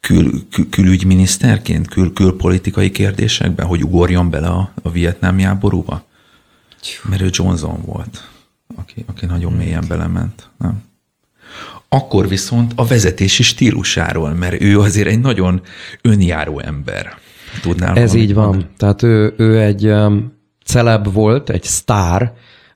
Kül, 0.00 0.48
kül, 0.50 0.68
külügyminiszterként, 0.68 1.88
kül, 1.88 2.12
külpolitikai 2.12 2.90
kérdésekben, 2.90 3.66
hogy 3.66 3.84
ugorjon 3.84 4.30
bele 4.30 4.48
a, 4.48 4.70
a 4.82 4.90
vietnámi 4.90 5.42
háborúba? 5.42 6.02
Mert 7.08 7.22
ő 7.22 7.28
Johnson 7.30 7.80
volt, 7.84 8.28
aki, 8.76 9.04
aki 9.06 9.26
nagyon 9.26 9.52
mélyen 9.52 9.84
belement. 9.88 10.48
Nem? 10.58 10.82
Akkor 11.94 12.28
viszont 12.28 12.72
a 12.76 12.84
vezetési 12.84 13.42
stílusáról, 13.42 14.32
mert 14.32 14.62
ő 14.62 14.80
azért 14.80 15.08
egy 15.08 15.20
nagyon 15.20 15.60
önjáró 16.02 16.58
ember. 16.58 17.14
Tudnál 17.62 17.96
Ez 17.96 18.14
így 18.14 18.34
van. 18.34 18.44
Mondani? 18.44 18.66
Tehát 18.76 19.02
ő, 19.02 19.34
ő 19.36 19.60
egy 19.60 19.86
um, 19.86 20.32
celeb 20.64 21.12
volt, 21.12 21.50
egy 21.50 21.62
sztár. 21.62 22.32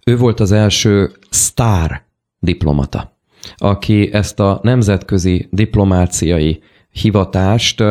Ő 0.06 0.16
volt 0.16 0.40
az 0.40 0.52
első 0.52 1.10
sztár 1.30 2.02
diplomata, 2.38 3.18
aki 3.56 4.12
ezt 4.12 4.40
a 4.40 4.60
nemzetközi 4.62 5.48
diplomáciai 5.50 6.62
hivatást 6.90 7.84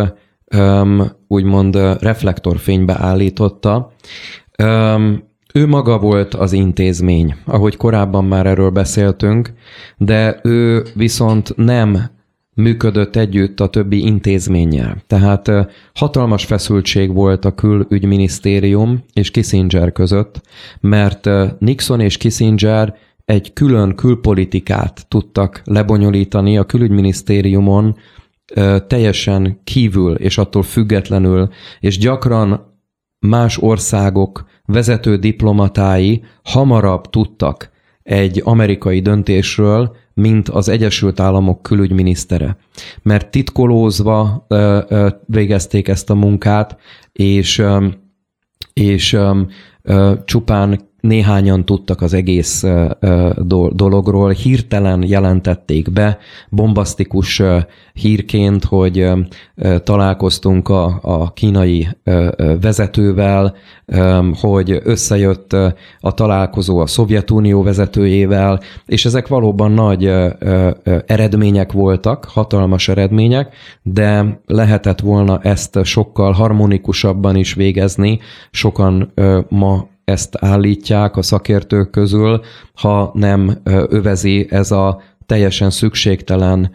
um, 0.55 1.11
úgymond 1.27 1.75
reflektorfénybe 1.99 2.95
állította. 2.99 3.93
Um, 4.63 5.23
ő 5.53 5.67
maga 5.67 5.99
volt 5.99 6.33
az 6.33 6.53
intézmény, 6.53 7.35
ahogy 7.45 7.77
korábban 7.77 8.25
már 8.25 8.45
erről 8.45 8.69
beszéltünk, 8.69 9.53
de 9.97 10.39
ő 10.43 10.85
viszont 10.93 11.55
nem 11.55 12.15
működött 12.53 13.15
együtt 13.15 13.59
a 13.59 13.67
többi 13.67 14.05
intézménnyel. 14.05 15.03
Tehát 15.07 15.51
hatalmas 15.93 16.45
feszültség 16.45 17.13
volt 17.13 17.45
a 17.45 17.55
külügyminisztérium 17.55 19.03
és 19.13 19.31
Kissinger 19.31 19.91
között, 19.91 20.41
mert 20.79 21.29
Nixon 21.59 21.99
és 21.99 22.17
Kissinger 22.17 22.95
egy 23.25 23.53
külön 23.53 23.95
külpolitikát 23.95 25.05
tudtak 25.07 25.61
lebonyolítani 25.63 26.57
a 26.57 26.63
külügyminisztériumon 26.63 27.95
teljesen 28.87 29.59
kívül 29.63 30.15
és 30.15 30.37
attól 30.37 30.63
függetlenül, 30.63 31.49
és 31.79 31.97
gyakran 31.97 32.75
más 33.19 33.57
országok 33.57 34.45
vezető 34.67 35.17
diplomatái 35.17 36.23
hamarabb 36.43 37.09
tudtak 37.09 37.69
egy 38.03 38.41
amerikai 38.43 38.99
döntésről, 38.99 39.95
mint 40.13 40.49
az 40.49 40.69
Egyesült 40.69 41.19
Államok 41.19 41.61
külügyminisztere. 41.61 42.57
Mert 43.01 43.31
titkolózva 43.31 44.45
ö, 44.47 44.79
ö, 44.87 45.09
végezték 45.25 45.87
ezt 45.87 46.09
a 46.09 46.15
munkát, 46.15 46.77
és, 47.11 47.57
ö, 47.57 47.87
és 48.73 49.13
ö, 49.13 49.41
ö, 49.81 50.13
csupán 50.25 50.79
néhányan 50.99 51.65
tudtak 51.65 52.01
az 52.01 52.13
egész 52.13 52.63
dologról, 53.71 54.29
hirtelen 54.29 55.03
jelentették 55.07 55.91
be, 55.91 56.17
bombasztikus 56.49 57.41
hírként, 57.93 58.63
hogy 58.63 59.09
találkoztunk 59.83 60.69
a, 60.69 60.99
a 61.01 61.33
kínai 61.33 61.87
vezetővel, 62.61 63.55
hogy 64.41 64.79
összejött 64.83 65.53
a 65.99 66.13
találkozó 66.13 66.79
a 66.79 66.87
Szovjetunió 66.87 67.63
vezetőjével, 67.63 68.59
és 68.85 69.05
ezek 69.05 69.27
valóban 69.27 69.71
nagy 69.71 70.05
eredmények 71.05 71.71
voltak, 71.71 72.25
hatalmas 72.25 72.87
eredmények, 72.87 73.53
de 73.83 74.39
lehetett 74.45 74.99
volna 74.99 75.39
ezt 75.41 75.79
sokkal 75.83 76.31
harmonikusabban 76.31 77.35
is 77.35 77.53
végezni. 77.53 78.19
Sokan 78.51 79.13
ma 79.49 79.87
ezt 80.07 80.35
állítják 80.39 81.17
a 81.17 81.21
szakértők 81.21 81.89
közül, 81.89 82.41
ha 82.73 83.11
nem 83.13 83.57
övezi 83.89 84.47
ez 84.49 84.71
a 84.71 85.01
teljesen 85.25 85.69
szükségtelen 85.69 86.71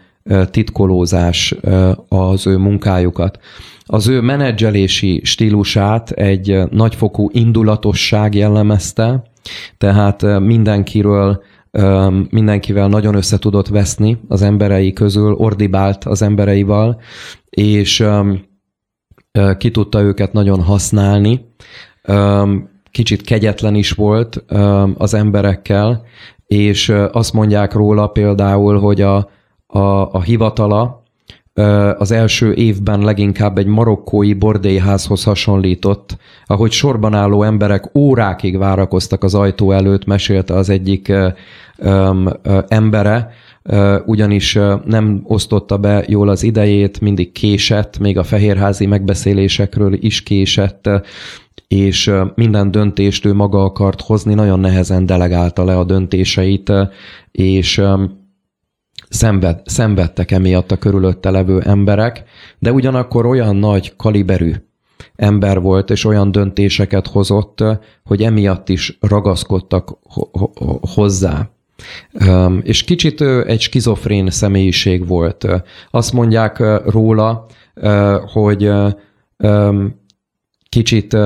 titkolózás 0.50 1.54
az 2.08 2.46
ő 2.46 2.56
munkájukat. 2.56 3.38
Az 3.84 4.08
ő 4.08 4.20
menedzselési 4.20 5.20
stílusát 5.24 6.10
egy 6.10 6.58
nagyfokú 6.70 7.28
indulatosság 7.32 8.34
jellemezte, 8.34 9.22
tehát 9.78 10.38
mindenkiről 10.40 11.42
mindenkivel 12.30 12.88
nagyon 12.88 13.14
össze 13.14 13.38
tudott 13.38 13.68
veszni 13.68 14.18
az 14.28 14.42
emberei 14.42 14.92
közül, 14.92 15.34
ordibált 15.34 16.04
az 16.04 16.22
embereival, 16.22 17.00
és 17.50 18.04
ki 19.58 19.70
tudta 19.70 20.00
őket 20.00 20.32
nagyon 20.32 20.62
használni. 20.62 21.40
Kicsit 22.92 23.22
kegyetlen 23.22 23.74
is 23.74 23.90
volt 23.90 24.44
az 24.94 25.14
emberekkel, 25.14 26.04
és 26.46 26.92
azt 27.12 27.32
mondják 27.32 27.72
róla 27.72 28.06
például, 28.06 28.78
hogy 28.78 29.00
a, 29.00 29.28
a, 29.66 29.78
a 30.12 30.22
hivatala 30.22 31.02
az 31.98 32.10
első 32.10 32.54
évben 32.54 33.00
leginkább 33.00 33.58
egy 33.58 33.66
marokkói 33.66 34.34
bordélyházhoz 34.34 35.24
hasonlított, 35.24 36.16
ahogy 36.46 36.70
sorban 36.70 37.14
álló 37.14 37.42
emberek 37.42 37.90
órákig 37.94 38.58
várakoztak 38.58 39.24
az 39.24 39.34
ajtó 39.34 39.72
előtt, 39.72 40.04
mesélte 40.04 40.54
az 40.54 40.68
egyik 40.68 41.12
embere, 42.68 43.30
ugyanis 44.06 44.58
nem 44.84 45.20
osztotta 45.24 45.78
be 45.78 46.04
jól 46.06 46.28
az 46.28 46.42
idejét, 46.42 47.00
mindig 47.00 47.32
késett, 47.32 47.98
még 47.98 48.18
a 48.18 48.22
fehérházi 48.22 48.86
megbeszélésekről 48.86 49.92
is 49.92 50.22
késett, 50.22 50.88
és 51.72 52.12
minden 52.34 52.70
döntést 52.70 53.24
ő 53.24 53.32
maga 53.32 53.64
akart 53.64 54.00
hozni, 54.00 54.34
nagyon 54.34 54.60
nehezen 54.60 55.06
delegálta 55.06 55.64
le 55.64 55.78
a 55.78 55.84
döntéseit, 55.84 56.72
és 57.30 57.82
szenved, 59.08 59.60
szenvedtek 59.64 60.30
emiatt 60.30 60.70
a 60.70 60.76
körülötte 60.76 61.30
levő 61.30 61.60
emberek, 61.60 62.24
de 62.58 62.72
ugyanakkor 62.72 63.26
olyan 63.26 63.56
nagy 63.56 63.96
kaliberű 63.96 64.52
ember 65.16 65.60
volt, 65.60 65.90
és 65.90 66.04
olyan 66.04 66.32
döntéseket 66.32 67.06
hozott, 67.06 67.64
hogy 68.04 68.22
emiatt 68.22 68.68
is 68.68 68.98
ragaszkodtak 69.00 69.98
hozzá. 70.94 71.50
És 72.62 72.84
kicsit 72.84 73.20
egy 73.20 73.60
skizofrén 73.60 74.30
személyiség 74.30 75.06
volt. 75.06 75.46
Azt 75.90 76.12
mondják 76.12 76.62
róla, 76.90 77.46
hogy 78.32 78.70
kicsit 80.68 81.16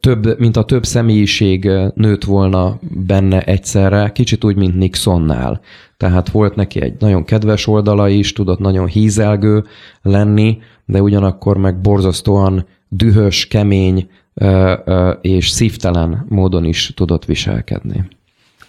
több, 0.00 0.38
mint 0.38 0.56
a 0.56 0.64
több 0.64 0.84
személyiség 0.84 1.70
nőtt 1.94 2.24
volna 2.24 2.78
benne 3.06 3.42
egyszerre, 3.42 4.12
kicsit 4.12 4.44
úgy, 4.44 4.56
mint 4.56 4.76
Nixonnál. 4.76 5.60
Tehát 5.96 6.30
volt 6.30 6.54
neki 6.54 6.80
egy 6.80 6.94
nagyon 6.98 7.24
kedves 7.24 7.66
oldala 7.66 8.08
is, 8.08 8.32
tudott 8.32 8.58
nagyon 8.58 8.86
hízelgő 8.86 9.64
lenni, 10.02 10.58
de 10.84 11.02
ugyanakkor 11.02 11.56
meg 11.56 11.80
borzasztóan 11.80 12.66
dühös, 12.88 13.46
kemény 13.46 14.08
és 15.20 15.48
szívtelen 15.48 16.26
módon 16.28 16.64
is 16.64 16.92
tudott 16.94 17.24
viselkedni. 17.24 18.08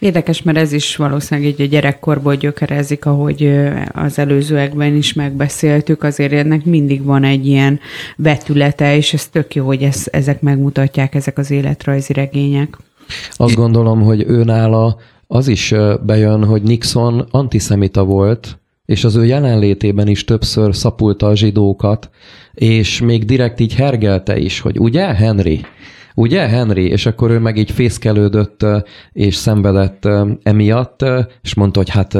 Érdekes, 0.02 0.42
mert 0.42 0.58
ez 0.58 0.72
is 0.72 0.96
valószínűleg 0.96 1.50
egy 1.50 1.60
a 1.60 1.64
gyerekkorból 1.64 2.34
gyökerezik, 2.34 3.06
ahogy 3.06 3.60
az 3.92 4.18
előzőekben 4.18 4.96
is 4.96 5.12
megbeszéltük, 5.12 6.02
azért 6.02 6.32
ennek 6.32 6.64
mindig 6.64 7.04
van 7.04 7.24
egy 7.24 7.46
ilyen 7.46 7.80
vetülete, 8.16 8.96
és 8.96 9.12
ez 9.12 9.28
tök 9.28 9.54
jó, 9.54 9.66
hogy 9.66 9.82
ez, 9.82 10.06
ezek 10.10 10.40
megmutatják, 10.40 11.14
ezek 11.14 11.38
az 11.38 11.50
életrajzi 11.50 12.12
regények. 12.12 12.76
Azt 13.30 13.54
gondolom, 13.54 14.02
hogy 14.02 14.24
őnála 14.28 14.96
az 15.26 15.48
is 15.48 15.74
bejön, 16.06 16.44
hogy 16.44 16.62
Nixon 16.62 17.26
antiszemita 17.30 18.04
volt, 18.04 18.58
és 18.86 19.04
az 19.04 19.16
ő 19.16 19.24
jelenlétében 19.24 20.08
is 20.08 20.24
többször 20.24 20.76
szapulta 20.76 21.26
a 21.26 21.36
zsidókat, 21.36 22.10
és 22.54 23.00
még 23.00 23.24
direkt 23.24 23.60
így 23.60 23.74
hergelte 23.74 24.38
is, 24.38 24.60
hogy 24.60 24.78
ugye, 24.78 25.14
Henry? 25.14 25.60
Ugye, 26.14 26.48
Henry? 26.48 26.88
És 26.88 27.06
akkor 27.06 27.30
ő 27.30 27.38
meg 27.38 27.56
így 27.56 27.70
fészkelődött 27.70 28.66
és 29.12 29.34
szenvedett 29.34 30.08
emiatt, 30.42 31.04
és 31.42 31.54
mondta, 31.54 31.78
hogy 31.78 31.90
hát 31.90 32.18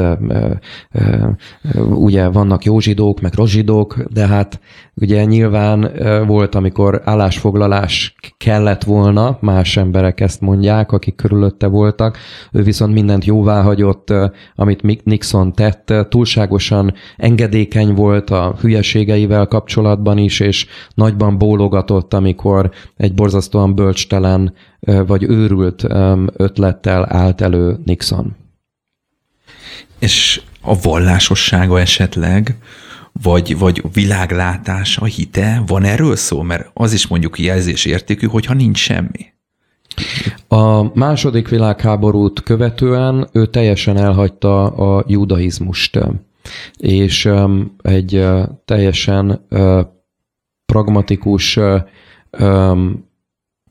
ugye 1.91 2.29
vannak 2.29 2.65
jó 2.65 2.81
zsidók, 2.81 3.21
meg 3.21 3.35
rossz 3.35 3.51
zsidók, 3.51 3.97
de 4.13 4.27
hát 4.27 4.61
ugye 4.95 5.25
nyilván 5.25 5.91
volt, 6.27 6.55
amikor 6.55 7.03
állásfoglalás 7.05 8.15
kellett 8.37 8.85
volna, 8.85 9.39
más 9.41 9.77
emberek 9.77 10.21
ezt 10.21 10.41
mondják, 10.41 10.93
akik 10.93 11.15
körülötte 11.15 11.67
voltak, 11.67 12.19
ő 12.53 12.63
viszont 12.63 12.93
mindent 12.93 13.25
jóvá 13.25 13.63
hagyott, 13.63 14.13
amit 14.55 15.05
Nixon 15.05 15.53
tett, 15.53 15.93
túlságosan 16.09 16.95
engedékeny 17.17 17.95
volt 17.95 18.31
a 18.31 18.55
hülyeségeivel 18.61 19.47
kapcsolatban 19.47 20.19
is, 20.19 20.41
és 20.41 20.67
nagyban 20.95 21.39
bólogatott, 21.39 22.15
amikor 22.15 22.71
egy 22.97 23.15
borzasztóan 23.15 23.75
bölcstelen 23.75 24.55
vagy 25.07 25.23
őrült 25.23 25.87
ötlettel 26.37 27.07
állt 27.09 27.41
elő 27.41 27.79
Nixon. 27.85 28.37
És 29.99 30.41
a 30.61 30.81
vallásossága 30.81 31.81
esetleg, 31.81 32.57
vagy, 33.23 33.59
vagy 33.59 33.83
világlátása, 33.93 35.05
hite, 35.05 35.63
van 35.67 35.85
erről 35.85 36.17
szó? 36.17 36.43
Mert 36.43 36.71
az 36.75 36.93
is 36.93 37.07
mondjuk 37.07 37.39
jelzés 37.39 37.85
értékű, 37.85 38.27
hogyha 38.27 38.55
nincs 38.55 38.79
semmi. 38.79 39.33
A 40.49 40.99
második 40.99 41.49
világháborút 41.49 42.43
követően 42.43 43.29
ő 43.33 43.47
teljesen 43.47 43.97
elhagyta 43.97 44.65
a 44.67 45.05
judaizmust, 45.07 45.99
és 46.77 47.31
egy 47.83 48.25
teljesen 48.65 49.47
pragmatikus 50.67 51.59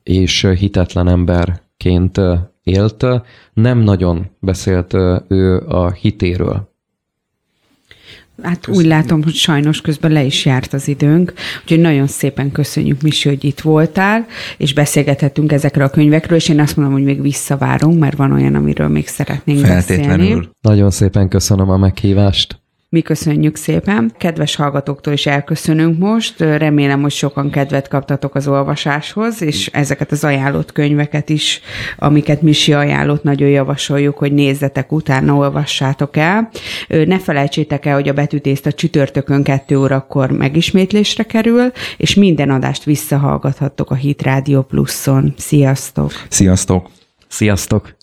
és 0.03 0.47
hitetlen 0.57 1.07
emberként 1.07 2.21
élt. 2.63 3.05
Nem 3.53 3.79
nagyon 3.79 4.29
beszélt 4.39 4.93
ő 5.27 5.59
a 5.67 5.91
hitéről. 5.91 6.70
Hát 8.43 8.67
úgy 8.67 8.85
látom, 8.85 9.23
hogy 9.23 9.33
sajnos 9.33 9.81
közben 9.81 10.11
le 10.11 10.23
is 10.23 10.45
járt 10.45 10.73
az 10.73 10.87
időnk, 10.87 11.33
úgyhogy 11.61 11.79
nagyon 11.79 12.07
szépen 12.07 12.51
köszönjük, 12.51 13.01
Misi, 13.01 13.29
hogy 13.29 13.43
itt 13.43 13.59
voltál, 13.59 14.25
és 14.57 14.73
beszélgethetünk 14.73 15.51
ezekről 15.51 15.85
a 15.85 15.89
könyvekről, 15.89 16.37
és 16.37 16.49
én 16.49 16.59
azt 16.59 16.75
mondom, 16.75 16.95
hogy 16.95 17.03
még 17.03 17.21
visszavárunk, 17.21 17.99
mert 17.99 18.17
van 18.17 18.31
olyan, 18.31 18.55
amiről 18.55 18.87
még 18.87 19.07
szeretnénk 19.07 19.65
Feltétlenül. 19.65 20.17
beszélni. 20.17 20.49
Nagyon 20.61 20.91
szépen 20.91 21.27
köszönöm 21.27 21.69
a 21.69 21.77
meghívást. 21.77 22.60
Mi 22.93 23.01
köszönjük 23.01 23.55
szépen. 23.55 24.11
Kedves 24.17 24.55
hallgatóktól 24.55 25.13
is 25.13 25.25
elköszönünk 25.25 25.99
most. 25.99 26.39
Remélem, 26.39 27.01
hogy 27.01 27.11
sokan 27.11 27.49
kedvet 27.49 27.87
kaptatok 27.87 28.35
az 28.35 28.47
olvasáshoz, 28.47 29.41
és 29.41 29.67
ezeket 29.67 30.11
az 30.11 30.23
ajánlott 30.23 30.71
könyveket 30.71 31.29
is, 31.29 31.61
amiket 31.97 32.41
Misi 32.41 32.73
ajánlott, 32.73 33.23
nagyon 33.23 33.49
javasoljuk, 33.49 34.17
hogy 34.17 34.33
nézzetek 34.33 34.91
utána, 34.91 35.33
olvassátok 35.33 36.17
el. 36.17 36.49
Ne 36.87 37.19
felejtsétek 37.19 37.85
el, 37.85 37.93
hogy 37.93 38.09
a 38.09 38.13
betűtészt 38.13 38.65
a 38.65 38.71
csütörtökön 38.71 39.43
2 39.43 39.77
órakor 39.77 40.31
megismétlésre 40.31 41.23
kerül, 41.23 41.71
és 41.97 42.15
minden 42.15 42.49
adást 42.49 42.83
visszahallgathattok 42.83 43.91
a 43.91 43.95
Hit 43.95 44.21
Radio 44.21 44.61
Pluszon. 44.61 45.33
Sziasztok! 45.37 46.11
Sziasztok! 46.29 46.89
Sziasztok! 47.27 47.99